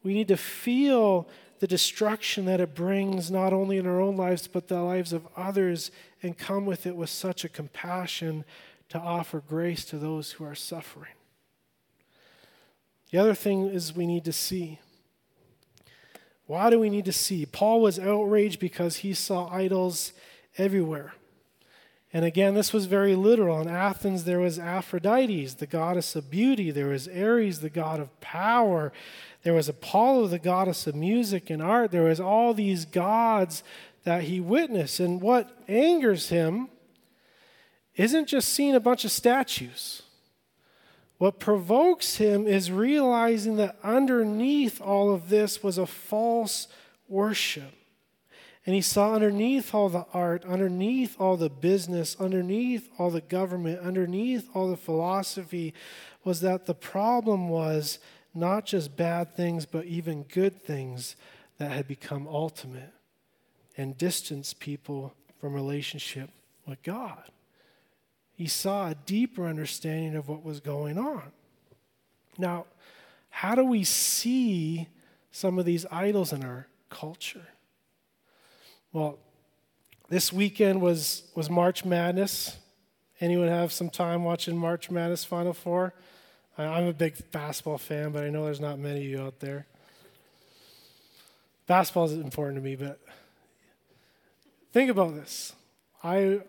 We 0.03 0.13
need 0.13 0.27
to 0.27 0.35
feel 0.35 1.29
the 1.59 1.67
destruction 1.67 2.43
that 2.47 2.59
it 2.59 2.75
brings, 2.75 3.31
not 3.31 3.53
only 3.53 3.77
in 3.77 3.87
our 3.87 4.01
own 4.01 4.17
lives, 4.17 4.45
but 4.49 4.67
the 4.67 4.81
lives 4.81 5.13
of 5.13 5.25
others, 5.37 5.89
and 6.21 6.37
come 6.37 6.65
with 6.65 6.85
it 6.85 6.97
with 6.97 7.09
such 7.09 7.45
a 7.45 7.49
compassion 7.49 8.43
to 8.89 8.99
offer 8.99 9.39
grace 9.39 9.85
to 9.85 9.97
those 9.97 10.33
who 10.33 10.45
are 10.45 10.55
suffering. 10.55 11.13
The 13.11 13.17
other 13.17 13.33
thing 13.33 13.67
is 13.67 13.95
we 13.95 14.05
need 14.05 14.25
to 14.25 14.33
see. 14.33 14.79
Why 16.47 16.69
do 16.69 16.79
we 16.79 16.89
need 16.89 17.05
to 17.05 17.13
see? 17.13 17.45
Paul 17.45 17.81
was 17.81 17.99
outraged 17.99 18.59
because 18.59 18.97
he 18.97 19.13
saw 19.13 19.47
idols 19.51 20.13
everywhere. 20.57 21.13
And 22.13 22.23
again, 22.23 22.53
this 22.53 22.71
was 22.71 22.85
very 22.85 23.15
literal. 23.15 23.59
In 23.59 23.67
Athens, 23.67 24.23
there 24.23 24.39
was 24.39 24.57
Aphrodite, 24.57 25.47
the 25.47 25.65
goddess 25.65 26.15
of 26.15 26.31
beauty. 26.31 26.71
There 26.71 26.87
was 26.87 27.09
Ares, 27.09 27.59
the 27.59 27.69
god 27.69 27.99
of 27.99 28.19
power. 28.21 28.93
There 29.43 29.53
was 29.53 29.67
Apollo, 29.67 30.27
the 30.27 30.39
goddess 30.39 30.87
of 30.87 30.95
music 30.95 31.49
and 31.49 31.61
art. 31.61 31.91
There 31.91 32.03
was 32.03 32.19
all 32.19 32.53
these 32.53 32.85
gods 32.85 33.63
that 34.05 34.23
he 34.23 34.39
witnessed. 34.39 34.99
And 34.99 35.19
what 35.19 35.51
angers 35.67 36.29
him 36.29 36.69
isn't 37.95 38.27
just 38.27 38.49
seeing 38.49 38.75
a 38.75 38.79
bunch 38.79 39.05
of 39.05 39.11
statues. 39.11 40.01
What 41.17 41.39
provokes 41.39 42.17
him 42.17 42.45
is 42.45 42.71
realizing 42.71 43.55
that 43.55 43.77
underneath 43.83 44.81
all 44.81 45.13
of 45.13 45.29
this 45.29 45.63
was 45.63 45.77
a 45.77 45.85
false 45.85 46.67
worship. 47.07 47.73
And 48.65 48.75
he 48.75 48.81
saw 48.81 49.13
underneath 49.13 49.73
all 49.73 49.89
the 49.89 50.05
art, 50.13 50.43
underneath 50.43 51.15
all 51.19 51.37
the 51.37 51.49
business, 51.49 52.17
underneath 52.19 52.89
all 52.97 53.11
the 53.11 53.21
government, 53.21 53.79
underneath 53.79 54.49
all 54.53 54.69
the 54.69 54.77
philosophy, 54.77 55.73
was 56.23 56.41
that 56.41 56.65
the 56.65 56.73
problem 56.73 57.47
was 57.47 57.99
not 58.33 58.65
just 58.65 58.97
bad 58.97 59.35
things, 59.35 59.65
but 59.65 59.85
even 59.85 60.23
good 60.23 60.61
things 60.61 61.15
that 61.59 61.71
had 61.71 61.87
become 61.87 62.27
ultimate 62.27 62.91
and 63.77 63.97
distanced 63.97 64.59
people 64.59 65.13
from 65.39 65.53
relationship 65.53 66.29
with 66.65 66.81
God 66.83 67.23
he 68.35 68.47
saw 68.47 68.89
a 68.89 68.95
deeper 69.05 69.47
understanding 69.47 70.15
of 70.15 70.27
what 70.27 70.43
was 70.43 70.59
going 70.59 70.97
on. 70.97 71.31
Now, 72.37 72.65
how 73.29 73.55
do 73.55 73.63
we 73.63 73.83
see 73.83 74.87
some 75.31 75.57
of 75.57 75.65
these 75.65 75.85
idols 75.91 76.33
in 76.33 76.43
our 76.43 76.67
culture? 76.89 77.47
Well, 78.91 79.19
this 80.09 80.31
weekend 80.31 80.81
was, 80.81 81.23
was 81.33 81.49
March 81.49 81.85
Madness. 81.85 82.57
Anyone 83.21 83.47
have 83.47 83.71
some 83.71 83.89
time 83.89 84.23
watching 84.23 84.57
March 84.57 84.91
Madness 84.91 85.23
Final 85.23 85.53
Four? 85.53 85.93
I'm 86.57 86.87
a 86.87 86.93
big 86.93 87.31
basketball 87.31 87.77
fan, 87.77 88.11
but 88.11 88.23
I 88.23 88.29
know 88.29 88.45
there's 88.45 88.61
not 88.61 88.79
many 88.79 88.99
of 88.99 89.05
you 89.05 89.21
out 89.21 89.39
there. 89.39 89.65
Basketball 91.67 92.05
is 92.05 92.13
important 92.13 92.57
to 92.57 92.61
me, 92.61 92.75
but 92.75 92.99
think 94.71 94.89
about 94.89 95.15
this. 95.15 95.53
I, 96.03 96.41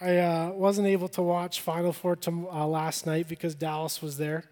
I 0.00 0.18
uh, 0.18 0.50
wasn't 0.50 0.86
able 0.86 1.08
to 1.08 1.22
watch 1.22 1.60
Final 1.60 1.92
Four 1.92 2.14
to, 2.16 2.48
uh, 2.52 2.66
last 2.66 3.04
night 3.04 3.28
because 3.28 3.56
Dallas 3.56 4.00
was 4.00 4.16
there, 4.16 4.44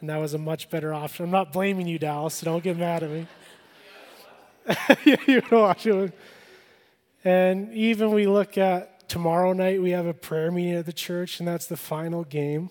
And 0.00 0.08
that 0.08 0.18
was 0.18 0.32
a 0.32 0.38
much 0.38 0.70
better 0.70 0.94
option. 0.94 1.24
I'm 1.24 1.30
not 1.32 1.52
blaming 1.52 1.88
you, 1.88 1.98
Dallas, 1.98 2.34
so 2.34 2.44
don't 2.44 2.62
get 2.62 2.76
mad 2.76 3.02
at 3.02 3.10
me. 3.10 3.26
you 5.26 5.42
watch 5.50 5.86
it. 5.86 6.16
And 7.24 7.72
even 7.74 8.12
we 8.12 8.28
look 8.28 8.56
at 8.56 9.08
tomorrow 9.08 9.52
night, 9.52 9.82
we 9.82 9.90
have 9.90 10.06
a 10.06 10.14
prayer 10.14 10.52
meeting 10.52 10.74
at 10.74 10.86
the 10.86 10.92
church, 10.92 11.40
and 11.40 11.48
that's 11.48 11.66
the 11.66 11.76
final 11.76 12.22
game. 12.22 12.70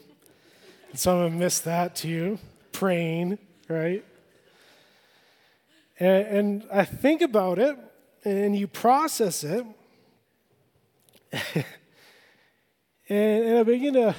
And 0.90 1.00
some 1.00 1.18
of 1.18 1.32
them 1.32 1.40
miss 1.40 1.60
that 1.60 1.96
too, 1.98 2.40
praying, 2.72 3.40
right? 3.68 4.06
And, 6.00 6.26
and 6.28 6.64
I 6.72 6.86
think 6.86 7.22
about 7.22 7.60
it, 7.60 7.78
and 8.24 8.56
you 8.56 8.68
process 8.68 9.44
it, 9.44 9.66
and, 13.12 13.44
and 13.46 13.60
I 13.60 13.64
begin 13.64 13.94
to, 13.96 14.16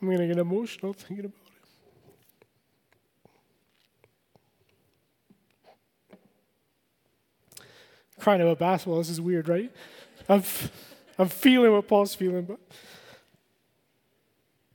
I'm 0.00 0.08
going 0.08 0.18
to 0.18 0.26
get 0.26 0.38
emotional 0.38 0.94
thinking 0.94 1.26
about 1.26 1.34
it. 1.34 1.50
crying 8.18 8.40
about 8.42 8.58
basketball. 8.58 8.98
This 8.98 9.08
is 9.08 9.20
weird, 9.20 9.48
right? 9.48 9.70
I'm, 10.28 10.42
I'm 11.18 11.28
feeling 11.28 11.72
what 11.72 11.88
Paul's 11.88 12.14
feeling, 12.14 12.44
but 12.44 12.60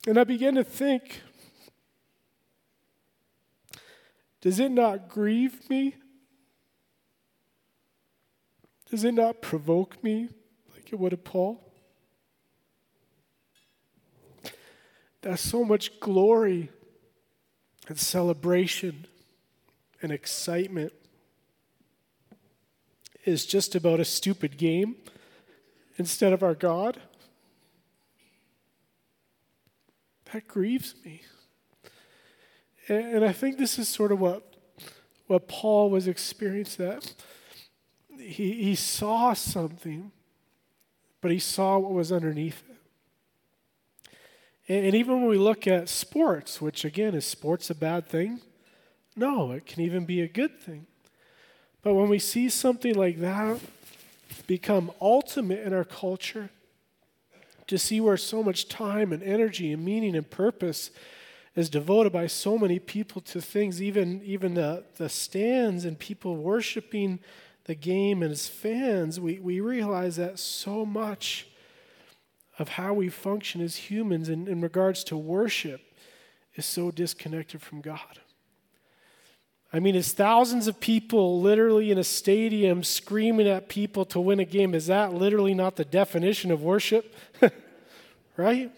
and 0.08 0.20
I 0.20 0.24
began 0.24 0.56
to 0.56 0.64
think, 0.64 1.22
does 4.42 4.60
it 4.60 4.72
not 4.72 5.10
grieve 5.10 5.68
me? 5.70 5.96
Does 8.92 9.04
it 9.04 9.14
not 9.14 9.42
provoke 9.42 10.04
me 10.04 10.30
like 10.76 10.94
it 10.94 11.00
would 11.00 11.12
have 11.12 11.24
Paul? 11.24 11.65
There's 15.26 15.42
so 15.42 15.66
much 15.66 16.00
glory 16.00 16.70
and 17.88 17.98
celebration 17.98 19.08
and 20.00 20.12
excitement 20.12 20.94
is 23.24 23.48
just 23.48 23.74
about 23.74 24.00
a 24.00 24.06
stupid 24.06 24.56
game 24.56 24.98
instead 25.98 26.32
of 26.32 26.44
our 26.44 26.54
God. 26.54 27.00
That 30.32 30.48
grieves 30.48 30.94
me. 31.04 31.24
And 32.88 33.26
I 33.26 33.32
think 33.32 33.58
this 33.58 33.80
is 33.80 33.90
sort 33.90 34.12
of 34.12 34.20
what, 34.20 34.56
what 35.26 35.48
Paul 35.48 35.90
was 35.90 36.08
experiencing 36.08 36.86
that. 36.86 37.16
He, 38.20 38.52
he 38.64 38.76
saw 38.76 39.34
something, 39.34 40.12
but 41.20 41.32
he 41.32 41.40
saw 41.40 41.80
what 41.80 41.94
was 41.94 42.12
underneath 42.12 42.62
it. 42.70 42.75
And, 44.68 44.86
and 44.86 44.96
even 44.96 45.22
when 45.22 45.30
we 45.30 45.38
look 45.38 45.68
at 45.68 45.90
sports, 45.90 46.62
which 46.62 46.86
again, 46.86 47.16
is 47.16 47.26
sports 47.26 47.70
a 47.70 47.76
bad 47.76 48.08
thing? 48.08 48.42
No, 49.16 49.52
it 49.52 49.66
can 49.66 49.82
even 49.82 50.06
be 50.06 50.22
a 50.22 50.28
good 50.28 50.60
thing. 50.60 50.88
But 51.82 51.94
when 51.94 52.10
we 52.10 52.20
see 52.20 52.50
something 52.50 52.96
like 52.96 53.20
that 53.20 53.60
become 54.48 54.92
ultimate 55.00 55.60
in 55.60 55.74
our 55.74 55.84
culture, 55.84 56.50
to 57.68 57.78
see 57.78 58.00
where 58.00 58.18
so 58.18 58.44
much 58.44 58.68
time 58.68 59.12
and 59.12 59.24
energy 59.24 59.72
and 59.72 59.84
meaning 59.84 60.16
and 60.16 60.30
purpose 60.30 60.92
is 61.56 61.70
devoted 61.70 62.12
by 62.12 62.28
so 62.28 62.58
many 62.58 62.80
people 62.80 63.22
to 63.22 63.42
things, 63.42 63.82
even, 63.82 64.22
even 64.24 64.54
the, 64.54 64.84
the 64.98 65.10
stands 65.10 65.86
and 65.86 65.98
people 65.98 66.36
worshiping 66.36 67.20
the 67.64 67.76
game 67.76 68.22
and 68.22 68.32
as 68.32 68.48
fans, 68.48 69.20
we, 69.20 69.40
we 69.40 69.60
realize 69.60 70.18
that 70.18 70.38
so 70.38 70.86
much 70.86 71.48
of 72.58 72.70
how 72.70 72.94
we 72.94 73.10
function 73.10 73.62
as 73.62 73.76
humans 73.76 74.30
in, 74.30 74.48
in 74.48 74.62
regards 74.62 75.04
to 75.06 75.18
worship 75.18 75.82
is 76.56 76.66
so 76.66 76.92
disconnected 76.92 77.62
from 77.62 77.82
God. 77.82 78.20
I 79.74 79.80
mean, 79.80 79.96
is 79.96 80.14
thousands 80.14 80.68
of 80.68 80.80
people 80.80 81.42
literally 81.42 81.92
in 81.92 81.98
a 81.98 82.04
stadium 82.04 82.82
screaming 82.82 83.48
at 83.48 83.68
people 83.68 84.06
to 84.06 84.22
win 84.22 84.40
a 84.40 84.46
game, 84.46 84.74
is 84.74 84.88
that 84.88 85.14
literally 85.14 85.54
not 85.54 85.76
the 85.76 85.84
definition 85.84 86.50
of 86.50 86.62
worship? 86.62 87.14
right? 88.38 88.72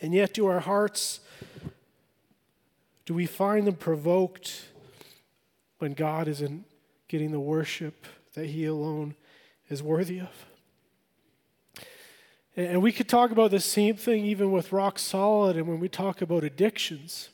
And 0.00 0.14
yet, 0.14 0.32
do 0.32 0.46
our 0.46 0.60
hearts, 0.60 1.20
do 3.04 3.12
we 3.12 3.26
find 3.26 3.66
them 3.66 3.74
provoked 3.74 4.64
when 5.78 5.92
God 5.92 6.26
isn't 6.28 6.64
getting 7.08 7.32
the 7.32 7.40
worship 7.40 8.06
that 8.34 8.46
He 8.46 8.64
alone 8.64 9.14
is 9.68 9.82
worthy 9.82 10.20
of? 10.20 10.47
And 12.58 12.82
we 12.82 12.90
could 12.90 13.08
talk 13.08 13.30
about 13.30 13.52
the 13.52 13.60
same 13.60 13.94
thing 13.94 14.24
even 14.24 14.50
with 14.50 14.72
rock 14.72 14.98
solid 14.98 15.56
and 15.56 15.68
when 15.68 15.78
we 15.78 15.88
talk 15.88 16.20
about 16.20 16.42
addictions. 16.42 17.28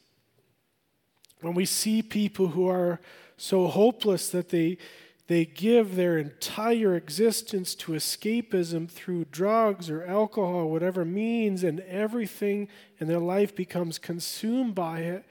When 1.40 1.54
we 1.54 1.64
see 1.64 2.02
people 2.02 2.48
who 2.48 2.68
are 2.68 3.00
so 3.38 3.68
hopeless 3.68 4.28
that 4.28 4.50
they, 4.50 4.76
they 5.26 5.46
give 5.46 5.96
their 5.96 6.18
entire 6.18 6.94
existence 6.94 7.74
to 7.76 7.92
escapism 7.92 8.86
through 8.86 9.24
drugs 9.30 9.88
or 9.88 10.04
alcohol, 10.04 10.68
whatever 10.68 11.06
means, 11.06 11.64
and 11.64 11.80
everything 11.80 12.68
in 13.00 13.08
their 13.08 13.18
life 13.18 13.56
becomes 13.56 13.96
consumed 13.96 14.74
by 14.74 15.00
it, 15.00 15.24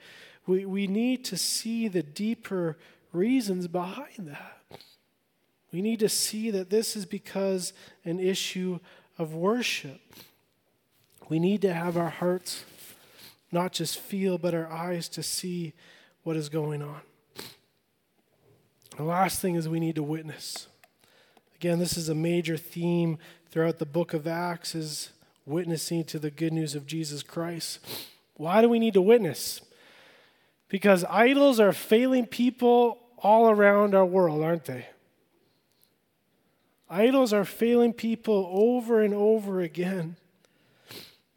we, 0.44 0.64
we 0.64 0.88
need 0.88 1.24
to 1.26 1.36
see 1.36 1.86
the 1.86 2.02
deeper 2.02 2.76
reasons 3.12 3.68
behind 3.68 4.26
that. 4.26 4.80
We 5.72 5.82
need 5.82 6.00
to 6.00 6.08
see 6.08 6.50
that 6.50 6.70
this 6.70 6.96
is 6.96 7.06
because 7.06 7.72
an 8.04 8.18
issue 8.18 8.80
of 9.18 9.34
worship. 9.34 10.00
We 11.28 11.38
need 11.38 11.62
to 11.62 11.72
have 11.72 11.96
our 11.96 12.10
hearts 12.10 12.64
not 13.54 13.72
just 13.72 13.98
feel, 13.98 14.36
but 14.36 14.52
our 14.52 14.70
eyes 14.70 15.08
to 15.10 15.22
see 15.22 15.72
what 16.24 16.36
is 16.36 16.48
going 16.48 16.82
on. 16.82 17.00
The 18.96 19.04
last 19.04 19.40
thing 19.40 19.54
is 19.54 19.68
we 19.68 19.80
need 19.80 19.94
to 19.94 20.02
witness. 20.02 20.66
Again, 21.56 21.78
this 21.78 21.96
is 21.96 22.08
a 22.08 22.14
major 22.14 22.56
theme 22.56 23.18
throughout 23.50 23.78
the 23.78 23.86
book 23.86 24.12
of 24.12 24.26
Acts 24.26 24.74
is 24.74 25.10
witnessing 25.46 26.04
to 26.04 26.18
the 26.18 26.30
good 26.30 26.52
news 26.52 26.74
of 26.74 26.86
Jesus 26.86 27.22
Christ. 27.22 27.78
Why 28.34 28.60
do 28.60 28.68
we 28.68 28.78
need 28.78 28.94
to 28.94 29.02
witness? 29.02 29.60
Because 30.68 31.04
idols 31.04 31.60
are 31.60 31.72
failing 31.72 32.26
people 32.26 32.98
all 33.18 33.48
around 33.48 33.94
our 33.94 34.04
world, 34.04 34.42
aren't 34.42 34.64
they? 34.64 34.86
Idols 36.94 37.32
are 37.32 37.44
failing 37.44 37.92
people 37.92 38.48
over 38.52 39.02
and 39.02 39.12
over 39.12 39.60
again. 39.60 40.14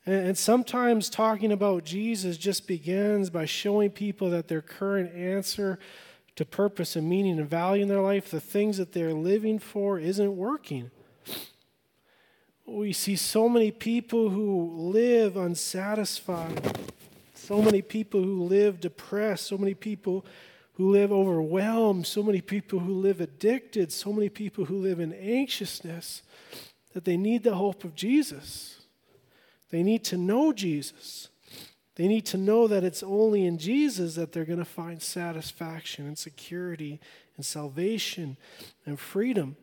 And 0.06 0.38
sometimes 0.38 1.10
talking 1.10 1.52
about 1.52 1.84
Jesus 1.84 2.38
just 2.38 2.68
begins 2.68 3.32
by 3.32 3.46
showing 3.46 3.90
people 3.90 4.30
that 4.30 4.50
their 4.50 4.62
current 4.62 5.16
answer 5.16 5.80
to 6.36 6.46
purpose 6.46 6.96
and 6.96 7.10
meaning 7.10 7.40
and 7.40 7.50
value 7.50 7.82
in 7.82 7.90
their 7.90 8.02
life, 8.02 8.30
the 8.30 8.40
things 8.40 8.78
that 8.78 8.94
they're 8.94 9.16
living 9.16 9.58
for, 9.58 9.98
isn't 9.98 10.38
working. 10.38 10.92
We 12.68 12.94
see 12.94 13.16
so 13.16 13.50
many 13.50 13.72
people 13.72 14.30
who 14.30 14.76
live 14.78 15.36
unsatisfied, 15.38 16.78
so 17.34 17.64
many 17.64 17.82
people 17.82 18.22
who 18.22 18.44
live 18.44 18.80
depressed, 18.80 19.48
so 19.48 19.58
many 19.58 19.74
people 19.74 20.24
who 20.78 20.92
live 20.92 21.12
overwhelmed, 21.12 22.06
so 22.06 22.22
many 22.22 22.40
people 22.40 22.78
who 22.78 22.94
live 22.94 23.20
addicted, 23.20 23.92
so 23.92 24.14
many 24.14 24.30
people 24.30 24.66
who 24.66 24.78
live 24.78 25.00
in 25.00 25.12
anxiousness 25.12 26.22
that 26.94 27.04
they 27.04 27.18
need 27.18 27.44
the 27.44 27.56
hope 27.56 27.84
of 27.84 27.96
Jesus. 27.96 28.82
They 29.72 29.82
need 29.82 30.04
to 30.06 30.18
know 30.18 30.54
Jesus. 30.54 31.30
They 31.96 32.08
need 32.08 32.28
to 32.28 32.38
know 32.38 32.68
that 32.68 32.84
it's 32.84 33.02
only 33.02 33.44
in 33.44 33.58
Jesus 33.58 34.14
that 34.16 34.32
they're 34.32 34.46
going 34.46 34.60
to 34.60 34.66
find 34.66 35.02
satisfaction 35.02 36.06
and 36.06 36.16
security 36.16 37.00
and 37.38 37.44
salvation 37.44 38.38
and 38.86 39.00
freedom. 39.00 39.56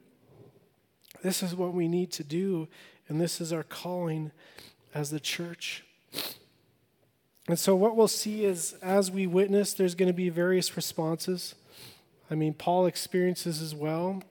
This 1.23 1.45
is 1.45 1.55
what 1.55 1.73
we 1.73 1.87
need 1.87 2.11
to 2.13 2.25
do, 2.25 2.67
and 3.09 3.21
this 3.21 3.41
is 3.41 3.53
our 3.53 3.63
calling 3.63 4.33
as 4.93 5.11
the 5.11 5.21
church. 5.21 5.85
And 7.47 7.59
so, 7.59 7.77
what 7.77 7.95
we'll 7.95 8.09
see 8.09 8.45
is 8.45 8.75
as 8.83 9.11
we 9.11 9.27
witness, 9.27 9.75
there's 9.75 9.95
going 9.95 10.09
to 10.09 10.15
be 10.15 10.31
various 10.31 10.77
responses. 10.77 11.55
I 12.31 12.35
mean, 12.35 12.55
Paul 12.55 12.87
experiences 12.87 13.61
as 13.61 13.75
well. 13.75 14.23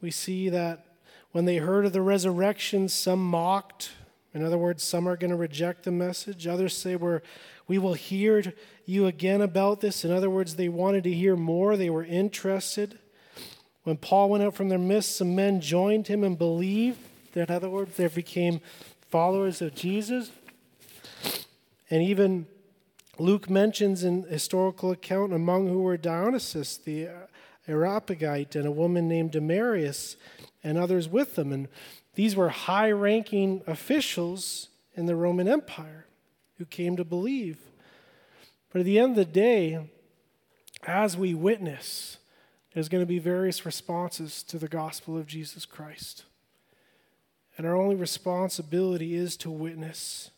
We 0.00 0.10
see 0.10 0.48
that 0.48 0.86
when 1.32 1.44
they 1.44 1.56
heard 1.56 1.84
of 1.84 1.92
the 1.92 2.00
resurrection, 2.00 2.88
some 2.88 3.22
mocked, 3.22 3.90
in 4.32 4.44
other 4.44 4.56
words, 4.56 4.82
some 4.82 5.06
are 5.06 5.16
going 5.16 5.30
to 5.30 5.36
reject 5.36 5.84
the 5.84 5.92
message. 5.92 6.46
Others 6.46 6.76
say, 6.76 6.96
we're, 6.96 7.20
We 7.68 7.78
will 7.78 7.94
hear 7.94 8.42
you 8.86 9.06
again 9.06 9.42
about 9.42 9.80
this. 9.80 10.04
In 10.04 10.10
other 10.10 10.30
words, 10.30 10.56
they 10.56 10.68
wanted 10.68 11.04
to 11.04 11.12
hear 11.12 11.36
more, 11.36 11.76
they 11.76 11.90
were 11.90 12.04
interested. 12.04 12.98
When 13.82 13.98
Paul 13.98 14.30
went 14.30 14.42
out 14.42 14.54
from 14.54 14.70
their 14.70 14.78
midst, 14.78 15.16
some 15.16 15.34
men 15.34 15.60
joined 15.60 16.06
him 16.08 16.24
and 16.24 16.38
believed. 16.38 16.98
In 17.34 17.50
other 17.50 17.68
words, 17.68 17.96
they 17.96 18.08
became 18.08 18.60
followers 19.10 19.60
of 19.60 19.74
Jesus. 19.74 20.30
And 21.90 22.02
even 22.02 22.46
Luke 23.18 23.48
mentions 23.48 24.02
in 24.02 24.24
historical 24.24 24.90
account 24.90 25.32
among 25.32 25.68
who 25.68 25.82
were 25.82 25.96
Dionysius, 25.96 26.76
the 26.76 27.08
Areopagite, 27.68 28.56
and 28.56 28.66
a 28.66 28.72
woman 28.72 29.08
named 29.08 29.32
Damaris, 29.32 30.16
and 30.62 30.78
others 30.78 31.08
with 31.08 31.36
them. 31.36 31.52
And 31.52 31.68
these 32.14 32.34
were 32.34 32.48
high 32.48 32.90
ranking 32.90 33.62
officials 33.66 34.68
in 34.94 35.06
the 35.06 35.16
Roman 35.16 35.48
Empire 35.48 36.06
who 36.58 36.64
came 36.64 36.96
to 36.96 37.04
believe. 37.04 37.58
But 38.70 38.80
at 38.80 38.84
the 38.86 38.98
end 38.98 39.12
of 39.12 39.16
the 39.16 39.24
day, 39.24 39.90
as 40.86 41.16
we 41.16 41.34
witness, 41.34 42.18
there's 42.72 42.88
going 42.88 43.02
to 43.02 43.06
be 43.06 43.18
various 43.18 43.64
responses 43.64 44.42
to 44.44 44.58
the 44.58 44.68
gospel 44.68 45.16
of 45.16 45.26
Jesus 45.26 45.64
Christ. 45.64 46.24
And 47.56 47.66
our 47.66 47.76
only 47.76 47.94
responsibility 47.94 49.14
is 49.14 49.36
to 49.38 49.50
witness. 49.50 50.30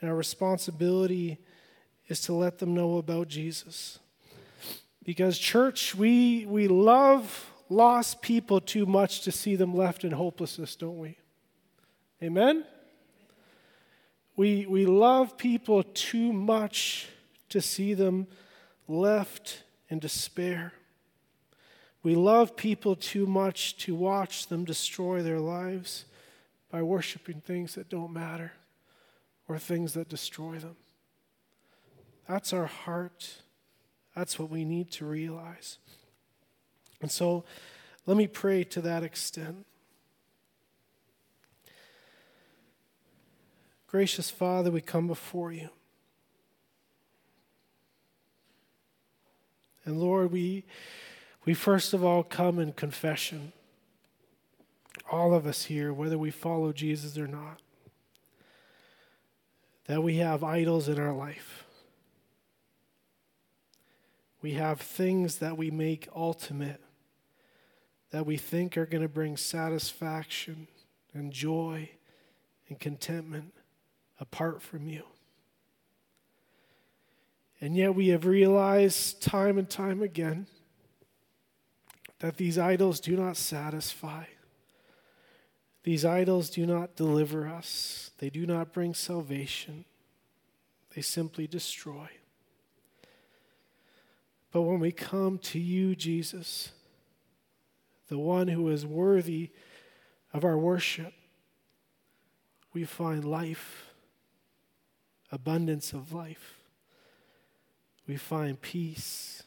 And 0.00 0.10
our 0.10 0.16
responsibility 0.16 1.38
is 2.08 2.20
to 2.22 2.34
let 2.34 2.58
them 2.58 2.74
know 2.74 2.98
about 2.98 3.28
Jesus. 3.28 3.98
Because, 5.02 5.38
church, 5.38 5.94
we, 5.94 6.46
we 6.46 6.68
love 6.68 7.52
lost 7.68 8.22
people 8.22 8.60
too 8.60 8.86
much 8.86 9.22
to 9.22 9.32
see 9.32 9.56
them 9.56 9.74
left 9.74 10.04
in 10.04 10.12
hopelessness, 10.12 10.76
don't 10.76 10.98
we? 10.98 11.16
Amen? 12.22 12.64
We, 14.36 14.66
we 14.66 14.86
love 14.86 15.36
people 15.36 15.82
too 15.82 16.32
much 16.32 17.08
to 17.48 17.60
see 17.60 17.94
them 17.94 18.26
left 18.86 19.62
in 19.88 19.98
despair. 19.98 20.72
We 22.02 22.14
love 22.14 22.56
people 22.56 22.94
too 22.94 23.26
much 23.26 23.78
to 23.78 23.94
watch 23.94 24.46
them 24.46 24.64
destroy 24.64 25.22
their 25.22 25.40
lives 25.40 26.04
by 26.70 26.82
worshiping 26.82 27.40
things 27.40 27.74
that 27.74 27.88
don't 27.88 28.12
matter 28.12 28.52
or 29.48 29.58
things 29.58 29.94
that 29.94 30.08
destroy 30.08 30.58
them. 30.58 30.76
That's 32.28 32.52
our 32.52 32.66
heart. 32.66 33.42
That's 34.14 34.38
what 34.38 34.50
we 34.50 34.64
need 34.64 34.90
to 34.92 35.06
realize. 35.06 35.78
And 37.00 37.10
so 37.10 37.44
let 38.06 38.16
me 38.16 38.26
pray 38.26 38.64
to 38.64 38.80
that 38.80 39.02
extent. 39.02 39.66
Gracious 43.86 44.30
Father, 44.30 44.70
we 44.70 44.80
come 44.80 45.06
before 45.06 45.52
you. 45.52 45.68
And 49.84 50.00
Lord, 50.00 50.32
we, 50.32 50.64
we 51.44 51.54
first 51.54 51.94
of 51.94 52.04
all 52.04 52.24
come 52.24 52.58
in 52.58 52.72
confession. 52.72 53.52
All 55.10 55.32
of 55.32 55.46
us 55.46 55.64
here, 55.66 55.92
whether 55.92 56.18
we 56.18 56.32
follow 56.32 56.72
Jesus 56.72 57.16
or 57.16 57.28
not, 57.28 57.60
that 59.86 60.02
we 60.02 60.16
have 60.16 60.42
idols 60.42 60.88
in 60.88 60.98
our 60.98 61.12
life. 61.12 61.64
We 64.42 64.52
have 64.52 64.80
things 64.80 65.38
that 65.38 65.56
we 65.56 65.70
make 65.70 66.08
ultimate, 66.14 66.80
that 68.10 68.26
we 68.26 68.36
think 68.36 68.76
are 68.76 68.86
going 68.86 69.02
to 69.02 69.08
bring 69.08 69.36
satisfaction 69.36 70.68
and 71.14 71.32
joy 71.32 71.90
and 72.68 72.78
contentment 72.78 73.54
apart 74.20 74.62
from 74.62 74.88
you. 74.88 75.02
And 77.60 77.76
yet 77.76 77.94
we 77.94 78.08
have 78.08 78.26
realized 78.26 79.22
time 79.22 79.56
and 79.56 79.68
time 79.68 80.02
again 80.02 80.46
that 82.18 82.36
these 82.36 82.58
idols 82.58 83.00
do 83.00 83.16
not 83.16 83.36
satisfy. 83.36 84.24
These 85.86 86.04
idols 86.04 86.50
do 86.50 86.66
not 86.66 86.96
deliver 86.96 87.46
us. 87.46 88.10
They 88.18 88.28
do 88.28 88.44
not 88.44 88.72
bring 88.72 88.92
salvation. 88.92 89.86
They 90.94 91.00
simply 91.00 91.46
destroy. 91.46 92.08
But 94.52 94.62
when 94.62 94.80
we 94.80 94.92
come 94.92 95.38
to 95.38 95.58
you, 95.58 95.94
Jesus, 95.94 96.72
the 98.08 98.18
one 98.18 98.48
who 98.48 98.68
is 98.68 98.84
worthy 98.84 99.50
of 100.34 100.44
our 100.44 100.58
worship, 100.58 101.14
we 102.74 102.84
find 102.84 103.24
life, 103.24 103.92
abundance 105.30 105.94
of 105.94 106.12
life 106.12 106.56
we 108.06 108.16
find 108.16 108.60
peace, 108.60 109.42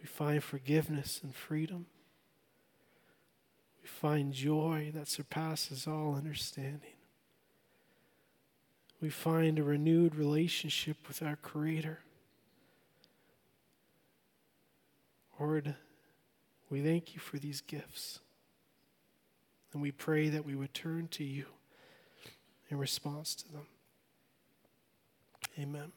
we 0.00 0.06
find 0.06 0.42
forgiveness 0.42 1.20
and 1.22 1.34
freedom, 1.34 1.86
we 3.84 3.88
find 3.88 4.32
joy 4.32 4.90
that 4.94 5.08
surpasses 5.08 5.86
all 5.86 6.14
understanding. 6.14 6.94
We 9.02 9.10
find 9.10 9.58
a 9.58 9.62
renewed 9.62 10.14
relationship 10.14 10.96
with 11.06 11.22
our 11.22 11.36
Creator. 11.36 11.98
Lord, 15.38 15.74
we 16.70 16.80
thank 16.80 17.14
you 17.14 17.20
for 17.20 17.38
these 17.38 17.60
gifts. 17.60 18.20
And 19.74 19.82
we 19.82 19.90
pray 19.90 20.30
that 20.30 20.46
we 20.46 20.54
would 20.54 20.72
turn 20.72 21.08
to 21.08 21.24
you 21.24 21.44
in 22.70 22.78
response 22.78 23.34
to 23.34 23.52
them. 23.52 23.66
Amen. 25.58 25.92